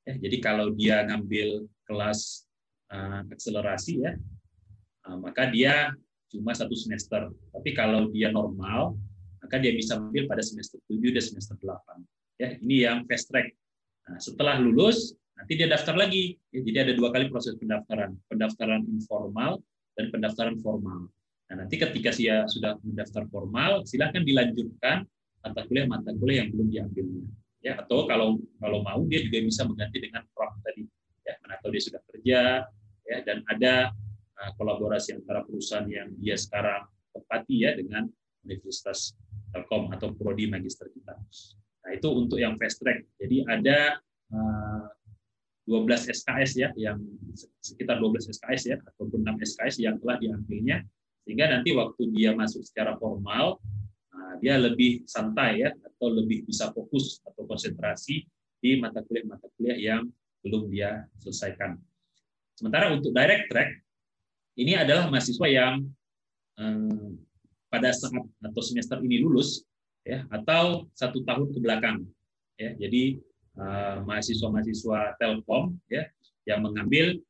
Ya, 0.02 0.18
jadi 0.18 0.36
kalau 0.42 0.74
dia 0.74 1.06
ngambil 1.06 1.70
kelas 1.86 2.50
uh, 2.90 3.22
akselerasi 3.30 4.02
ya, 4.02 4.18
uh, 5.06 5.16
maka 5.18 5.46
dia 5.46 5.94
cuma 6.32 6.56
satu 6.56 6.74
semester. 6.74 7.30
Tapi 7.54 7.70
kalau 7.76 8.10
dia 8.10 8.34
normal, 8.34 8.98
maka 9.38 9.62
dia 9.62 9.70
bisa 9.76 10.00
ambil 10.00 10.26
pada 10.26 10.42
semester 10.42 10.82
7 10.90 11.14
dan 11.14 11.22
semester 11.22 11.56
8. 11.60 12.02
Ya, 12.42 12.48
ini 12.58 12.82
yang 12.82 13.06
fast 13.06 13.30
track. 13.30 13.54
Nah, 14.10 14.18
setelah 14.18 14.58
lulus, 14.58 15.14
nanti 15.38 15.54
dia 15.54 15.70
daftar 15.70 15.94
lagi. 15.94 16.34
Ya, 16.50 16.66
jadi 16.66 16.78
ada 16.90 16.92
dua 16.98 17.14
kali 17.14 17.30
proses 17.30 17.54
pendaftaran, 17.54 18.18
pendaftaran 18.26 18.82
informal 18.90 19.62
dan 19.94 20.10
pendaftaran 20.10 20.58
formal. 20.58 21.06
Nah, 21.52 21.54
nanti 21.62 21.78
ketika 21.78 22.10
dia 22.16 22.48
sudah 22.48 22.80
mendaftar 22.82 23.28
formal, 23.30 23.84
silahkan 23.84 24.24
dilanjutkan 24.24 25.04
mata 25.42 25.60
kuliah 25.66 25.86
mata 25.90 26.10
kuliah 26.16 26.42
yang 26.42 26.50
belum 26.54 26.68
diambilnya. 26.70 27.26
Ya, 27.62 27.78
atau 27.78 28.10
kalau 28.10 28.42
kalau 28.58 28.82
mau 28.82 29.00
dia 29.06 29.22
juga 29.22 29.38
bisa 29.42 29.62
mengganti 29.62 30.02
dengan 30.02 30.26
prop 30.34 30.58
tadi. 30.66 30.82
Ya, 31.22 31.38
mana 31.46 31.54
tahu 31.62 31.78
dia 31.78 31.82
sudah 31.86 32.02
kerja, 32.10 32.40
ya, 33.06 33.16
dan 33.22 33.46
ada 33.46 33.94
uh, 34.42 34.50
kolaborasi 34.58 35.22
antara 35.22 35.46
perusahaan 35.46 35.86
yang 35.86 36.10
dia 36.18 36.34
sekarang 36.34 36.90
tempati 37.14 37.62
ya 37.62 37.78
dengan 37.78 38.10
Universitas 38.42 39.14
Telkom 39.54 39.94
atau 39.94 40.10
prodi 40.10 40.50
magister 40.50 40.90
kita. 40.90 41.14
Nah, 41.82 41.90
itu 41.94 42.08
untuk 42.10 42.42
yang 42.42 42.58
fast 42.58 42.82
track. 42.82 43.06
Jadi 43.22 43.46
ada 43.46 44.02
uh, 44.34 44.86
12 45.66 46.10
SKS 46.10 46.58
ya 46.58 46.68
yang 46.74 46.98
sekitar 47.62 48.02
12 48.02 48.34
SKS 48.34 48.62
ya 48.74 48.76
ataupun 48.82 49.22
6 49.22 49.46
SKS 49.54 49.74
yang 49.78 49.94
telah 50.02 50.18
diambilnya 50.18 50.82
sehingga 51.22 51.54
nanti 51.54 51.70
waktu 51.70 52.10
dia 52.10 52.34
masuk 52.34 52.66
secara 52.66 52.98
formal 52.98 53.62
dia 54.42 54.58
lebih 54.58 55.06
santai 55.06 55.62
ya 55.62 55.70
atau 55.70 56.10
lebih 56.10 56.42
bisa 56.42 56.74
fokus 56.74 57.22
atau 57.22 57.46
konsentrasi 57.46 58.26
di 58.58 58.74
mata 58.82 58.98
kuliah 59.06 59.22
mata 59.30 59.46
kuliah 59.54 59.78
yang 59.78 60.02
belum 60.42 60.66
dia 60.66 61.06
selesaikan. 61.22 61.78
Sementara 62.58 62.90
untuk 62.90 63.14
direct 63.14 63.46
track 63.46 63.70
ini 64.58 64.74
adalah 64.74 65.06
mahasiswa 65.06 65.46
yang 65.46 65.86
eh, 66.58 67.08
pada 67.70 67.94
saat 67.94 68.18
atau 68.42 68.62
semester 68.66 68.98
ini 69.06 69.22
lulus 69.22 69.62
ya 70.02 70.26
atau 70.28 70.90
satu 70.92 71.22
tahun 71.22 71.54
ke 71.54 71.58
belakang 71.62 72.02
ya 72.58 72.74
jadi 72.74 73.22
eh, 73.62 73.96
mahasiswa-mahasiswa 74.02 75.22
Telkom 75.22 75.78
ya 75.86 76.10
yang 76.50 76.66
mengambil 76.66 77.22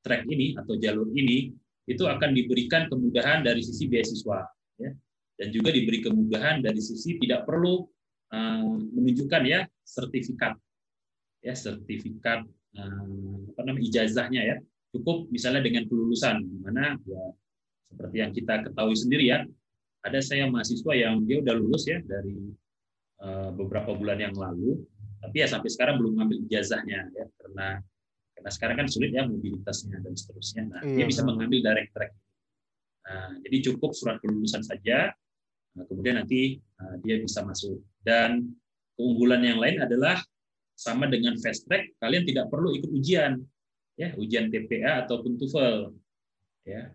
track 0.00 0.24
ini 0.24 0.56
atau 0.56 0.80
jalur 0.80 1.12
ini 1.12 1.52
itu 1.84 2.08
akan 2.08 2.32
diberikan 2.32 2.88
kemudahan 2.88 3.44
dari 3.44 3.60
sisi 3.60 3.84
beasiswa 3.84 4.48
ya 4.80 4.90
dan 5.40 5.48
juga 5.48 5.72
diberi 5.72 6.04
kemudahan 6.04 6.60
dari 6.60 6.84
sisi 6.84 7.16
tidak 7.16 7.48
perlu 7.48 7.88
uh, 8.28 8.76
menunjukkan 8.92 9.42
ya 9.48 9.64
sertifikat. 9.80 10.52
Ya 11.40 11.56
sertifikat 11.56 12.44
uh, 12.76 13.36
apa 13.56 13.60
namanya 13.64 13.88
ijazahnya 13.88 14.42
ya. 14.44 14.56
Cukup 14.92 15.32
misalnya 15.32 15.64
dengan 15.64 15.88
kelulusan 15.88 16.44
mana 16.60 17.00
ya 17.08 17.24
seperti 17.88 18.16
yang 18.20 18.30
kita 18.36 18.54
ketahui 18.68 18.94
sendiri 18.94 19.24
ya 19.32 19.38
ada 20.04 20.20
saya 20.20 20.46
mahasiswa 20.46 20.92
yang 20.92 21.24
dia 21.24 21.40
udah 21.40 21.54
lulus 21.56 21.88
ya 21.88 21.98
dari 22.04 22.36
uh, 23.24 23.50
beberapa 23.56 23.96
bulan 23.96 24.20
yang 24.20 24.34
lalu 24.36 24.78
tapi 25.20 25.42
ya 25.44 25.46
sampai 25.48 25.68
sekarang 25.68 26.00
belum 26.00 26.20
ngambil 26.20 26.38
ijazahnya 26.48 27.08
ya 27.12 27.24
karena 27.40 27.82
karena 28.40 28.50
sekarang 28.56 28.76
kan 28.80 28.88
sulit 28.88 29.12
ya 29.12 29.28
mobilitasnya 29.28 30.00
dan 30.00 30.16
seterusnya. 30.16 30.62
Nah 30.64 30.80
iya, 30.80 31.04
dia 31.04 31.06
bisa 31.12 31.20
mengambil 31.28 31.60
direct 31.60 31.92
track. 31.92 32.12
Nah, 33.04 33.36
jadi 33.44 33.56
cukup 33.68 33.92
surat 33.92 34.16
kelulusan 34.24 34.64
saja 34.64 35.12
nah, 35.80 35.84
kemudian 35.88 36.20
nanti 36.20 36.60
uh, 36.76 37.00
dia 37.00 37.16
bisa 37.16 37.40
masuk. 37.40 37.80
Dan 38.04 38.52
keunggulan 39.00 39.40
yang 39.40 39.56
lain 39.56 39.80
adalah 39.80 40.20
sama 40.76 41.08
dengan 41.08 41.36
fast 41.40 41.64
track 41.68 41.96
kalian 42.00 42.24
tidak 42.24 42.48
perlu 42.48 42.72
ikut 42.72 42.88
ujian 42.88 43.36
ya 44.00 44.16
ujian 44.16 44.48
TPA 44.48 45.04
ataupun 45.04 45.36
TOEFL 45.36 45.92
ya. 46.64 46.88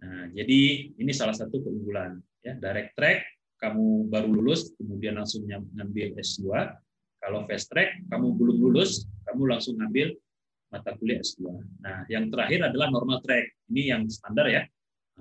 Nah 0.00 0.28
jadi 0.32 0.60
ini 0.96 1.12
salah 1.12 1.32
satu 1.32 1.60
keunggulan 1.60 2.20
ya. 2.44 2.56
Direct 2.56 2.96
track 2.96 3.24
kamu 3.60 4.08
baru 4.08 4.28
lulus 4.28 4.72
kemudian 4.76 5.20
langsung 5.20 5.44
ngambil 5.48 6.16
S2 6.16 6.48
kalau 7.20 7.44
fast 7.44 7.68
track 7.68 8.00
kamu 8.08 8.32
belum 8.40 8.56
lulus 8.56 9.04
kamu 9.28 9.52
langsung 9.52 9.76
ngambil 9.76 10.16
mata 10.72 10.96
kuliah 10.96 11.20
S2 11.20 11.60
nah 11.84 12.08
yang 12.08 12.32
terakhir 12.32 12.72
adalah 12.72 12.88
normal 12.88 13.20
track. 13.24 13.52
Ini 13.72 13.96
yang 13.96 14.02
standar 14.08 14.48
ya 14.48 14.64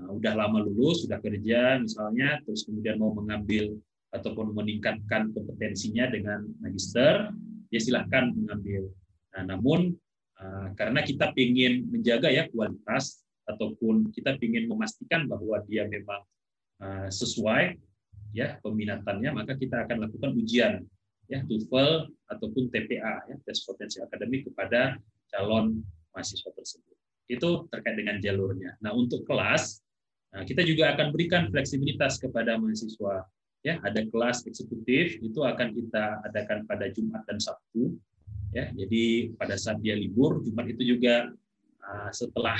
udah 0.07 0.33
lama 0.37 0.63
lulus 0.63 1.03
sudah 1.03 1.19
kerja 1.19 1.81
misalnya 1.83 2.39
terus 2.47 2.63
kemudian 2.63 2.95
mau 2.95 3.11
mengambil 3.11 3.75
ataupun 4.15 4.55
meningkatkan 4.55 5.35
kompetensinya 5.35 6.07
dengan 6.09 6.47
magister 6.63 7.35
ya 7.69 7.79
silahkan 7.83 8.31
mengambil. 8.33 8.89
Nah 9.35 9.55
namun 9.55 9.99
Ah, 10.39 10.71
karena 10.79 11.03
kita 11.03 11.35
ingin 11.35 11.91
menjaga 11.91 12.31
ya 12.31 12.47
kualitas 12.47 13.27
ataupun 13.43 14.07
kita 14.15 14.39
ingin 14.39 14.71
memastikan 14.71 15.27
bahwa 15.27 15.59
dia 15.67 15.83
memang 15.83 16.23
ah, 16.79 17.11
sesuai 17.11 17.75
ya 18.31 18.55
peminatannya 18.63 19.35
maka 19.35 19.59
kita 19.59 19.83
akan 19.83 20.07
lakukan 20.07 20.31
ujian 20.39 20.79
ya 21.27 21.43
TOEFL 21.43 22.07
ataupun 22.31 22.71
TPA 22.71 23.27
ya 23.27 23.35
tes 23.43 23.67
potensi 23.67 23.99
akademik 23.99 24.47
kepada 24.47 24.95
calon 25.27 25.83
mahasiswa 26.15 26.55
tersebut. 26.55 26.95
Itu 27.27 27.67
terkait 27.67 27.99
dengan 27.99 28.23
jalurnya. 28.23 28.79
Nah 28.79 28.95
untuk 28.95 29.27
kelas 29.27 29.83
nah, 30.33 30.43
kita 30.45 30.61
juga 30.65 30.93
akan 30.95 31.13
berikan 31.13 31.49
fleksibilitas 31.49 32.17
kepada 32.21 32.57
mahasiswa 32.57 33.25
ya. 33.65 33.79
Ada 33.83 34.07
kelas 34.07 34.45
eksekutif 34.45 35.19
itu 35.19 35.39
akan 35.43 35.75
kita 35.75 36.23
adakan 36.25 36.65
pada 36.69 36.91
Jumat 36.93 37.23
dan 37.25 37.37
Sabtu 37.41 37.95
ya. 38.55 38.69
Jadi 38.73 39.33
pada 39.35 39.55
saat 39.55 39.81
dia 39.81 39.95
libur 39.97 40.41
Jumat 40.45 40.69
itu 40.69 40.95
juga 40.95 41.29
uh, 41.83 42.09
setelah 42.13 42.57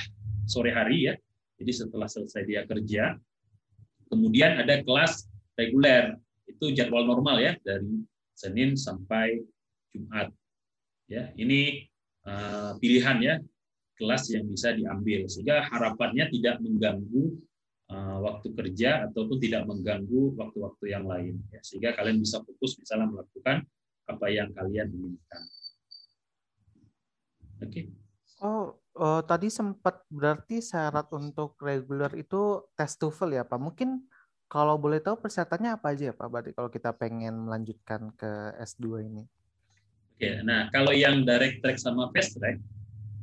sore 0.49 0.73
hari 0.73 1.12
ya. 1.12 1.15
Jadi 1.60 1.71
setelah 1.75 2.08
selesai 2.08 2.43
dia 2.47 2.63
kerja. 2.63 3.15
Kemudian 4.10 4.58
ada 4.65 4.82
kelas 4.82 5.29
reguler 5.53 6.17
itu 6.49 6.73
jadwal 6.73 7.05
normal 7.05 7.38
ya 7.38 7.53
dari 7.62 8.01
Senin 8.34 8.73
sampai 8.73 9.38
Jumat 9.93 10.34
ya. 11.05 11.29
Ini 11.38 11.86
uh, 12.25 12.73
pilihan 12.82 13.17
ya 13.21 13.36
kelas 13.99 14.32
yang 14.32 14.47
bisa 14.47 14.71
diambil 14.71 15.27
sehingga 15.27 15.67
harapannya 15.67 16.32
tidak 16.32 16.63
mengganggu 16.63 17.36
waktu 17.97 18.54
kerja 18.54 19.10
ataupun 19.10 19.41
tidak 19.41 19.65
mengganggu 19.65 20.38
waktu-waktu 20.38 20.86
yang 20.93 21.10
lain 21.10 21.41
ya 21.49 21.58
sehingga 21.65 21.97
kalian 21.97 22.21
bisa 22.21 22.38
fokus 22.45 22.78
misalnya 22.78 23.10
melakukan 23.10 23.65
apa 24.06 24.25
yang 24.30 24.49
kalian 24.54 24.88
inginkan. 24.93 25.41
Oke. 27.60 27.69
Okay. 27.69 27.86
Oh, 28.39 28.78
oh, 28.95 29.21
tadi 29.25 29.52
sempat 29.52 30.06
berarti 30.08 30.63
syarat 30.63 31.12
untuk 31.12 31.60
reguler 31.60 32.13
itu 32.15 32.63
tes 32.78 32.95
TOEFL 32.95 33.36
ya 33.36 33.43
Pak. 33.43 33.60
Mungkin 33.60 34.06
kalau 34.47 34.80
boleh 34.80 35.04
tahu 35.04 35.19
persyaratannya 35.19 35.75
apa 35.75 35.91
aja 35.91 36.04
ya 36.10 36.15
Pak? 36.15 36.28
Berarti 36.32 36.52
kalau 36.56 36.69
kita 36.71 36.95
pengen 36.95 37.36
melanjutkan 37.45 38.15
ke 38.15 38.56
S2 38.63 39.06
ini. 39.06 39.23
Oke, 40.15 40.39
nah 40.47 40.71
kalau 40.71 40.95
yang 40.95 41.28
direct 41.28 41.60
track 41.62 41.78
sama 41.78 42.08
fast 42.15 42.39
track 42.39 42.63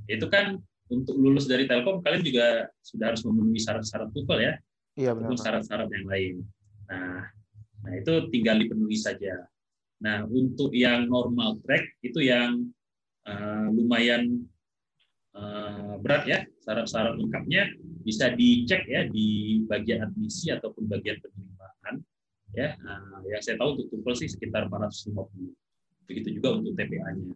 itu 0.06 0.26
kan 0.30 0.60
untuk 0.86 1.18
lulus 1.18 1.50
dari 1.50 1.66
Telkom 1.66 2.02
kalian 2.02 2.22
juga 2.22 2.70
sudah 2.82 3.14
harus 3.14 3.22
memenuhi 3.26 3.58
syarat-syarat 3.58 4.08
TOEFL 4.14 4.40
ya. 4.42 4.54
Iya 4.96 5.10
benar. 5.12 5.36
Syarat-syarat 5.36 5.88
yang 5.90 6.06
lain. 6.06 6.34
Nah, 6.86 7.20
nah 7.82 7.92
itu 7.98 8.12
tinggal 8.30 8.56
dipenuhi 8.62 8.96
saja. 8.96 9.46
Nah, 10.00 10.28
untuk 10.28 10.70
yang 10.76 11.08
normal 11.08 11.58
track 11.64 11.84
itu 12.04 12.22
yang 12.22 12.70
uh, 13.26 13.66
lumayan 13.74 14.46
uh, 15.36 15.94
berat 16.00 16.24
ya 16.24 16.38
syarat-syarat 16.64 17.14
lengkapnya 17.18 17.68
bisa 18.06 18.32
dicek 18.32 18.86
ya 18.86 19.06
di 19.10 19.60
bagian 19.66 20.06
admisi 20.06 20.50
ataupun 20.50 20.86
bagian 20.88 21.18
penerimaan 21.20 21.94
ya 22.54 22.74
uh, 22.80 23.20
yang 23.28 23.42
saya 23.42 23.60
tahu 23.60 23.76
untuk 23.76 23.86
tumpel 23.92 24.14
sih 24.16 24.30
sekitar 24.30 24.70
450 24.70 25.12
begitu 26.06 26.28
juga 26.38 26.56
untuk 26.56 26.72
TPA-nya 26.78 27.34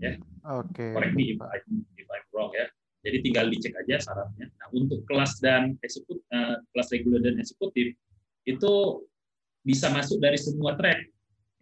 ya 0.00 0.12
oke 0.48 0.72
okay. 0.72 0.90
correct 0.94 1.14
me 1.18 1.34
if, 1.36 1.38
I, 1.42 1.58
if 1.98 2.08
I'm 2.08 2.26
wrong 2.32 2.54
ya 2.54 2.66
jadi 3.02 3.18
tinggal 3.20 3.46
dicek 3.50 3.74
aja 3.76 3.98
syaratnya 4.00 4.46
nah 4.58 4.68
untuk 4.72 5.02
kelas 5.04 5.42
dan 5.42 5.76
eksekut 5.82 6.18
uh, 6.30 6.62
kelas 6.74 6.88
reguler 6.94 7.20
dan 7.20 7.36
eksekutif 7.42 7.94
itu 8.46 8.72
bisa 9.62 9.90
masuk 9.94 10.18
dari 10.18 10.38
semua 10.38 10.74
track 10.74 11.06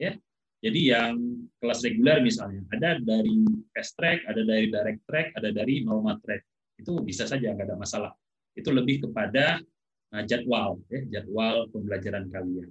ya 0.00 0.16
jadi 0.60 0.80
yang 0.92 1.16
kelas 1.56 1.80
reguler 1.80 2.20
misalnya, 2.20 2.60
ada 2.68 3.00
dari 3.00 3.48
fast 3.72 3.96
track, 3.96 4.28
ada 4.28 4.44
dari 4.44 4.68
direct 4.68 5.00
track, 5.08 5.32
ada 5.40 5.48
dari 5.48 5.80
normal 5.80 6.20
track. 6.20 6.44
Itu 6.76 7.00
bisa 7.00 7.24
saja, 7.24 7.56
nggak 7.56 7.64
ada 7.72 7.76
masalah. 7.80 8.12
Itu 8.52 8.68
lebih 8.68 9.08
kepada 9.08 9.56
uh, 10.12 10.22
jadwal, 10.28 10.76
ya, 10.92 11.00
jadwal 11.08 11.64
pembelajaran 11.72 12.28
kalian. 12.28 12.68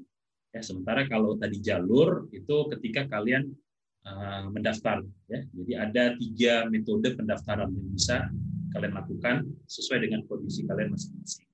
Ya, 0.53 0.61
sementara 0.61 1.09
kalau 1.09 1.33
tadi 1.41 1.57
jalur 1.65 2.29
itu 2.29 2.69
ketika 2.77 3.09
kalian 3.09 3.49
uh, 4.05 4.53
mendaftar, 4.53 5.01
ya. 5.25 5.41
Jadi 5.49 5.73
ada 5.73 6.03
tiga 6.13 6.69
metode 6.69 7.17
pendaftaran 7.17 7.73
yang 7.73 7.89
bisa 7.89 8.29
kalian 8.73 8.93
lakukan 8.95 9.35
sesuai 9.65 10.05
dengan 10.05 10.21
kondisi 10.25 10.65
kalian 10.65 10.93
masing-masing. 10.93 11.47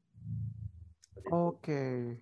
Oke. 1.31 2.15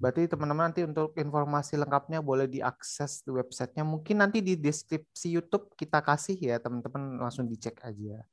Berarti 0.00 0.32
teman-teman 0.32 0.72
nanti 0.72 0.80
untuk 0.80 1.12
informasi 1.12 1.76
lengkapnya 1.76 2.24
boleh 2.24 2.48
diakses 2.48 3.20
di 3.20 3.36
websitenya. 3.36 3.84
Mungkin 3.84 4.24
nanti 4.24 4.40
di 4.40 4.56
deskripsi 4.56 5.28
YouTube 5.28 5.76
kita 5.76 6.00
kasih 6.00 6.40
ya 6.40 6.56
teman-teman 6.56 7.20
langsung 7.20 7.44
dicek 7.44 7.76
aja. 7.84 8.24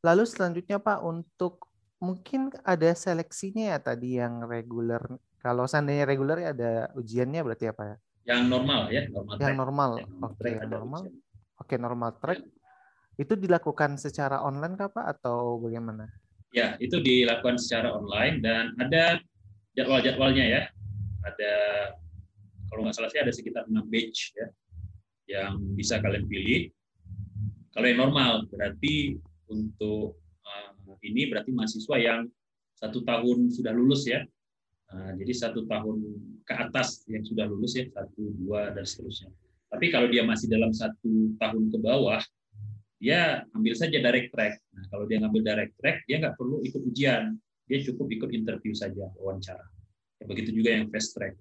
Lalu 0.00 0.24
selanjutnya 0.24 0.80
Pak 0.80 1.04
untuk 1.04 1.68
mungkin 2.00 2.48
ada 2.64 2.90
seleksinya 2.96 3.76
ya 3.76 3.78
tadi 3.78 4.16
yang 4.16 4.48
reguler. 4.48 5.04
Kalau 5.38 5.68
seandainya 5.68 6.08
reguler 6.08 6.48
ya 6.48 6.50
ada 6.56 6.72
ujiannya 6.96 7.40
berarti 7.44 7.66
apa 7.68 7.82
ya? 7.84 7.96
Yang 8.32 8.40
normal 8.48 8.80
ya, 8.88 9.02
normal. 9.10 9.34
Yang 9.36 9.54
normal. 9.58 9.90
Oke, 10.22 10.48
ada 10.48 10.76
normal. 10.80 11.02
Oke, 11.60 11.74
normal 11.76 12.10
track. 12.18 12.40
Itu 13.20 13.36
dilakukan 13.36 14.00
secara 14.00 14.40
online 14.40 14.74
kah 14.76 14.88
Pak 14.88 15.06
atau 15.18 15.60
bagaimana? 15.60 16.08
Ya, 16.52 16.76
itu 16.80 17.00
dilakukan 17.00 17.56
secara 17.56 17.92
online 17.92 18.44
dan 18.44 18.76
ada 18.76 19.20
jadwal-jadwalnya 19.76 20.44
ya. 20.44 20.62
Ada 21.24 21.54
kalau 22.72 22.88
nggak 22.88 22.96
salah 22.96 23.10
sih 23.12 23.20
ada 23.20 23.32
sekitar 23.32 23.68
6 23.68 23.88
batch 23.88 24.32
ya 24.36 24.46
yang 25.28 25.60
bisa 25.76 26.00
kalian 26.00 26.28
pilih. 26.28 26.72
Kalau 27.72 27.86
yang 27.88 28.00
normal 28.04 28.48
berarti 28.52 29.16
untuk 29.48 30.20
uh, 30.44 30.96
ini 31.04 31.28
berarti 31.28 31.52
mahasiswa 31.52 31.96
yang 31.96 32.28
satu 32.76 33.00
tahun 33.04 33.48
sudah 33.52 33.72
lulus 33.72 34.08
ya. 34.08 34.24
Uh, 34.92 35.16
jadi 35.16 35.32
satu 35.32 35.64
tahun 35.64 36.04
ke 36.44 36.52
atas 36.52 37.08
yang 37.08 37.24
sudah 37.24 37.48
lulus 37.48 37.80
ya, 37.80 37.88
satu, 37.96 38.28
dua 38.36 38.76
dan 38.76 38.84
seterusnya. 38.84 39.32
Tapi 39.72 39.88
kalau 39.88 40.04
dia 40.12 40.20
masih 40.20 40.52
dalam 40.52 40.68
satu 40.68 41.32
tahun 41.40 41.72
ke 41.72 41.78
bawah, 41.80 42.20
dia 43.02 43.42
ambil 43.50 43.74
saja 43.74 43.98
direct 43.98 44.30
track. 44.30 44.62
Nah, 44.70 44.86
kalau 44.94 45.04
dia 45.10 45.18
ngambil 45.18 45.42
direct 45.42 45.74
track, 45.82 46.06
dia 46.06 46.22
nggak 46.22 46.38
perlu 46.38 46.62
ikut 46.62 46.82
ujian. 46.86 47.34
Dia 47.66 47.78
cukup 47.82 48.06
ikut 48.14 48.30
interview 48.30 48.70
saja, 48.78 49.10
wawancara. 49.18 49.66
Ya, 50.22 50.24
begitu 50.30 50.54
juga 50.54 50.70
yang 50.70 50.86
fast 50.86 51.10
track. 51.18 51.34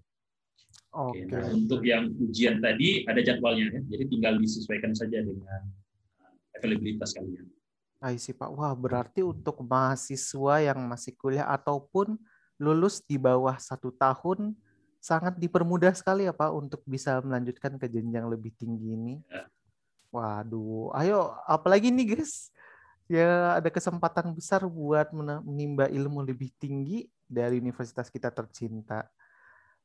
Oke, 0.92 1.24
Oke. 1.24 1.30
nah 1.30 1.46
untuk 1.54 1.86
yang 1.86 2.10
ujian 2.18 2.60
tadi 2.60 3.06
ada 3.06 3.22
jadwalnya 3.22 3.78
ya, 3.78 3.80
jadi 3.94 4.04
tinggal 4.10 4.34
disesuaikan 4.42 4.92
saja 4.92 5.22
dengan 5.22 5.62
uh, 6.20 6.58
availabilitas 6.58 7.14
kalian. 7.14 7.46
I 8.02 8.18
see, 8.18 8.34
Pak. 8.34 8.50
Wah, 8.50 8.74
berarti 8.74 9.22
untuk 9.22 9.62
mahasiswa 9.62 10.66
yang 10.66 10.82
masih 10.90 11.14
kuliah 11.14 11.46
ataupun 11.46 12.18
lulus 12.58 13.06
di 13.06 13.22
bawah 13.22 13.54
satu 13.62 13.94
tahun 13.94 14.58
sangat 14.98 15.38
dipermudah 15.38 15.94
sekali 15.94 16.30
ya 16.30 16.34
Pak 16.34 16.52
untuk 16.54 16.82
bisa 16.86 17.22
melanjutkan 17.22 17.78
ke 17.78 17.86
jenjang 17.86 18.26
lebih 18.26 18.54
tinggi 18.58 18.98
ini. 18.98 19.16
Ya. 19.30 19.46
Waduh, 20.12 20.92
ayo 21.00 21.32
apalagi 21.48 21.88
nih 21.88 22.16
guys. 22.16 22.52
Ya 23.12 23.60
ada 23.60 23.68
kesempatan 23.68 24.32
besar 24.32 24.64
buat 24.68 25.12
menimba 25.12 25.92
ilmu 25.92 26.24
lebih 26.24 26.52
tinggi 26.56 27.12
dari 27.28 27.60
universitas 27.60 28.08
kita 28.08 28.32
tercinta. 28.32 29.08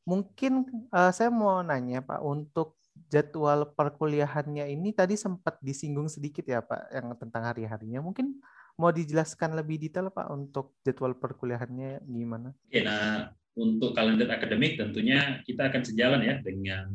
Mungkin 0.07 0.66
eh, 0.95 1.11
saya 1.11 1.31
mau 1.31 1.62
nanya 1.62 2.03
Pak 2.03 2.22
untuk 2.22 2.79
jadwal 3.11 3.70
perkuliahannya 3.74 4.72
ini 4.72 4.95
tadi 4.95 5.14
sempat 5.18 5.61
disinggung 5.61 6.07
sedikit 6.11 6.47
ya 6.47 6.62
Pak 6.62 6.91
yang 6.91 7.07
tentang 7.18 7.43
hari-harinya. 7.51 8.03
Mungkin 8.03 8.39
mau 8.79 8.91
dijelaskan 8.91 9.55
lebih 9.59 9.79
detail 9.79 10.11
Pak 10.11 10.27
untuk 10.31 10.79
jadwal 10.83 11.14
perkuliahannya 11.18 12.03
gimana? 12.07 12.51
Oke, 12.66 12.83
nah 12.83 13.31
untuk 13.57 13.97
kalender 13.97 14.29
akademik 14.29 14.77
tentunya 14.77 15.41
kita 15.49 15.72
akan 15.72 15.83
sejalan 15.83 16.20
ya 16.22 16.35
dengan 16.45 16.93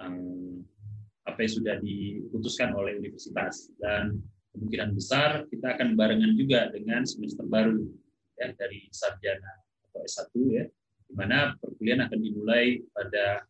um, 0.00 0.64
apa 1.22 1.38
yang 1.38 1.52
sudah 1.52 1.76
diputuskan 1.78 2.74
oleh 2.74 2.98
universitas 2.98 3.70
dan 3.78 4.18
kemungkinan 4.52 4.90
besar 4.92 5.46
kita 5.48 5.78
akan 5.78 5.94
barengan 5.94 6.34
juga 6.34 6.68
dengan 6.74 7.06
semester 7.06 7.46
baru 7.46 7.78
ya 8.36 8.52
dari 8.58 8.90
sarjana 8.90 9.52
atau 9.88 10.00
S1 10.02 10.32
ya 10.50 10.64
di 11.08 11.14
mana 11.14 11.54
perkuliahan 11.60 12.08
akan 12.08 12.18
dimulai 12.20 12.80
pada 12.90 13.44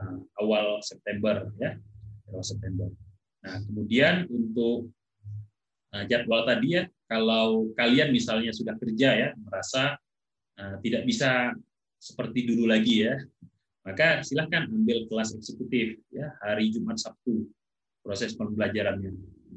uh, 0.00 0.18
awal 0.42 0.80
September 0.82 1.48
ya 1.60 1.76
awal 2.32 2.44
September. 2.44 2.88
Nah 3.44 3.56
kemudian 3.68 4.26
untuk 4.28 4.90
uh, 5.94 6.04
jadwal 6.10 6.44
tadi 6.44 6.82
ya 6.82 6.84
kalau 7.06 7.70
kalian 7.78 8.10
misalnya 8.10 8.50
sudah 8.50 8.74
kerja 8.80 9.08
ya 9.14 9.28
merasa 9.38 9.96
uh, 10.58 10.76
tidak 10.82 11.06
bisa 11.06 11.54
seperti 12.00 12.52
dulu 12.52 12.68
lagi 12.68 13.08
ya 13.08 13.16
maka 13.84 14.24
silahkan 14.24 14.64
ambil 14.72 15.04
kelas 15.06 15.36
eksekutif 15.36 16.00
ya 16.08 16.32
hari 16.40 16.72
Jumat 16.72 16.96
Sabtu 16.96 17.44
proses 18.00 18.32
pembelajarannya. 18.36 19.12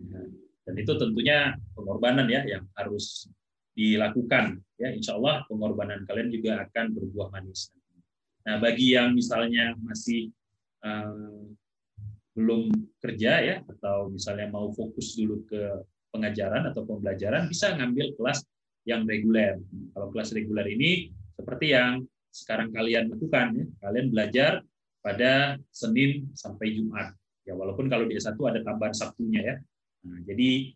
Ya. 0.07 0.21
dan 0.67 0.75
itu 0.77 0.93
tentunya 0.99 1.57
pengorbanan 1.73 2.27
ya 2.27 2.43
yang 2.43 2.67
harus 2.75 3.31
dilakukan 3.71 4.59
ya. 4.75 4.91
Insya 4.91 5.15
Allah 5.15 5.47
pengorbanan 5.47 6.03
kalian 6.03 6.29
juga 6.29 6.67
akan 6.67 6.91
berbuah 6.91 7.31
manis. 7.31 7.71
Nah 8.43 8.59
bagi 8.59 8.95
yang 8.95 9.15
misalnya 9.15 9.75
masih 9.79 10.31
um, 10.83 11.55
belum 12.37 12.69
kerja 13.01 13.31
ya 13.41 13.55
atau 13.65 14.13
misalnya 14.13 14.51
mau 14.53 14.69
fokus 14.75 15.17
dulu 15.17 15.41
ke 15.49 15.81
pengajaran 16.13 16.69
atau 16.69 16.85
pembelajaran 16.85 17.49
bisa 17.49 17.73
ngambil 17.73 18.13
kelas 18.13 18.45
yang 18.87 19.03
reguler. 19.03 19.59
Kalau 19.95 20.07
kelas 20.13 20.31
reguler 20.35 20.67
ini 20.69 21.11
seperti 21.35 21.75
yang 21.75 22.05
sekarang 22.37 22.69
kalian 22.69 23.09
lakukan 23.09 23.47
ya. 23.57 23.65
Kalian 23.81 24.07
belajar 24.13 24.61
pada 25.01 25.57
Senin 25.73 26.29
sampai 26.37 26.77
Jumat. 26.77 27.17
Ya 27.47 27.55
walaupun 27.55 27.87
kalau 27.87 28.05
di 28.05 28.19
S1 28.19 28.37
ada 28.37 28.61
tambahan 28.61 28.93
Sabtunya 28.93 29.41
ya. 29.41 29.55
Nah, 30.05 30.19
jadi 30.27 30.75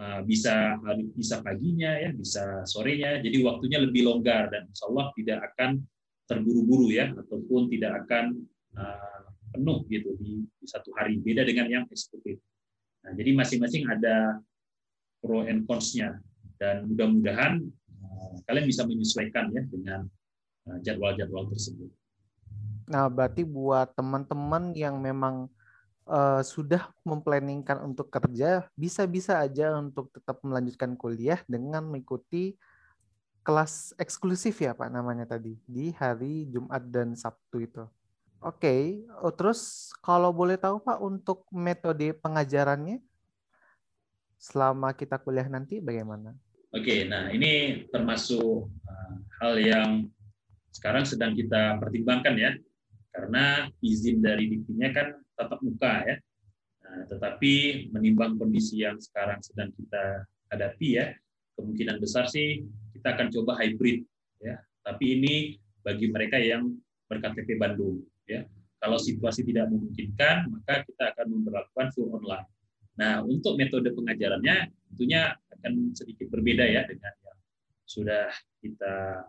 uh, 0.00 0.20
bisa 0.24 0.78
bisa 1.12 1.42
paginya 1.44 1.92
ya, 1.98 2.10
bisa 2.14 2.64
sorenya. 2.64 3.20
Jadi 3.20 3.42
waktunya 3.44 3.82
lebih 3.82 4.06
longgar 4.06 4.48
dan 4.48 4.70
insya 4.70 4.88
Allah 4.88 5.12
tidak 5.18 5.38
akan 5.52 5.70
terburu-buru 6.26 6.90
ya 6.90 7.12
ataupun 7.14 7.70
tidak 7.70 8.06
akan 8.06 8.38
uh, 8.78 9.26
penuh 9.54 9.82
gitu 9.90 10.14
di, 10.18 10.46
satu 10.66 10.90
hari. 10.94 11.18
Beda 11.22 11.46
dengan 11.46 11.66
yang 11.70 11.84
eksekutif. 11.90 12.38
Nah, 13.06 13.14
jadi 13.14 13.34
masing-masing 13.34 13.86
ada 13.86 14.42
pro 15.22 15.46
and 15.46 15.66
cons-nya 15.66 16.18
dan 16.58 16.86
mudah-mudahan 16.86 17.62
uh, 18.02 18.34
kalian 18.46 18.66
bisa 18.66 18.82
menyesuaikan 18.86 19.50
ya 19.54 19.62
dengan 19.66 20.06
jadwal-jadwal 20.82 21.46
tersebut. 21.50 21.90
Nah, 22.86 23.10
berarti 23.10 23.42
buat 23.42 23.90
teman-teman 23.98 24.70
yang 24.74 24.98
memang 25.02 25.50
uh, 26.06 26.42
sudah 26.42 26.90
memplanningkan 27.02 27.82
untuk 27.82 28.10
kerja, 28.10 28.66
bisa-bisa 28.78 29.42
aja 29.42 29.74
untuk 29.78 30.10
tetap 30.14 30.38
melanjutkan 30.46 30.94
kuliah 30.94 31.42
dengan 31.50 31.82
mengikuti 31.82 32.54
kelas 33.46 33.94
eksklusif 33.94 34.58
ya 34.58 34.74
Pak 34.74 34.90
namanya 34.90 35.22
tadi 35.22 35.54
di 35.70 35.94
hari 35.94 36.50
Jumat 36.50 36.82
dan 36.90 37.14
Sabtu 37.14 37.62
itu. 37.62 37.84
Oke, 38.42 38.62
okay. 38.62 38.82
oh, 39.22 39.30
terus 39.34 39.90
kalau 40.02 40.30
boleh 40.30 40.58
tahu 40.58 40.82
Pak 40.82 40.98
untuk 41.02 41.46
metode 41.50 42.10
pengajarannya 42.18 43.02
selama 44.36 44.92
kita 44.94 45.18
kuliah 45.18 45.46
nanti 45.46 45.78
bagaimana? 45.78 46.34
Oke, 46.74 46.82
okay, 46.82 47.00
nah 47.08 47.32
ini 47.32 47.86
termasuk 47.88 48.68
uh, 48.68 49.14
hal 49.40 49.54
yang 49.56 49.90
sekarang 50.76 51.08
sedang 51.08 51.32
kita 51.32 51.80
pertimbangkan 51.80 52.36
ya, 52.36 52.52
karena 53.08 53.72
izin 53.80 54.20
dari 54.20 54.44
diktinya 54.52 54.92
kan 54.92 55.16
tatap 55.32 55.64
muka 55.64 56.04
ya. 56.04 56.16
Nah, 56.84 57.02
tetapi 57.08 57.88
menimbang 57.96 58.36
kondisi 58.36 58.84
yang 58.84 59.00
sekarang 59.00 59.40
sedang 59.40 59.72
kita 59.72 60.28
hadapi 60.52 60.88
ya, 61.00 61.16
kemungkinan 61.56 61.96
besar 61.96 62.28
sih 62.28 62.60
kita 62.92 63.16
akan 63.16 63.32
coba 63.32 63.56
hybrid 63.64 64.04
ya. 64.44 64.60
Tapi 64.84 65.04
ini 65.16 65.34
bagi 65.80 66.12
mereka 66.12 66.36
yang 66.36 66.76
berKTP 67.08 67.56
Bandung 67.56 68.04
ya. 68.28 68.44
Kalau 68.76 69.00
situasi 69.00 69.42
tidak 69.42 69.72
memungkinkan, 69.72 70.52
maka 70.52 70.84
kita 70.84 71.16
akan 71.16 71.26
memperlakukan 71.32 71.86
full 71.96 72.12
online. 72.12 72.44
Nah, 73.00 73.24
untuk 73.24 73.56
metode 73.56 73.88
pengajarannya 73.96 74.68
tentunya 74.92 75.32
akan 75.56 75.96
sedikit 75.96 76.28
berbeda 76.28 76.64
ya 76.68 76.84
dengan 76.84 77.12
yang 77.24 77.38
sudah 77.88 78.28
kita 78.60 79.24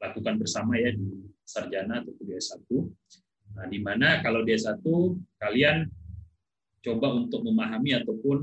lakukan 0.00 0.40
bersama 0.40 0.80
ya 0.80 0.90
di 0.96 1.28
sarjana 1.44 2.00
atau 2.00 2.16
di 2.16 2.32
S1. 2.32 2.64
Nah, 3.54 3.66
di 3.68 3.78
mana 3.82 4.24
kalau 4.24 4.40
di 4.42 4.56
S1 4.56 4.80
kalian 5.36 5.86
coba 6.80 7.12
untuk 7.12 7.44
memahami 7.44 8.00
ataupun 8.00 8.36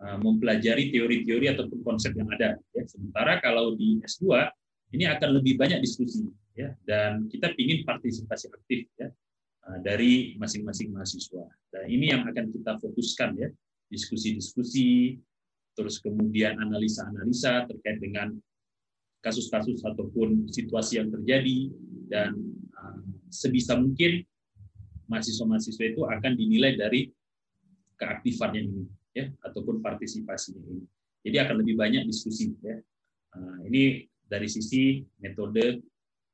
uh, 0.00 0.18
mempelajari 0.22 0.94
teori-teori 0.94 1.46
ataupun 1.58 1.82
konsep 1.82 2.14
yang 2.14 2.30
ada 2.30 2.54
ya. 2.72 2.82
Sementara 2.86 3.42
kalau 3.42 3.74
di 3.74 3.98
S2 4.06 4.38
ini 4.94 5.10
akan 5.10 5.42
lebih 5.42 5.58
banyak 5.58 5.82
diskusi 5.82 6.26
ya 6.54 6.74
dan 6.86 7.26
kita 7.26 7.54
ingin 7.58 7.82
partisipasi 7.82 8.46
aktif 8.50 8.86
ya 8.94 9.10
uh, 9.66 9.78
dari 9.82 10.38
masing-masing 10.38 10.94
mahasiswa. 10.94 11.44
Dan 11.74 11.90
ini 11.90 12.14
yang 12.14 12.22
akan 12.26 12.54
kita 12.54 12.78
fokuskan 12.78 13.30
ya, 13.38 13.48
diskusi-diskusi 13.90 15.18
terus 15.74 16.02
kemudian 16.02 16.58
analisa-analisa 16.58 17.66
terkait 17.70 17.98
dengan 18.02 18.34
kasus-kasus 19.20 19.84
ataupun 19.84 20.48
situasi 20.48 21.00
yang 21.00 21.12
terjadi 21.12 21.68
dan 22.08 22.34
uh, 22.76 23.00
sebisa 23.28 23.76
mungkin 23.76 24.24
mahasiswa-mahasiswa 25.06 25.84
itu 25.92 26.02
akan 26.08 26.32
dinilai 26.34 26.74
dari 26.76 27.10
keaktifannya 28.00 28.60
ini 28.64 28.82
ya 29.12 29.28
ataupun 29.44 29.84
partisipasinya 29.84 30.62
ini. 30.64 30.84
Jadi 31.20 31.36
akan 31.36 31.56
lebih 31.60 31.76
banyak 31.76 32.02
diskusi 32.08 32.50
ya. 32.64 32.80
Uh, 33.30 33.62
ini 33.68 34.08
dari 34.26 34.48
sisi 34.50 35.04
metode 35.20 35.82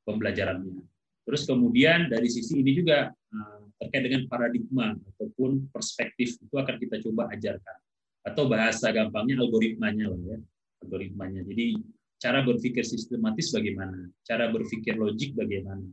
pembelajarannya. 0.06 0.84
Terus 1.26 1.42
kemudian 1.42 2.06
dari 2.06 2.30
sisi 2.30 2.62
ini 2.62 2.72
juga 2.76 3.10
uh, 3.10 3.60
terkait 3.82 4.06
dengan 4.06 4.30
paradigma 4.30 4.94
ataupun 4.94 5.68
perspektif 5.74 6.38
itu 6.38 6.54
akan 6.54 6.76
kita 6.78 7.02
coba 7.02 7.28
ajarkan 7.34 7.78
atau 8.26 8.46
bahasa 8.46 8.90
gampangnya 8.94 9.42
algoritmanya 9.42 10.06
lah 10.10 10.20
ya 10.22 10.38
algoritmanya. 10.86 11.42
Jadi 11.42 11.78
cara 12.16 12.40
berpikir 12.42 12.82
sistematis 12.82 13.52
bagaimana, 13.52 14.08
cara 14.24 14.48
berpikir 14.48 14.96
logik 14.96 15.36
bagaimana, 15.36 15.84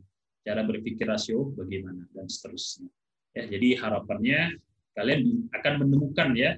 cara 0.44 0.64
berpikir 0.64 1.04
rasio 1.08 1.52
bagaimana 1.52 2.04
dan 2.16 2.26
seterusnya. 2.28 2.88
Ya, 3.34 3.50
jadi 3.50 3.80
harapannya 3.82 4.56
kalian 4.94 5.50
akan 5.50 5.74
menemukan 5.84 6.32
ya 6.38 6.54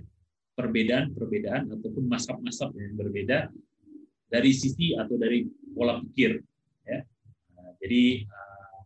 perbedaan-perbedaan 0.56 1.72
ataupun 1.72 2.04
masab-masab 2.04 2.72
yang 2.76 2.96
berbeda 2.96 3.48
dari 4.28 4.50
sisi 4.52 4.92
atau 4.96 5.16
dari 5.16 5.46
pola 5.72 6.00
pikir. 6.02 6.40
Ya. 6.84 7.04
Nah, 7.56 7.72
jadi 7.80 8.24
uh, 8.26 8.78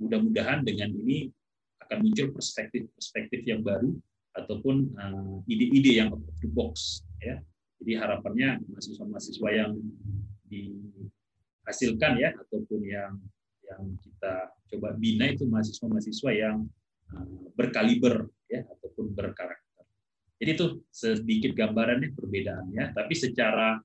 mudah-mudahan 0.00 0.64
dengan 0.64 0.92
ini 0.92 1.28
akan 1.84 1.98
muncul 2.08 2.32
perspektif-perspektif 2.32 3.44
yang 3.44 3.60
baru 3.60 3.92
ataupun 4.32 4.76
uh, 4.96 5.36
ide-ide 5.44 6.00
yang 6.00 6.08
out 6.12 6.24
of 6.24 6.36
the 6.40 6.48
box. 6.48 7.04
Ya. 7.20 7.44
Jadi 7.82 7.98
harapannya 7.98 8.62
mahasiswa-mahasiswa 8.70 9.48
yang 9.50 9.74
dihasilkan 10.46 12.12
ya 12.14 12.30
ataupun 12.30 12.80
yang 12.86 13.18
yang 13.66 13.82
kita 13.98 14.54
coba 14.70 14.94
bina 14.94 15.26
itu 15.34 15.50
mahasiswa-mahasiswa 15.50 16.30
yang 16.30 16.62
uh, 17.10 17.42
berkaliber 17.58 18.30
ya 18.46 18.62
ataupun 18.70 19.10
berkarakter. 19.10 19.82
Jadi 20.38 20.50
itu 20.54 20.66
sedikit 20.94 21.58
gambarannya 21.58 22.14
perbedaannya, 22.14 22.94
tapi 22.94 23.14
secara 23.18 23.82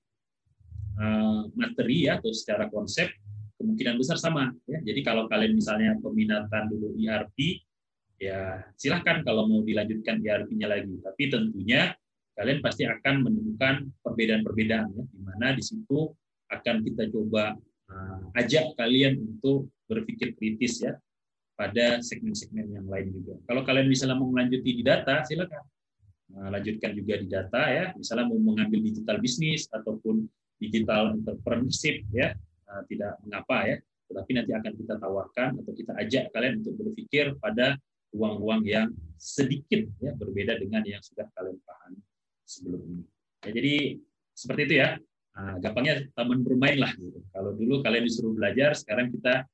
uh, 1.01 1.41
materi 1.57 2.05
ya 2.05 2.21
atau 2.21 2.29
secara 2.29 2.69
konsep 2.69 3.09
kemungkinan 3.57 3.97
besar 3.97 4.21
sama 4.21 4.53
ya. 4.69 4.77
Jadi 4.85 5.01
kalau 5.01 5.25
kalian 5.25 5.57
misalnya 5.57 5.97
peminatan 5.97 6.69
dulu 6.69 6.93
ERP 7.01 7.65
ya 8.21 8.61
silahkan 8.77 9.25
kalau 9.25 9.49
mau 9.49 9.65
dilanjutkan 9.65 10.21
ERP-nya 10.21 10.69
lagi, 10.69 11.01
tapi 11.01 11.33
tentunya 11.33 11.97
kalian 12.37 12.61
pasti 12.61 12.85
akan 12.85 13.25
menemukan 13.25 13.89
perbedaan-perbedaan 14.05 14.87
ya, 14.93 15.03
di 15.09 15.19
mana 15.25 15.57
di 15.57 15.63
situ 15.65 16.13
akan 16.53 16.85
kita 16.85 17.09
coba 17.09 17.57
uh, 17.89 18.19
ajak 18.37 18.77
kalian 18.77 19.17
untuk 19.17 19.73
berpikir 19.89 20.37
kritis 20.37 20.85
ya 20.85 20.93
pada 21.57 21.97
segmen-segmen 22.05 22.77
yang 22.77 22.85
lain 22.85 23.09
juga. 23.09 23.41
Kalau 23.49 23.65
kalian 23.65 23.89
misalnya 23.89 24.21
mau 24.21 24.29
melanjuti 24.29 24.69
di 24.69 24.83
data, 24.85 25.25
silakan 25.25 25.65
uh, 26.37 26.49
lanjutkan 26.53 26.93
juga 26.93 27.17
di 27.17 27.27
data 27.27 27.61
ya. 27.73 27.85
Misalnya 27.97 28.29
mau 28.29 28.37
mengambil 28.37 28.85
digital 28.85 29.17
bisnis 29.17 29.65
ataupun 29.73 30.29
digital 30.61 31.17
entrepreneurship 31.17 32.05
ya, 32.13 32.37
uh, 32.69 32.81
tidak 32.85 33.17
mengapa 33.25 33.65
ya. 33.65 33.77
Tetapi 34.07 34.31
nanti 34.37 34.51
akan 34.53 34.73
kita 34.77 34.95
tawarkan 35.01 35.49
atau 35.57 35.73
kita 35.73 35.91
ajak 35.99 36.29
kalian 36.31 36.61
untuk 36.61 36.79
berpikir 36.85 37.33
pada 37.41 37.75
ruang-ruang 38.13 38.63
yang 38.63 38.87
sedikit 39.19 39.83
ya 39.99 40.15
berbeda 40.15 40.55
dengan 40.61 40.79
yang 40.85 41.03
sudah 41.03 41.27
kalian 41.35 41.59
pahami 41.65 41.99
sebelum 42.47 42.81
ini. 42.87 43.03
Ya, 43.43 43.49
jadi 43.51 43.75
seperti 44.31 44.61
itu 44.71 44.75
ya. 44.79 44.89
Nah, 45.37 45.61
gampangnya 45.61 46.01
taman 46.17 46.41
bermain 46.41 46.81
lah. 46.81 46.89
Gitu. 46.97 47.19
Kalau 47.29 47.53
dulu 47.53 47.85
kalian 47.85 48.07
disuruh 48.07 48.33
belajar, 48.33 48.73
sekarang 48.73 49.13
kita 49.13 49.45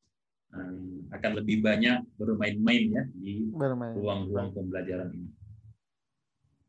um, 0.55 1.09
akan 1.11 1.31
lebih 1.43 1.59
banyak 1.59 1.99
bermain-main 2.15 2.83
ya 2.87 3.03
di 3.11 3.51
ruang-ruang 3.51 4.55
pembelajaran 4.55 5.11
ini. 5.11 5.29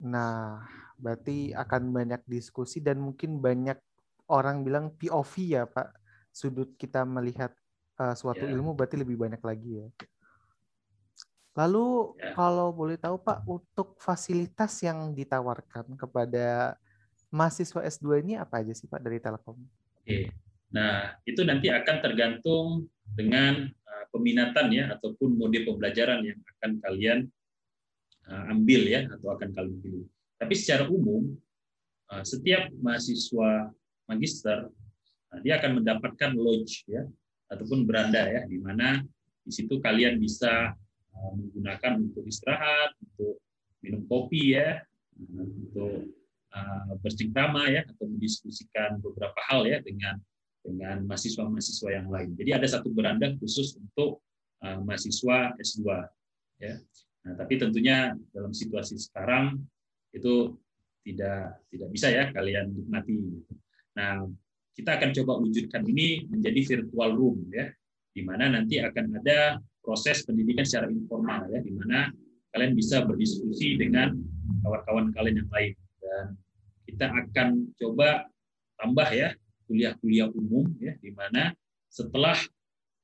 Nah, 0.04 0.66
berarti 0.98 1.54
akan 1.54 1.94
banyak 1.94 2.22
diskusi 2.26 2.82
dan 2.82 2.98
mungkin 2.98 3.38
banyak 3.38 3.78
orang 4.26 4.66
bilang 4.66 4.90
POV 4.98 5.32
ya 5.46 5.62
Pak, 5.68 5.94
sudut 6.34 6.74
kita 6.74 7.06
melihat 7.06 7.54
uh, 8.02 8.16
suatu 8.18 8.44
ya. 8.48 8.52
ilmu 8.52 8.74
berarti 8.74 8.98
lebih 8.98 9.14
banyak 9.14 9.40
lagi 9.44 9.84
ya. 9.84 9.88
Lalu 11.54 12.18
ya. 12.18 12.34
kalau 12.34 12.74
boleh 12.74 12.98
tahu 12.98 13.14
Pak, 13.22 13.46
untuk 13.46 13.94
fasilitas 14.02 14.74
yang 14.82 15.14
ditawarkan 15.14 15.94
kepada 15.94 16.74
mahasiswa 17.30 17.78
S2 17.78 18.26
ini 18.26 18.34
apa 18.34 18.58
aja 18.58 18.74
sih 18.74 18.90
Pak 18.90 18.98
dari 18.98 19.22
Telkom? 19.22 19.58
Oke. 20.02 20.34
Nah, 20.74 21.14
itu 21.22 21.46
nanti 21.46 21.70
akan 21.70 21.96
tergantung 22.02 22.90
dengan 23.14 23.70
uh, 23.70 24.04
peminatan 24.10 24.66
ya 24.74 24.90
ataupun 24.98 25.38
mode 25.38 25.62
pembelajaran 25.62 26.26
yang 26.26 26.38
akan 26.58 26.70
kalian 26.82 27.18
uh, 28.26 28.50
ambil 28.50 28.82
ya 28.90 29.06
atau 29.14 29.38
akan 29.38 29.54
kalian 29.54 29.78
pilih. 29.78 30.06
Tapi 30.34 30.54
secara 30.58 30.90
umum 30.90 31.38
uh, 32.10 32.22
setiap 32.26 32.66
mahasiswa 32.82 33.70
magister 34.10 34.68
dia 35.42 35.58
akan 35.58 35.82
mendapatkan 35.82 36.30
lodge 36.34 36.86
ya 36.86 37.06
ataupun 37.50 37.86
beranda 37.86 38.22
ya 38.22 38.46
di 38.46 38.58
mana 38.62 39.02
di 39.42 39.50
situ 39.50 39.82
kalian 39.82 40.18
bisa 40.18 40.74
Eh, 40.74 40.83
menggunakan 41.14 41.92
untuk 42.02 42.24
istirahat, 42.26 42.94
untuk 43.00 43.40
minum 43.80 44.02
kopi 44.08 44.58
ya, 44.58 44.82
untuk 45.18 46.10
uh, 46.54 46.92
bercengkrama 47.02 47.70
ya 47.70 47.82
atau 47.86 48.06
mendiskusikan 48.08 48.98
beberapa 48.98 49.38
hal 49.50 49.66
ya 49.68 49.78
dengan 49.82 50.18
dengan 50.64 51.04
mahasiswa-mahasiswa 51.04 51.88
yang 51.92 52.08
lain. 52.08 52.32
Jadi 52.40 52.50
ada 52.56 52.64
satu 52.64 52.88
beranda 52.88 53.28
khusus 53.36 53.76
untuk 53.76 54.24
uh, 54.64 54.80
mahasiswa 54.80 55.52
S2 55.60 55.84
ya. 56.64 56.80
Nah, 57.24 57.34
tapi 57.36 57.56
tentunya 57.60 58.16
dalam 58.32 58.52
situasi 58.52 58.96
sekarang 58.96 59.60
itu 60.12 60.56
tidak 61.04 61.60
tidak 61.68 61.88
bisa 61.92 62.08
ya 62.08 62.32
kalian 62.32 62.72
nikmati. 62.72 63.16
Nah, 63.96 64.24
kita 64.74 64.96
akan 64.98 65.10
coba 65.22 65.32
wujudkan 65.38 65.84
ini 65.84 66.26
menjadi 66.26 66.60
virtual 66.64 67.12
room 67.12 67.44
ya, 67.52 67.68
di 68.14 68.22
mana 68.22 68.46
nanti 68.46 68.78
akan 68.78 69.18
ada 69.20 69.58
proses 69.82 70.22
pendidikan 70.22 70.62
secara 70.62 70.86
informal 70.88 71.50
ya, 71.50 71.60
di 71.60 71.74
mana 71.74 72.08
kalian 72.54 72.72
bisa 72.78 73.02
berdiskusi 73.02 73.74
dengan 73.74 74.14
kawan-kawan 74.62 75.10
kalian 75.12 75.42
yang 75.42 75.50
lain 75.50 75.74
dan 75.98 76.26
kita 76.86 77.10
akan 77.10 77.74
coba 77.74 78.30
tambah 78.78 79.08
ya 79.10 79.34
kuliah-kuliah 79.66 80.30
umum 80.30 80.70
ya, 80.78 80.94
di 81.02 81.10
mana 81.10 81.50
setelah 81.90 82.38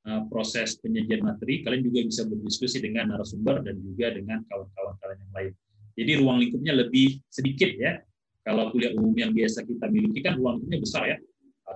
uh, 0.07 0.21
proses 0.31 0.77
penyajian 0.79 1.25
materi 1.25 1.65
kalian 1.65 1.83
juga 1.85 1.99
bisa 2.07 2.21
berdiskusi 2.23 2.79
dengan 2.79 3.11
narasumber 3.11 3.65
dan 3.65 3.75
juga 3.83 4.15
dengan 4.15 4.41
kawan-kawan 4.47 4.95
kalian 5.03 5.19
yang 5.19 5.33
lain. 5.35 5.53
Jadi 5.91 6.11
ruang 6.23 6.37
lingkupnya 6.39 6.73
lebih 6.77 7.19
sedikit 7.27 7.71
ya. 7.75 7.99
Kalau 8.41 8.73
kuliah 8.73 8.95
umum 8.97 9.13
yang 9.13 9.35
biasa 9.37 9.67
kita 9.67 9.85
miliki 9.91 10.23
kan 10.23 10.39
ruang 10.39 10.63
lingkupnya 10.63 10.79
besar 10.81 11.03
ya. 11.05 11.17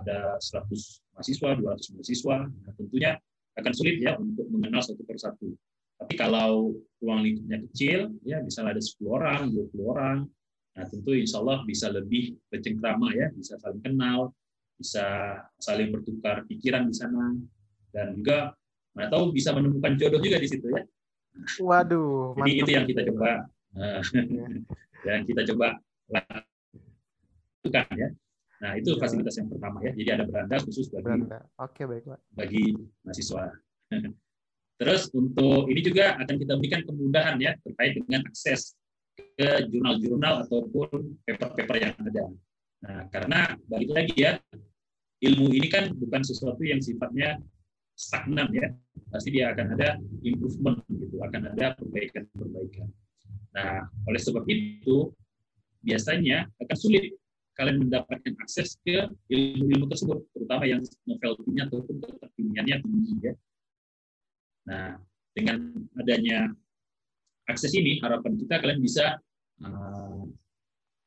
Ada 0.02 0.40
100 0.42 1.16
mahasiswa, 1.16 1.50
200 1.56 1.94
mahasiswa. 1.96 2.38
Nah, 2.48 2.74
tentunya 2.76 3.12
akan 3.56 3.72
sulit 3.72 4.04
ya 4.04 4.20
untuk 4.20 4.48
mengenal 4.52 4.84
satu 4.84 5.04
persatu. 5.08 5.56
Tapi 5.96 6.14
kalau 6.20 6.76
ruang 7.00 7.24
lingkupnya 7.24 7.64
kecil, 7.72 8.12
ya 8.28 8.44
misalnya 8.44 8.76
ada 8.76 8.84
10 8.84 9.16
orang, 9.16 9.48
20 9.48 9.80
orang, 9.88 10.28
nah 10.76 10.84
tentu 10.92 11.16
insya 11.16 11.40
Allah 11.40 11.64
bisa 11.64 11.88
lebih 11.88 12.36
bercengkrama 12.52 13.16
ya, 13.16 13.32
bisa 13.32 13.56
saling 13.64 13.80
kenal, 13.80 14.36
bisa 14.76 15.40
saling 15.56 15.96
bertukar 15.96 16.44
pikiran 16.52 16.92
di 16.92 16.96
sana, 17.00 17.32
dan 17.96 18.12
juga 18.20 18.52
mana 18.92 19.08
tahu 19.08 19.32
bisa 19.32 19.56
menemukan 19.56 19.96
jodoh 19.96 20.20
juga 20.20 20.36
di 20.36 20.52
situ 20.52 20.68
ya. 20.68 20.84
Waduh. 21.64 22.36
Jadi 22.44 22.52
itu 22.60 22.72
yang 22.76 22.88
kita 22.88 23.08
coba, 23.12 23.48
eh, 23.80 24.00
yang 25.08 25.24
kita 25.24 25.42
coba 25.56 25.80
lakukan 26.12 27.86
ya. 27.96 28.12
Nah, 28.64 28.72
itu 28.80 28.96
ya. 28.96 29.00
fasilitas 29.00 29.36
yang 29.36 29.50
pertama 29.52 29.78
ya. 29.84 29.92
Jadi 29.92 30.10
ada 30.16 30.24
beranda 30.24 30.56
khusus 30.64 30.88
bagi 30.88 31.04
beranda. 31.04 31.40
Oke, 31.60 31.84
baik, 31.84 32.04
Pak. 32.08 32.20
Bagi 32.32 32.64
mahasiswa. 33.04 33.44
Terus 34.80 35.08
untuk 35.16 35.72
ini 35.72 35.80
juga 35.80 36.20
akan 36.20 36.36
kita 36.36 36.54
berikan 36.60 36.82
kemudahan 36.84 37.36
ya 37.40 37.56
terkait 37.64 37.96
dengan 37.96 38.28
akses 38.28 38.76
ke 39.16 39.72
jurnal-jurnal 39.72 40.44
ataupun 40.48 41.16
paper-paper 41.24 41.78
yang 41.80 41.94
ada. 41.96 42.26
Nah, 42.84 43.02
karena 43.08 43.40
balik 43.72 43.92
lagi 43.96 44.16
ya, 44.20 44.36
ilmu 45.24 45.56
ini 45.56 45.72
kan 45.72 45.96
bukan 45.96 46.22
sesuatu 46.28 46.60
yang 46.68 46.84
sifatnya 46.84 47.40
stagnan 47.96 48.52
ya. 48.52 48.68
Pasti 49.08 49.32
dia 49.32 49.56
akan 49.56 49.80
ada 49.80 49.96
improvement 50.28 50.84
gitu, 50.92 51.24
akan 51.24 51.56
ada 51.56 51.72
perbaikan-perbaikan. 51.80 52.92
Nah, 53.56 53.88
oleh 54.12 54.20
sebab 54.20 54.44
itu 54.52 55.16
biasanya 55.80 56.52
akan 56.60 56.76
sulit 56.76 57.16
kalian 57.56 57.88
mendapatkan 57.88 58.36
akses 58.44 58.76
ke 58.84 59.08
ilmu-ilmu 59.32 59.88
tersebut, 59.88 60.28
terutama 60.36 60.68
yang 60.68 60.84
novelty-nya 61.08 61.72
ataupun 61.72 61.96
keterkiniannya 62.04 62.76
tinggi 62.84 63.14
ya. 63.24 63.34
Nah, 64.68 65.00
dengan 65.32 65.72
adanya 65.96 66.52
akses 67.48 67.72
ini, 67.72 68.04
harapan 68.04 68.36
kita 68.36 68.60
kalian 68.60 68.80
bisa 68.84 69.16
uh, 69.64 70.24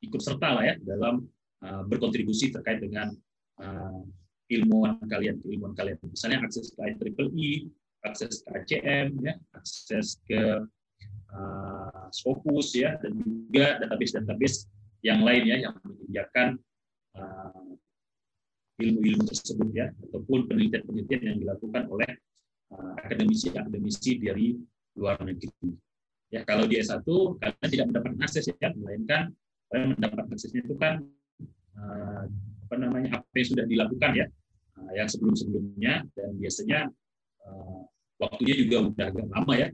ikut 0.00 0.20
serta 0.24 0.56
lah 0.56 0.64
ya 0.64 0.74
dalam 0.80 1.28
uh, 1.64 1.82
berkontribusi 1.84 2.48
terkait 2.48 2.80
dengan 2.80 3.12
uh, 3.60 4.00
ilmuwan 4.48 4.96
kalian, 5.04 5.36
ilmuwan 5.44 5.76
kalian. 5.76 6.00
Misalnya 6.08 6.48
akses 6.48 6.72
ke 6.72 6.80
IEEE, 6.80 7.68
akses 8.08 8.40
ke 8.40 8.48
ACM, 8.56 9.20
ya, 9.20 9.34
akses 9.52 10.16
ke 10.24 10.64
uh, 11.34 12.04
Scopus 12.08 12.72
ya, 12.72 12.96
dan 13.04 13.20
juga 13.20 13.84
database-database 13.84 14.77
yang 15.02 15.22
lain 15.22 15.42
ya 15.46 15.56
yang 15.68 15.74
menyediakan 15.82 16.58
uh, 17.14 17.70
ilmu-ilmu 18.78 19.24
tersebut 19.26 19.68
ya 19.74 19.90
ataupun 20.06 20.46
penelitian-penelitian 20.46 21.22
yang 21.34 21.38
dilakukan 21.42 21.90
oleh 21.90 22.10
uh, 22.74 22.94
akademisi-akademisi 23.02 24.22
dari 24.22 24.54
luar 24.98 25.18
negeri. 25.22 25.50
Ya 26.28 26.44
kalau 26.44 26.68
di 26.68 26.76
S1 26.78 27.06
kalian 27.40 27.68
tidak 27.72 27.86
mendapat 27.88 28.12
akses 28.20 28.50
ya 28.50 28.70
melainkan 28.76 29.32
kalian 29.72 29.96
mendapat 29.96 30.24
aksesnya 30.28 30.60
itu 30.64 30.74
kan 30.76 31.00
uh, 31.78 32.24
apa 32.68 32.74
namanya 32.76 33.20
apa 33.20 33.32
yang 33.32 33.48
sudah 33.48 33.64
dilakukan 33.64 34.10
ya 34.12 34.26
uh, 34.76 34.92
yang 34.92 35.08
sebelum-sebelumnya 35.08 36.04
dan 36.12 36.30
biasanya 36.36 36.80
uh, 37.48 37.80
waktunya 38.20 38.54
juga 38.60 38.76
udah 38.92 39.06
agak 39.08 39.26
lama 39.32 39.54
ya 39.56 39.68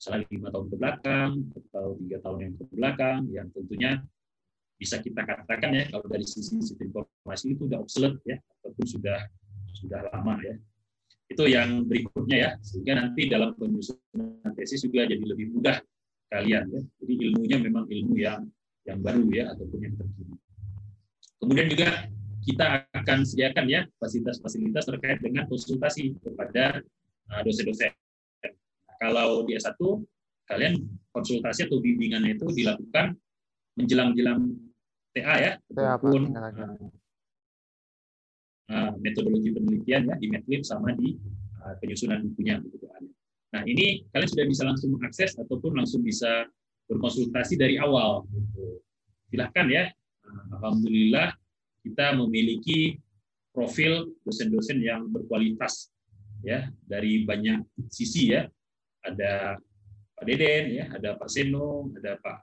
misalnya 0.00 0.26
lima 0.32 0.48
tahun 0.50 0.66
ke 0.66 0.76
belakang 0.80 1.30
atau 1.52 1.86
tiga 2.00 2.16
tahun 2.24 2.38
yang 2.40 2.54
ke 2.56 2.64
belakang 2.72 3.20
yang 3.30 3.46
tentunya 3.52 3.92
bisa 4.82 4.98
kita 4.98 5.22
katakan 5.22 5.70
ya 5.70 5.86
kalau 5.94 6.02
dari 6.10 6.26
sisi 6.26 6.58
sistem 6.58 6.90
informasi 6.90 7.54
itu 7.54 7.70
sudah 7.70 7.78
obsolete 7.78 8.18
ya 8.26 8.36
ataupun 8.58 8.84
sudah 8.90 9.18
sudah 9.78 10.00
lama 10.10 10.34
ya. 10.42 10.58
Itu 11.30 11.46
yang 11.46 11.86
berikutnya 11.86 12.36
ya 12.36 12.50
sehingga 12.66 12.98
nanti 12.98 13.30
dalam 13.30 13.54
penyusunan 13.54 14.50
tesis 14.58 14.82
juga 14.82 15.06
jadi 15.06 15.22
lebih 15.22 15.54
mudah 15.54 15.78
kalian 16.34 16.66
ya. 16.66 16.82
Jadi 16.98 17.12
ilmunya 17.30 17.56
memang 17.62 17.86
ilmu 17.86 18.14
yang 18.18 18.42
yang 18.82 18.98
baru 18.98 19.22
ya 19.30 19.54
ataupun 19.54 19.78
yang 19.78 19.94
terkini. 19.94 20.34
Kemudian 21.38 21.66
juga 21.70 21.88
kita 22.42 22.90
akan 22.90 23.18
sediakan 23.22 23.66
ya 23.70 23.86
fasilitas-fasilitas 24.02 24.90
terkait 24.90 25.22
dengan 25.22 25.46
konsultasi 25.46 26.18
kepada 26.18 26.82
uh, 27.30 27.40
dosen-dosen. 27.46 27.94
Nah, 28.42 28.52
kalau 28.98 29.46
di 29.46 29.54
S1 29.54 29.78
kalian 30.50 30.74
konsultasi 31.14 31.70
atau 31.70 31.78
bimbingannya 31.78 32.34
itu 32.34 32.50
dilakukan 32.50 33.14
menjelang-jelang 33.78 34.52
TA 35.12 35.34
ya, 35.36 35.52
ataupun 35.60 36.32
uh, 38.72 38.92
metodologi 39.00 39.52
penelitian 39.52 40.08
ya 40.08 40.14
di 40.16 40.26
Medlib 40.32 40.62
sama 40.64 40.96
di 40.96 41.20
uh, 41.60 41.74
penyusunan 41.78 42.24
bukunya 42.32 42.56
begitu 42.60 42.88
Nah 43.52 43.62
ini 43.68 44.08
kalian 44.08 44.30
sudah 44.32 44.46
bisa 44.48 44.62
langsung 44.64 44.96
mengakses 44.96 45.36
ataupun 45.36 45.76
langsung 45.76 46.00
bisa 46.00 46.48
berkonsultasi 46.88 47.60
dari 47.60 47.76
awal. 47.76 48.24
Gitu. 48.32 48.80
Silahkan 49.28 49.68
ya. 49.68 49.84
Alhamdulillah 50.56 51.36
kita 51.84 52.16
memiliki 52.16 52.96
profil 53.52 54.08
dosen-dosen 54.24 54.80
yang 54.80 55.12
berkualitas 55.12 55.92
ya 56.40 56.72
dari 56.88 57.28
banyak 57.28 57.60
sisi 57.92 58.32
ya. 58.32 58.48
Ada 59.04 59.60
Pak 60.16 60.24
Deden 60.24 60.64
ya, 60.72 60.84
ada 60.88 61.20
Pak 61.20 61.28
Seno, 61.28 61.92
ada 61.92 62.16
Pak 62.16 62.38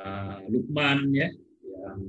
uh, 0.00 0.40
Lukman 0.48 1.12
ya 1.12 1.28
yang 1.88 2.00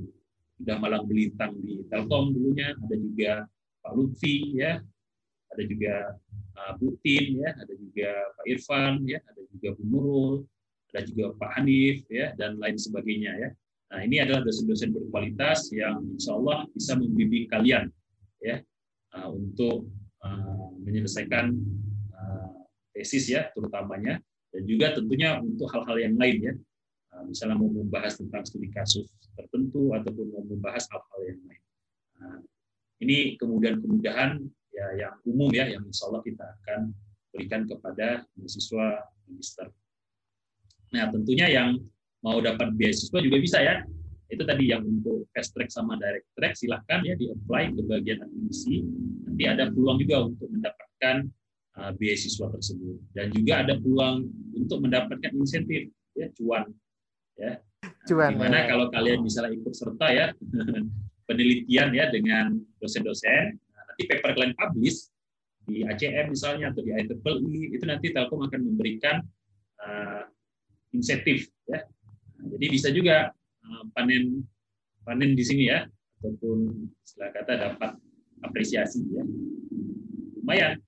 sudah 0.60 0.76
malang 0.76 1.04
melintang 1.08 1.56
di 1.64 1.80
Telkom 1.88 2.36
dulunya, 2.36 2.76
ada 2.76 2.96
juga 3.00 3.32
Pak 3.80 3.92
Lutfi 3.96 4.60
ya, 4.60 4.76
ada 5.50 5.62
juga 5.64 5.94
uh, 6.60 6.72
Bu 6.76 7.00
Tin 7.00 7.40
ya, 7.40 7.50
ada 7.56 7.72
juga 7.72 8.10
Pak 8.36 8.44
Irfan 8.44 8.94
ya, 9.08 9.18
ada 9.24 9.40
juga 9.48 9.68
Bu 9.74 9.82
Nurul, 9.88 10.34
ada 10.92 11.00
juga 11.08 11.24
Pak 11.40 11.50
Hanif 11.56 12.04
ya 12.12 12.36
dan 12.36 12.60
lain 12.60 12.76
sebagainya 12.76 13.32
ya. 13.40 13.50
Nah, 13.90 14.00
ini 14.06 14.22
adalah 14.22 14.46
dosen-dosen 14.46 14.94
berkualitas 14.94 15.72
yang 15.74 15.98
insya 16.14 16.38
Allah 16.38 16.62
bisa 16.70 16.94
membimbing 16.94 17.50
kalian 17.50 17.90
ya 18.38 18.62
uh, 19.18 19.28
untuk 19.34 19.90
uh, 20.22 20.70
menyelesaikan 20.86 21.58
uh, 22.14 22.50
tesis 22.94 23.26
ya 23.26 23.50
terutamanya 23.50 24.22
dan 24.54 24.62
juga 24.66 24.94
tentunya 24.94 25.42
untuk 25.42 25.66
hal-hal 25.74 25.96
yang 25.98 26.14
lain 26.14 26.38
ya. 26.38 26.54
Uh, 27.10 27.26
misalnya 27.26 27.58
mau 27.58 27.66
membahas 27.66 28.22
tentang 28.22 28.46
studi 28.46 28.70
kasus 28.70 29.10
tertentu 29.34 29.90
ataupun 29.90 30.30
mau 30.30 30.44
membahas 30.46 30.86
hal-hal 30.94 31.20
yang 31.26 31.40
lain. 31.42 31.62
Nah, 32.20 32.38
ini 33.02 33.34
kemudahan-kemudahan 33.40 34.38
ya 34.70 34.86
yang 34.94 35.14
umum 35.26 35.50
ya 35.50 35.66
yang 35.66 35.82
insya 35.84 36.06
Allah 36.06 36.22
kita 36.22 36.44
akan 36.44 36.94
berikan 37.34 37.66
kepada 37.66 38.24
mahasiswa 38.38 38.86
magister. 39.26 39.66
Nah 40.90 41.04
tentunya 41.10 41.46
yang 41.50 41.78
mau 42.20 42.38
dapat 42.42 42.74
beasiswa 42.74 43.18
juga 43.18 43.38
bisa 43.38 43.58
ya. 43.62 43.82
Itu 44.30 44.46
tadi 44.46 44.70
yang 44.70 44.86
untuk 44.86 45.26
fast 45.34 45.50
track 45.58 45.74
sama 45.74 45.98
direct 45.98 46.26
track 46.38 46.54
silahkan 46.54 47.02
ya 47.02 47.18
di 47.18 47.34
apply 47.34 47.74
ke 47.74 47.82
bagian 47.82 48.22
admisi. 48.22 48.86
Nanti 49.26 49.42
ada 49.46 49.66
peluang 49.74 49.98
juga 49.98 50.30
untuk 50.30 50.48
mendapatkan 50.54 51.16
uh, 51.82 51.90
beasiswa 51.98 52.46
tersebut 52.54 52.96
dan 53.18 53.34
juga 53.34 53.66
ada 53.66 53.74
peluang 53.78 54.30
untuk 54.54 54.78
mendapatkan 54.86 55.34
insentif 55.34 55.90
ya 56.14 56.30
cuan 56.38 56.70
ya. 57.40 57.52
Cuan. 58.04 58.36
Gimana 58.36 58.64
ya. 58.64 58.76
kalau 58.76 58.86
kalian 58.92 59.24
misalnya 59.24 59.56
ikut 59.56 59.72
serta 59.72 60.06
ya 60.12 60.26
penelitian 61.28 61.88
ya 61.96 62.12
dengan 62.12 62.60
dosen-dosen, 62.76 63.56
nah, 63.56 63.82
nanti 63.88 64.02
paper 64.04 64.30
kalian 64.36 64.54
publish 64.56 65.08
di 65.64 65.86
ACM 65.86 66.34
misalnya 66.34 66.74
atau 66.74 66.82
di 66.84 66.90
IEEE 66.92 67.76
itu 67.78 67.84
nanti 67.86 68.06
Telkom 68.10 68.42
akan 68.42 68.60
memberikan 68.66 69.22
uh, 69.78 70.26
insentif 70.90 71.46
ya 71.70 71.86
jadi 72.46 72.66
bisa 72.72 72.88
juga 72.88 73.30
eh, 73.64 73.82
panen 73.92 74.44
panen 75.04 75.36
di 75.36 75.44
sini 75.44 75.68
ya, 75.68 75.84
ataupun 76.20 76.88
setelah 77.04 77.30
kata 77.36 77.52
dapat 77.68 77.90
apresiasi 78.44 79.04
ya. 79.12 79.24
Lumayan 80.40 80.80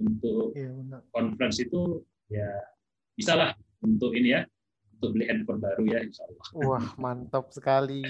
untuk 0.00 0.52
ya, 0.52 0.72
conference 1.12 1.60
itu 1.62 2.04
ya 2.28 2.48
bisalah 3.16 3.56
untuk 3.80 4.12
ini 4.12 4.36
ya, 4.36 4.42
untuk 4.98 5.14
beli 5.14 5.30
handphone 5.30 5.62
baru 5.62 5.82
ya 5.86 6.02
insya 6.02 6.26
Allah. 6.26 6.46
Wah 6.58 6.86
mantap 6.98 7.54
sekali. 7.54 8.02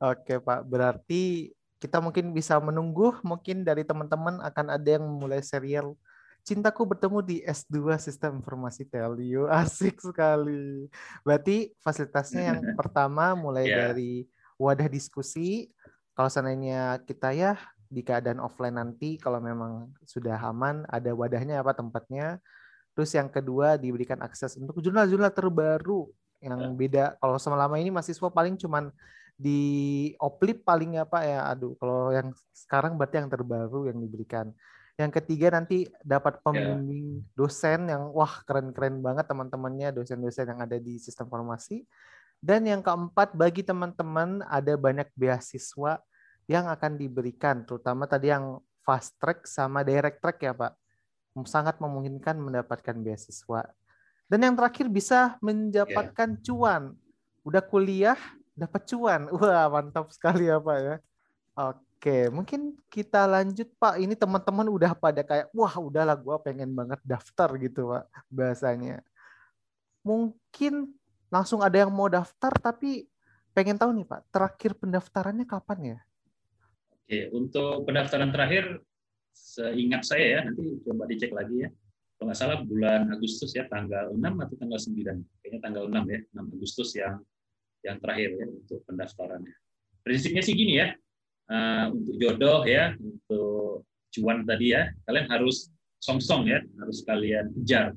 Oke 0.00 0.42
Pak, 0.42 0.66
berarti 0.66 1.54
kita 1.78 2.02
mungkin 2.02 2.34
bisa 2.34 2.58
menunggu 2.58 3.14
mungkin 3.24 3.62
dari 3.62 3.86
teman-teman 3.86 4.42
akan 4.42 4.66
ada 4.74 4.88
yang 4.98 5.06
mulai 5.06 5.40
serial 5.40 5.96
Cintaku 6.40 6.88
bertemu 6.88 7.18
di 7.20 7.36
S2 7.44 8.00
Sistem 8.00 8.40
Informasi 8.40 8.88
Telio. 8.88 9.44
Asik 9.52 10.00
sekali. 10.00 10.88
Berarti 11.20 11.72
fasilitasnya 11.84 12.42
yang 12.54 12.60
pertama 12.80 13.36
mulai 13.36 13.68
yeah. 13.68 13.92
dari 13.92 14.24
wadah 14.56 14.88
diskusi. 14.88 15.68
Kalau 16.16 16.32
seandainya 16.32 17.00
kita 17.04 17.32
ya 17.36 17.60
di 17.90 18.00
keadaan 18.06 18.40
offline 18.40 18.76
nanti 18.78 19.18
kalau 19.18 19.42
memang 19.42 19.90
sudah 20.06 20.36
aman 20.40 20.84
ada 20.88 21.12
wadahnya 21.12 21.60
apa 21.60 21.76
tempatnya. 21.76 22.40
Terus 23.00 23.16
yang 23.16 23.32
kedua 23.32 23.80
diberikan 23.80 24.20
akses 24.20 24.60
untuk 24.60 24.76
jurnal-jurnal 24.84 25.32
terbaru 25.32 26.12
yang 26.44 26.60
ya. 26.60 26.68
beda. 26.76 27.04
Kalau 27.16 27.40
selama 27.40 27.80
ini 27.80 27.88
mahasiswa 27.88 28.28
paling 28.28 28.60
cuman 28.60 28.92
di 29.40 29.60
Oplip 30.20 30.60
paling 30.68 31.00
apa 31.00 31.24
ya 31.24 31.48
aduh 31.48 31.72
kalau 31.80 32.12
yang 32.12 32.28
sekarang 32.52 33.00
berarti 33.00 33.24
yang 33.24 33.32
terbaru 33.32 33.88
yang 33.88 33.96
diberikan 33.96 34.52
yang 35.00 35.08
ketiga 35.08 35.48
nanti 35.48 35.88
dapat 36.04 36.36
ya. 36.36 36.40
pembimbing 36.44 37.24
yeah. 37.24 37.32
dosen 37.32 37.88
yang 37.88 38.12
wah 38.12 38.44
keren-keren 38.44 39.00
banget 39.00 39.24
teman-temannya 39.24 39.96
dosen-dosen 39.96 40.52
yang 40.52 40.60
ada 40.60 40.76
di 40.76 41.00
sistem 41.00 41.24
formasi. 41.24 41.88
Dan 42.36 42.68
yang 42.68 42.84
keempat 42.84 43.32
bagi 43.32 43.64
teman-teman 43.64 44.44
ada 44.44 44.76
banyak 44.76 45.08
beasiswa 45.16 46.00
yang 46.48 46.68
akan 46.68 46.96
diberikan, 46.96 47.64
terutama 47.68 48.08
tadi 48.08 48.32
yang 48.32 48.60
fast 48.80 49.16
track 49.20 49.44
sama 49.44 49.84
direct 49.84 50.24
track 50.24 50.40
ya 50.40 50.52
Pak. 50.56 50.72
Sangat 51.46 51.78
memungkinkan 51.78 52.36
mendapatkan 52.36 52.96
beasiswa. 53.00 53.70
Dan 54.30 54.38
yang 54.46 54.54
terakhir 54.54 54.86
bisa 54.90 55.38
mendapatkan 55.42 56.38
yeah. 56.38 56.42
cuan. 56.46 56.82
Udah 57.42 57.62
kuliah 57.64 58.18
dapat 58.54 58.86
cuan. 58.86 59.30
Wah, 59.36 59.66
mantap 59.70 60.10
sekali 60.14 60.50
ya 60.50 60.58
Pak 60.58 60.78
ya. 60.78 60.96
Oke. 61.58 61.90
Oke, 62.00 62.32
mungkin 62.32 62.80
kita 62.88 63.28
lanjut 63.28 63.68
Pak. 63.76 64.00
Ini 64.00 64.16
teman-teman 64.16 64.72
udah 64.72 64.96
pada 64.96 65.20
kayak, 65.20 65.52
wah 65.52 65.76
udahlah 65.76 66.16
gue 66.16 66.32
pengen 66.40 66.72
banget 66.72 66.96
daftar 67.04 67.52
gitu 67.60 67.92
Pak 67.92 68.08
bahasanya. 68.32 69.04
Mungkin 70.00 70.96
langsung 71.28 71.60
ada 71.60 71.76
yang 71.76 71.92
mau 71.92 72.08
daftar 72.08 72.56
tapi 72.56 73.04
pengen 73.52 73.76
tahu 73.76 73.92
nih 73.92 74.08
Pak, 74.08 74.32
terakhir 74.32 74.80
pendaftarannya 74.80 75.44
kapan 75.44 75.78
ya? 75.92 75.98
Oke, 76.88 77.18
untuk 77.36 77.84
pendaftaran 77.84 78.32
terakhir 78.32 78.80
seingat 79.32 80.02
saya 80.06 80.26
ya, 80.26 80.40
nanti 80.46 80.78
coba 80.86 81.04
dicek 81.10 81.32
lagi 81.34 81.66
ya. 81.66 81.68
Kalau 82.20 82.28
nggak 82.28 82.38
salah 82.38 82.58
bulan 82.60 83.08
Agustus 83.08 83.56
ya, 83.56 83.64
tanggal 83.66 84.12
6 84.12 84.20
atau 84.20 84.54
tanggal 84.60 84.76
9. 84.76 85.40
Kayaknya 85.40 85.60
tanggal 85.64 85.84
6 85.88 86.04
ya, 86.04 86.20
6 86.36 86.56
Agustus 86.56 86.88
yang 86.92 87.14
yang 87.80 87.96
terakhir 87.96 88.30
ya 88.36 88.46
untuk 88.46 88.78
pendaftarannya. 88.84 89.54
Prinsipnya 90.04 90.42
sih 90.44 90.52
gini 90.52 90.76
ya, 90.76 90.92
uh, 91.48 91.88
untuk 91.96 92.14
jodoh 92.20 92.60
ya, 92.68 92.92
untuk 93.00 93.88
cuan 94.12 94.44
tadi 94.44 94.76
ya, 94.76 94.92
kalian 95.08 95.26
harus 95.32 95.72
song-song 95.96 96.44
ya, 96.44 96.60
harus 96.80 97.00
kalian 97.08 97.48
kejar. 97.56 97.96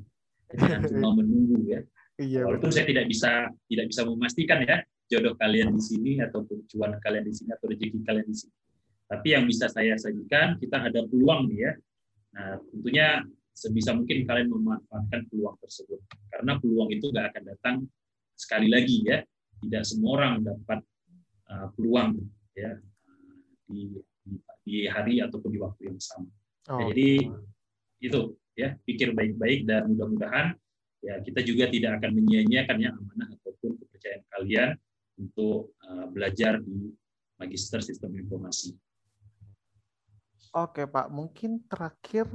Jangan 0.55 0.87
cuma 0.87 1.19
menunggu 1.19 1.59
ya. 1.67 1.81
Iya, 2.21 2.45
Walaupun 2.45 2.69
betul. 2.69 2.77
saya 2.77 2.85
tidak 2.87 3.05
bisa 3.09 3.31
tidak 3.67 3.85
bisa 3.89 4.01
memastikan 4.05 4.61
ya 4.61 4.85
jodoh 5.09 5.33
kalian 5.35 5.73
di 5.73 5.81
sini 5.81 6.11
ataupun 6.21 6.63
cuan 6.69 6.95
kalian 7.01 7.25
di 7.25 7.33
sini 7.33 7.49
atau 7.53 7.65
rezeki 7.69 7.99
kalian 8.05 8.27
di 8.29 8.37
sini. 8.37 8.53
Tapi 9.07 9.27
yang 9.35 9.45
bisa 9.45 9.69
saya 9.69 9.93
sajikan 9.99 10.57
kita 10.57 10.89
ada 10.89 11.05
peluang 11.05 11.51
nih 11.51 11.59
ya. 11.69 11.73
Nah, 12.33 12.57
tentunya 12.71 13.07
sebisa 13.53 13.93
mungkin 13.93 14.25
kalian 14.25 14.49
memanfaatkan 14.49 15.29
peluang 15.29 15.53
tersebut 15.61 16.01
karena 16.33 16.57
peluang 16.57 16.89
itu 16.89 17.13
nggak 17.13 17.25
akan 17.33 17.43
datang 17.53 17.75
sekali 18.33 18.67
lagi 18.71 19.05
ya. 19.05 19.21
Tidak 19.63 19.83
semua 19.85 20.19
orang 20.19 20.43
dapat 20.43 20.83
uh, 21.47 21.67
peluang 21.77 22.19
ya 22.57 22.75
di, 23.69 23.95
di, 24.65 24.75
hari 24.91 25.23
ataupun 25.23 25.55
di 25.55 25.59
waktu 25.61 25.81
yang 25.93 25.99
sama. 26.01 26.27
Oh. 26.67 26.83
Jadi 26.89 27.23
itu 28.03 28.21
ya 28.59 28.75
pikir 28.83 29.15
baik-baik 29.15 29.63
dan 29.63 29.87
mudah-mudahan 29.87 30.53
ya 31.03 31.19
kita 31.23 31.41
juga 31.43 31.71
tidak 31.71 31.99
akan 31.99 32.11
menyia-nyiakan 32.15 32.77
ya 32.79 32.89
amanah 32.91 33.29
ataupun 33.39 33.79
kepercayaan 33.79 34.23
kalian 34.35 34.69
untuk 35.19 35.75
uh, 35.87 36.07
belajar 36.11 36.59
di 36.63 36.91
Magister 37.39 37.83
Sistem 37.83 38.15
Informasi. 38.15 38.71
Oke 40.53 40.85
Pak, 40.85 41.09
mungkin 41.09 41.65
terakhir 41.65 42.29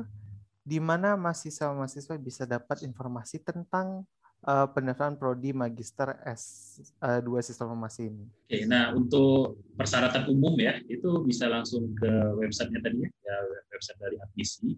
di 0.67 0.83
mana 0.83 1.15
mahasiswa-mahasiswa 1.15 2.19
bisa 2.19 2.43
dapat 2.51 2.83
informasi 2.83 3.39
tentang 3.39 4.03
uh, 4.43 4.67
pendaftaran 4.75 5.15
prodi 5.15 5.55
Magister 5.55 6.19
S2 6.27 7.31
uh, 7.31 7.39
Sistem 7.39 7.71
Informasi 7.71 8.11
ini? 8.11 8.27
Oke, 8.27 8.59
nah 8.67 8.91
untuk 8.91 9.63
persyaratan 9.79 10.27
umum 10.35 10.59
ya 10.59 10.83
itu 10.91 11.23
bisa 11.23 11.47
langsung 11.47 11.95
ke 11.95 12.11
websitenya 12.43 12.83
tadi 12.83 13.07
ya, 13.07 13.11
ya 13.23 13.37
website 13.71 13.99
dari 14.03 14.17
admisi. 14.19 14.75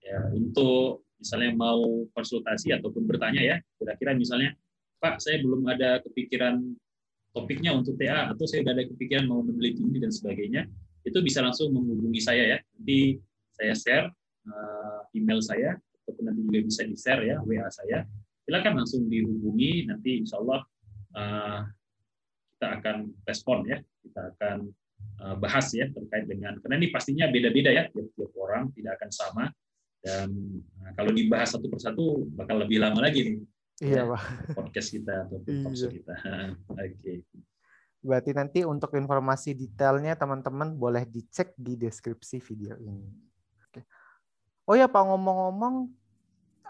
Ya 0.00 0.18
untuk 0.32 1.04
misalnya 1.20 1.52
mau 1.52 2.08
konsultasi 2.16 2.72
ataupun 2.80 3.04
bertanya 3.04 3.44
ya, 3.44 3.56
kira-kira 3.76 4.16
misalnya 4.16 4.56
Pak 5.04 5.20
saya 5.20 5.40
belum 5.44 5.68
ada 5.68 6.00
kepikiran 6.00 6.60
topiknya 7.36 7.76
untuk 7.76 8.00
TA 8.00 8.32
atau 8.32 8.44
saya 8.48 8.64
sudah 8.64 8.72
ada 8.72 8.84
kepikiran 8.88 9.28
mau 9.28 9.44
meneliti 9.44 9.84
ini 9.84 10.00
dan 10.00 10.12
sebagainya, 10.12 10.64
itu 11.04 11.18
bisa 11.24 11.40
langsung 11.40 11.72
menghubungi 11.72 12.20
saya 12.20 12.56
ya. 12.56 12.58
Nanti 12.76 13.16
saya 13.56 13.74
share 13.76 14.06
uh, 14.48 15.00
email 15.16 15.40
saya 15.40 15.76
ataupun 16.04 16.24
nanti 16.28 16.40
juga 16.48 16.60
bisa 16.66 16.82
di 16.84 16.96
share 16.96 17.22
ya 17.24 17.36
WA 17.44 17.68
saya. 17.72 18.04
Silakan 18.44 18.82
langsung 18.82 19.06
dihubungi 19.06 19.88
nanti 19.88 20.20
insya 20.20 20.40
Allah 20.40 20.60
uh, 21.16 21.60
kita 22.56 22.66
akan 22.80 22.96
respon 23.24 23.68
ya. 23.68 23.78
Kita 24.00 24.20
akan 24.36 24.58
uh, 25.24 25.36
bahas 25.40 25.72
ya 25.72 25.88
terkait 25.92 26.28
dengan 26.28 26.56
karena 26.60 26.74
ini 26.80 26.88
pastinya 26.92 27.28
beda-beda 27.28 27.70
ya 27.72 27.84
tiap-tiap 27.92 28.32
orang 28.36 28.72
tidak 28.76 29.00
akan 29.00 29.10
sama 29.12 29.44
dan 30.00 30.28
uh, 30.80 30.92
kalau 30.96 31.12
dibahas 31.12 31.52
satu 31.52 31.68
persatu 31.68 32.24
bakal 32.36 32.60
lebih 32.60 32.80
lama 32.80 33.04
lagi 33.04 33.20
nih. 33.24 33.36
Iya, 33.80 34.04
Pak. 34.04 34.52
Podcast 34.52 34.92
kita 34.92 35.24
atau 35.24 35.40
iya. 35.48 35.88
kita. 35.88 36.14
Oke. 36.76 36.84
Okay. 37.00 37.16
Berarti 38.00 38.32
nanti 38.32 38.60
untuk 38.64 38.96
informasi 38.96 39.52
detailnya 39.52 40.16
teman-teman 40.16 40.72
boleh 40.72 41.04
dicek 41.04 41.52
di 41.56 41.76
deskripsi 41.76 42.40
video 42.40 42.74
ini. 42.80 43.12
Oke. 43.68 43.84
Oh 44.64 44.76
ya 44.76 44.88
Pak 44.88 45.04
ngomong-ngomong 45.04 45.92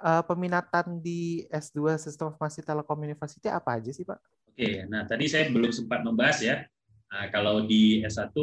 uh, 0.02 0.22
peminatan 0.26 0.98
di 0.98 1.46
S2 1.46 2.02
Sistem 2.02 2.34
Informasi 2.34 2.66
Telekom 2.66 2.98
University 3.06 3.46
apa 3.46 3.78
aja 3.78 3.94
sih 3.94 4.02
Pak? 4.02 4.18
Oke, 4.50 4.84
nah 4.90 5.06
tadi 5.06 5.30
saya 5.30 5.46
belum 5.48 5.70
sempat 5.70 6.02
membahas 6.02 6.42
ya. 6.42 6.66
Nah, 7.10 7.26
kalau 7.30 7.62
di 7.66 8.02
S1 8.02 8.34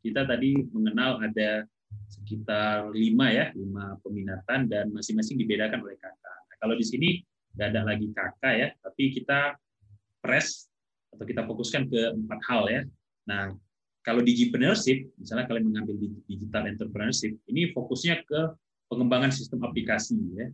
kita 0.00 0.24
tadi 0.24 0.56
mengenal 0.72 1.20
ada 1.20 1.68
sekitar 2.08 2.88
lima 2.92 3.28
ya, 3.28 3.52
lima 3.52 4.00
peminatan 4.00 4.70
dan 4.70 4.88
masing-masing 4.88 5.36
dibedakan 5.36 5.84
oleh 5.84 6.00
kakak. 6.00 6.38
Nah, 6.48 6.56
kalau 6.56 6.74
di 6.76 6.84
sini 6.88 7.20
nggak 7.56 7.68
ada 7.76 7.82
lagi 7.84 8.08
kakak 8.16 8.54
ya, 8.56 8.68
tapi 8.80 9.12
kita 9.12 9.60
press 10.24 10.69
atau 11.14 11.24
kita 11.26 11.42
fokuskan 11.44 11.90
ke 11.90 12.00
empat 12.16 12.40
hal 12.46 12.62
ya. 12.70 12.82
Nah, 13.26 13.54
kalau 14.00 14.24
digipreneurship, 14.24 15.12
misalnya 15.20 15.44
kalian 15.44 15.68
mengambil 15.68 15.94
digital 16.24 16.64
entrepreneurship, 16.64 17.36
ini 17.50 17.68
fokusnya 17.76 18.24
ke 18.24 18.40
pengembangan 18.88 19.28
sistem 19.30 19.60
aplikasi 19.66 20.16
ya. 20.34 20.48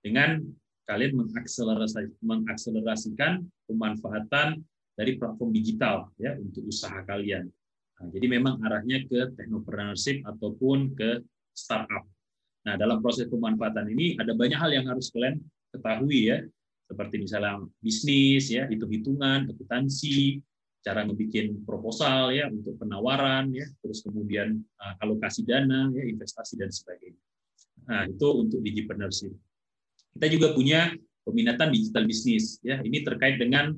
Dengan 0.00 0.40
kalian 0.84 1.16
mengakselerasi, 1.16 2.20
mengakselerasikan 2.20 3.44
pemanfaatan 3.70 4.60
dari 4.98 5.16
platform 5.16 5.50
digital 5.54 6.12
ya 6.20 6.36
untuk 6.36 6.66
usaha 6.68 7.00
kalian. 7.08 7.48
Nah, 8.00 8.06
jadi 8.12 8.26
memang 8.28 8.60
arahnya 8.64 9.04
ke 9.08 9.32
technopreneurship 9.36 10.24
ataupun 10.24 10.92
ke 10.92 11.24
startup. 11.56 12.04
Nah, 12.68 12.76
dalam 12.76 13.00
proses 13.00 13.28
pemanfaatan 13.28 13.88
ini 13.92 14.20
ada 14.20 14.36
banyak 14.36 14.56
hal 14.56 14.72
yang 14.72 14.84
harus 14.88 15.08
kalian 15.08 15.40
ketahui 15.72 16.28
ya 16.28 16.44
seperti 16.90 17.22
misalnya 17.22 17.62
bisnis 17.78 18.50
ya 18.50 18.66
hitung-hitungan 18.66 19.46
akuntansi 19.46 20.42
cara 20.82 21.06
ngebikin 21.06 21.62
proposal 21.62 22.34
ya 22.34 22.50
untuk 22.50 22.74
penawaran 22.82 23.54
ya 23.54 23.68
terus 23.78 24.02
kemudian 24.02 24.58
uh, 24.82 24.94
alokasi 25.06 25.46
dana 25.46 25.86
ya 25.94 26.02
investasi 26.02 26.58
dan 26.58 26.74
sebagainya. 26.74 27.22
Nah 27.86 28.10
itu 28.10 28.26
untuk 28.34 28.58
digipreneurship 28.66 29.30
kita 30.18 30.26
juga 30.26 30.48
punya 30.56 30.90
peminatan 31.22 31.70
digital 31.70 32.04
bisnis 32.08 32.58
ya. 32.64 32.82
Ini 32.82 33.06
terkait 33.06 33.38
dengan 33.38 33.76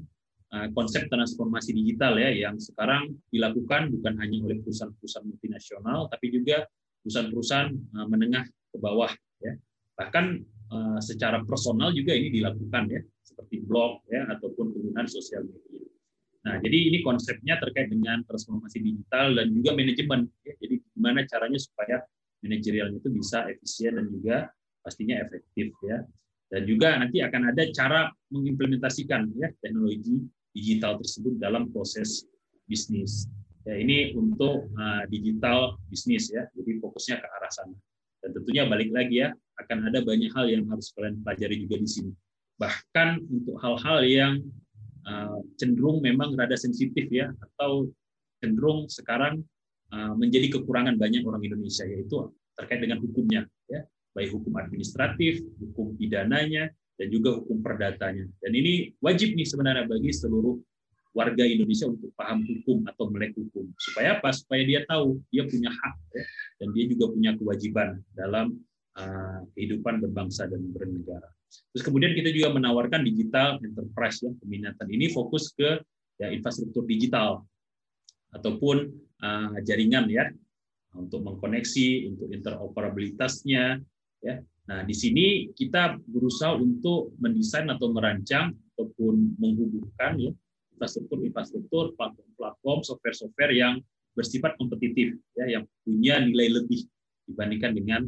uh, 0.54 0.68
konsep 0.72 1.10
transformasi 1.12 1.76
digital 1.76 2.16
ya 2.16 2.32
yang 2.32 2.56
sekarang 2.56 3.12
dilakukan 3.28 3.92
bukan 3.92 4.14
hanya 4.22 4.36
oleh 4.46 4.56
perusahaan-perusahaan 4.64 5.28
multinasional 5.28 6.08
tapi 6.08 6.32
juga 6.32 6.64
perusahaan-perusahaan 7.04 7.70
uh, 7.98 8.06
menengah 8.08 8.48
ke 8.48 8.76
bawah 8.80 9.12
ya. 9.44 9.52
Bahkan 10.00 10.24
Eh, 10.72 11.00
secara 11.04 11.44
personal 11.44 11.92
juga 11.92 12.16
ini 12.16 12.32
dilakukan 12.32 12.88
ya 12.88 13.04
seperti 13.20 13.60
blog 13.60 14.08
ya 14.08 14.24
ataupun 14.32 14.72
penggunaan 14.72 15.04
sosial 15.04 15.44
media. 15.44 15.84
Nah, 16.48 16.56
jadi 16.64 16.78
ini 16.88 16.98
konsepnya 17.04 17.60
terkait 17.60 17.92
dengan 17.92 18.24
transformasi 18.24 18.80
digital 18.80 19.36
dan 19.36 19.52
juga 19.52 19.76
manajemen. 19.76 20.32
Ya. 20.48 20.52
Jadi 20.64 20.74
gimana 20.96 21.28
caranya 21.28 21.60
supaya 21.60 22.00
manajerialnya 22.40 23.04
itu 23.04 23.10
bisa 23.12 23.44
efisien 23.52 24.00
dan 24.00 24.06
juga 24.08 24.36
pastinya 24.80 25.20
efektif 25.20 25.76
ya. 25.84 26.00
Dan 26.48 26.62
juga 26.64 26.96
nanti 26.96 27.20
akan 27.20 27.52
ada 27.52 27.62
cara 27.76 28.00
mengimplementasikan 28.32 29.28
ya 29.36 29.52
teknologi 29.60 30.24
digital 30.56 30.96
tersebut 31.04 31.36
dalam 31.36 31.68
proses 31.68 32.24
bisnis. 32.64 33.28
Ya, 33.68 33.76
ini 33.76 34.16
untuk 34.16 34.72
uh, 34.72 35.04
digital 35.12 35.76
bisnis 35.92 36.32
ya. 36.32 36.48
Jadi 36.56 36.80
fokusnya 36.80 37.20
ke 37.20 37.28
arah 37.28 37.52
sana. 37.52 37.76
Dan 38.24 38.30
tentunya 38.40 38.64
balik 38.66 38.88
lagi 38.88 39.20
ya, 39.20 39.30
akan 39.60 39.92
ada 39.92 40.00
banyak 40.00 40.32
hal 40.32 40.48
yang 40.48 40.64
harus 40.72 40.94
kalian 40.96 41.20
pelajari 41.20 41.66
juga 41.66 41.76
di 41.82 41.88
sini. 41.88 42.12
Bahkan 42.56 43.08
untuk 43.28 43.56
hal-hal 43.60 43.98
yang 44.06 44.34
uh, 45.04 45.40
cenderung 45.58 46.00
memang 46.00 46.32
rada 46.38 46.56
sensitif 46.56 47.10
ya, 47.10 47.34
atau 47.36 47.90
cenderung 48.40 48.88
sekarang 48.88 49.42
uh, 49.92 50.14
menjadi 50.16 50.56
kekurangan 50.58 50.96
banyak 50.96 51.26
orang 51.26 51.42
Indonesia, 51.42 51.84
yaitu 51.84 52.30
terkait 52.56 52.80
dengan 52.84 53.00
hukumnya, 53.00 53.48
ya, 53.68 53.82
baik 54.12 54.30
hukum 54.36 54.56
administratif, 54.60 55.40
hukum 55.58 55.96
pidananya, 55.96 56.70
dan 57.00 57.06
juga 57.08 57.40
hukum 57.40 57.64
perdatanya. 57.64 58.28
Dan 58.44 58.52
ini 58.52 58.92
wajib 59.00 59.34
nih 59.34 59.48
sebenarnya 59.48 59.88
bagi 59.88 60.12
seluruh 60.12 60.60
warga 61.12 61.44
Indonesia 61.44 61.88
untuk 61.92 62.08
paham 62.16 62.40
hukum 62.44 62.88
atau 62.88 63.08
melek 63.12 63.36
hukum. 63.36 63.68
Supaya 63.76 64.16
apa? 64.16 64.32
Supaya 64.32 64.64
dia 64.64 64.80
tahu 64.88 65.20
dia 65.28 65.44
punya 65.44 65.68
hak 65.72 65.94
ya, 66.14 66.24
dan 66.62 66.68
dia 66.72 66.84
juga 66.88 67.04
punya 67.12 67.32
kewajiban 67.36 68.00
dalam 68.16 68.56
kehidupan 69.56 70.04
berbangsa 70.04 70.44
dan 70.48 70.60
bernegara. 70.68 71.28
Terus 71.72 71.82
kemudian 71.84 72.12
kita 72.16 72.32
juga 72.32 72.52
menawarkan 72.56 73.04
digital 73.04 73.60
enterprise 73.60 74.20
ya 74.24 74.32
peminatan 74.40 74.88
ini 74.88 75.12
fokus 75.12 75.52
ke 75.52 75.80
ya 76.20 76.28
infrastruktur 76.32 76.84
digital 76.84 77.44
ataupun 78.32 78.88
uh, 79.20 79.56
jaringan 79.64 80.08
ya 80.08 80.28
untuk 80.96 81.24
mengkoneksi 81.24 82.12
untuk 82.12 82.28
interoperabilitasnya 82.32 83.80
ya. 84.20 84.36
Nah, 84.62 84.86
di 84.86 84.94
sini 84.94 85.50
kita 85.50 85.98
berusaha 86.06 86.54
untuk 86.54 87.18
mendesain 87.18 87.66
atau 87.66 87.90
merancang 87.90 88.54
ataupun 88.72 89.34
menghubungkan 89.36 90.14
ya 90.22 90.30
infrastruktur-infrastruktur, 90.76 91.98
platform-platform, 91.98 92.78
software-software 92.86 93.52
yang 93.52 93.82
bersifat 94.14 94.54
kompetitif 94.60 95.18
ya 95.34 95.58
yang 95.58 95.64
punya 95.82 96.20
nilai 96.22 96.62
lebih 96.62 96.86
dibandingkan 97.26 97.72
dengan 97.74 98.00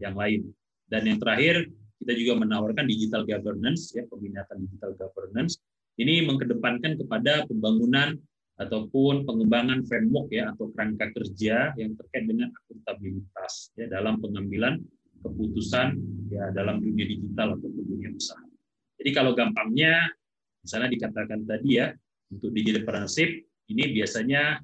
yang 0.00 0.16
lain. 0.16 0.48
Dan 0.90 1.06
yang 1.06 1.18
terakhir, 1.22 1.68
kita 2.00 2.12
juga 2.16 2.42
menawarkan 2.42 2.88
digital 2.88 3.22
governance, 3.28 3.92
ya 3.92 4.02
peminatan 4.08 4.66
digital 4.66 4.96
governance. 4.96 5.60
Ini 6.00 6.24
mengedepankan 6.24 6.96
kepada 6.96 7.44
pembangunan 7.44 8.16
ataupun 8.60 9.24
pengembangan 9.24 9.84
framework 9.88 10.28
ya 10.32 10.52
atau 10.52 10.68
kerangka 10.72 11.12
kerja 11.16 11.72
yang 11.80 11.96
terkait 11.96 12.28
dengan 12.28 12.52
akuntabilitas 12.52 13.72
ya 13.76 13.88
dalam 13.88 14.20
pengambilan 14.20 14.80
keputusan 15.20 15.96
ya 16.28 16.52
dalam 16.52 16.80
dunia 16.80 17.08
digital 17.08 17.56
ataupun 17.56 17.84
dunia 17.84 18.12
usaha. 18.12 18.44
Jadi 19.00 19.10
kalau 19.16 19.32
gampangnya 19.32 20.12
misalnya 20.60 20.92
dikatakan 20.92 21.40
tadi 21.48 21.80
ya 21.80 21.88
untuk 22.28 22.52
digital 22.52 22.84
partnership 22.84 23.28
ini 23.72 23.96
biasanya 23.96 24.60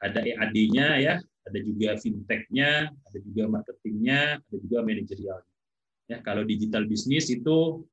ada 0.00 0.20
EAD-nya 0.24 0.88
ya 1.00 1.14
ada 1.46 1.58
juga 1.60 1.96
fintechnya, 1.96 2.92
ada 2.92 3.18
juga 3.24 3.42
marketingnya, 3.48 4.20
ada 4.40 4.56
juga 4.60 4.78
manajerialnya. 4.84 5.54
Ya, 6.10 6.18
kalau 6.26 6.42
digital 6.42 6.84
bisnis 6.90 7.30
itu 7.30 7.86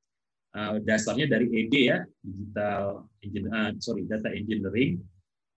uh, 0.52 0.76
dasarnya 0.82 1.30
dari 1.30 1.46
ED 1.46 1.74
ya, 1.74 1.98
digital 2.20 3.06
uh, 3.06 3.70
sorry 3.78 4.04
data 4.04 4.28
engineering. 4.34 4.98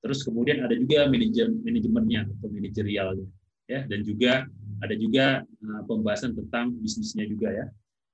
Terus 0.02 0.26
kemudian 0.26 0.66
ada 0.66 0.74
juga 0.74 1.06
manajer 1.10 1.50
manajemennya 1.62 2.22
atau 2.26 2.48
manajerialnya, 2.50 3.28
ya, 3.70 3.80
dan 3.86 4.00
juga 4.02 4.46
ada 4.82 4.96
juga 4.98 5.26
uh, 5.46 5.82
pembahasan 5.86 6.34
tentang 6.34 6.74
bisnisnya 6.82 7.26
juga 7.30 7.50
ya. 7.54 7.66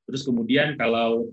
Terus 0.07 0.23
kemudian 0.23 0.75
kalau 0.79 1.31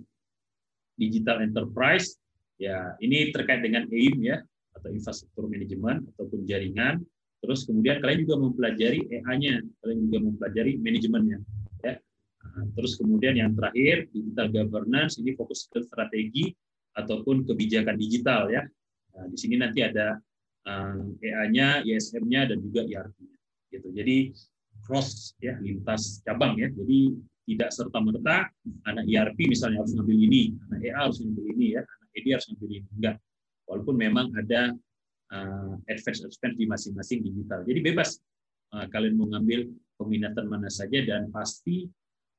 digital 0.99 1.43
enterprise, 1.43 2.19
ya 2.59 2.95
ini 3.03 3.35
terkait 3.35 3.63
dengan 3.63 3.87
AIM 3.91 4.23
ya, 4.23 4.43
atau 4.75 4.91
infrastruktur 4.91 5.47
manajemen 5.47 6.03
ataupun 6.15 6.47
jaringan 6.47 7.03
Terus 7.45 7.69
kemudian 7.69 8.01
kalian 8.01 8.25
juga 8.25 8.37
mempelajari 8.41 9.05
EA-nya, 9.13 9.61
kalian 9.85 9.99
juga 10.09 10.19
mempelajari 10.25 10.81
manajemennya. 10.81 11.39
Ya. 11.85 12.01
Nah, 12.41 12.65
terus 12.73 12.97
kemudian 12.97 13.37
yang 13.37 13.53
terakhir 13.53 14.09
digital 14.09 14.49
governance 14.49 15.21
ini 15.21 15.37
fokus 15.37 15.69
ke 15.69 15.85
strategi 15.85 16.57
ataupun 16.97 17.45
kebijakan 17.45 18.01
digital 18.01 18.49
ya. 18.49 18.65
Nah, 19.13 19.29
di 19.29 19.37
sini 19.37 19.61
nanti 19.61 19.85
ada 19.85 20.17
EA-nya, 21.21 21.85
ISM-nya 21.85 22.49
dan 22.49 22.65
juga 22.65 22.89
ERP-nya. 22.89 23.37
Gitu. 23.69 23.89
Jadi 23.93 24.17
cross 24.81 25.37
ya 25.37 25.61
lintas 25.61 26.25
cabang 26.25 26.57
ya. 26.57 26.73
Jadi 26.73 27.13
tidak 27.45 27.71
serta 27.77 28.01
merta 28.01 28.49
anak 28.89 29.05
ERP 29.05 29.53
misalnya 29.53 29.85
harus 29.85 29.93
ngambil 29.93 30.17
ini, 30.17 30.57
anak 30.65 30.81
EA 30.81 30.99
harus 31.05 31.21
ngambil 31.21 31.45
ini 31.53 31.67
ya, 31.77 31.83
anak 31.85 32.09
ED 32.17 32.27
harus 32.33 32.47
ngambil 32.49 32.69
ini. 32.73 32.89
Enggak. 32.97 33.17
Walaupun 33.69 33.95
memang 34.01 34.27
ada 34.33 34.73
uh, 35.35 35.75
advance 35.91 36.23
advance 36.23 36.57
di 36.57 36.65
masing-masing 36.71 37.19
digital. 37.27 37.67
Jadi 37.67 37.81
bebas 37.83 38.23
uh, 38.73 38.87
kalian 38.89 39.19
mau 39.19 39.27
ngambil 39.35 39.67
peminatan 39.99 40.47
mana 40.47 40.71
saja 40.71 41.03
dan 41.03 41.29
pasti 41.35 41.91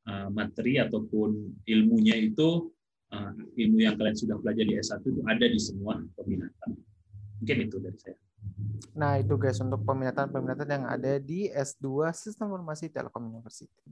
uh, 0.07 0.31
materi 0.31 0.79
ataupun 0.79 1.59
ilmunya 1.67 2.15
itu 2.15 2.71
uh, 3.11 3.31
ilmu 3.35 3.83
yang 3.83 3.99
kalian 3.99 4.15
sudah 4.15 4.39
pelajari 4.39 4.75
di 4.75 4.77
S1 4.79 5.03
itu 5.03 5.21
ada 5.27 5.45
di 5.45 5.59
semua 5.59 5.99
peminatan. 6.15 6.69
Mungkin 7.43 7.57
itu 7.67 7.77
dari 7.83 7.99
saya. 7.99 8.17
Nah, 8.95 9.19
itu 9.19 9.33
guys 9.35 9.59
untuk 9.59 9.81
peminatan-peminatan 9.83 10.69
yang 10.69 10.85
ada 10.87 11.19
di 11.19 11.51
S2 11.51 12.13
Sistem 12.15 12.53
Informasi 12.53 12.87
Telkom 12.93 13.27
University. 13.27 13.91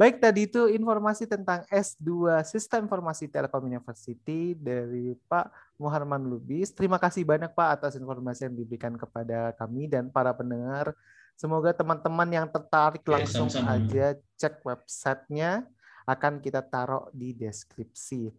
Baik, 0.00 0.16
tadi 0.16 0.48
itu 0.48 0.64
informasi 0.64 1.28
tentang 1.28 1.60
S2 1.68 2.40
Sistem 2.48 2.88
Informasi 2.88 3.28
Telkom 3.28 3.68
University 3.68 4.56
dari 4.56 5.12
Pak 5.28 5.76
Muharman 5.76 6.24
Lubis. 6.24 6.72
Terima 6.72 6.96
kasih 6.96 7.20
banyak 7.20 7.52
Pak 7.52 7.68
atas 7.68 8.00
informasi 8.00 8.48
yang 8.48 8.56
diberikan 8.56 8.96
kepada 8.96 9.52
kami 9.60 9.92
dan 9.92 10.08
para 10.08 10.32
pendengar. 10.32 10.96
Semoga 11.36 11.76
teman-teman 11.76 12.32
yang 12.32 12.48
tertarik 12.48 13.04
langsung 13.04 13.52
sama 13.52 13.76
-sama. 13.76 13.76
aja 13.76 14.16
cek 14.40 14.64
websitenya 14.64 15.68
akan 16.08 16.40
kita 16.40 16.64
taruh 16.64 17.12
di 17.12 17.36
deskripsi. 17.36 18.32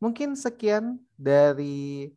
Mungkin 0.00 0.32
sekian 0.32 0.96
dari 1.20 2.08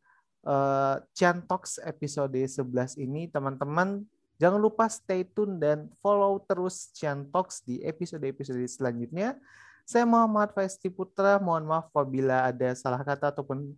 uh, 0.47 1.03
Chan 1.11 1.43
Talks 1.43 1.83
episode 1.83 2.31
11 2.31 2.95
ini. 2.95 3.27
Teman-teman 3.27 4.07
Jangan 4.35 4.59
lupa 4.59 4.91
stay 4.91 5.23
tune 5.23 5.55
dan 5.55 5.87
follow 6.03 6.43
terus 6.43 6.91
Cian 6.91 7.23
Talks 7.31 7.63
di 7.63 7.79
episode-episode 7.85 8.59
selanjutnya. 8.67 9.39
Saya 9.87 10.03
Muhammad 10.03 10.51
Faisti 10.51 10.91
Putra. 10.91 11.39
Mohon 11.39 11.63
maaf 11.71 11.85
apabila 11.93 12.49
ada 12.49 12.73
salah 12.75 12.99
kata 12.99 13.31
ataupun 13.31 13.71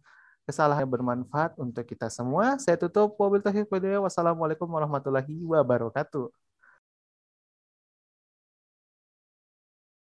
kesalahan 0.47 0.88
yang 0.88 0.93
bermanfaat 0.95 1.60
untuk 1.60 1.84
kita 1.84 2.08
semua. 2.08 2.55
Saya 2.58 2.80
tutup. 2.80 3.14
Wassalamualaikum 3.20 4.66
warahmatullahi 4.66 5.43
wabarakatuh. 5.45 6.46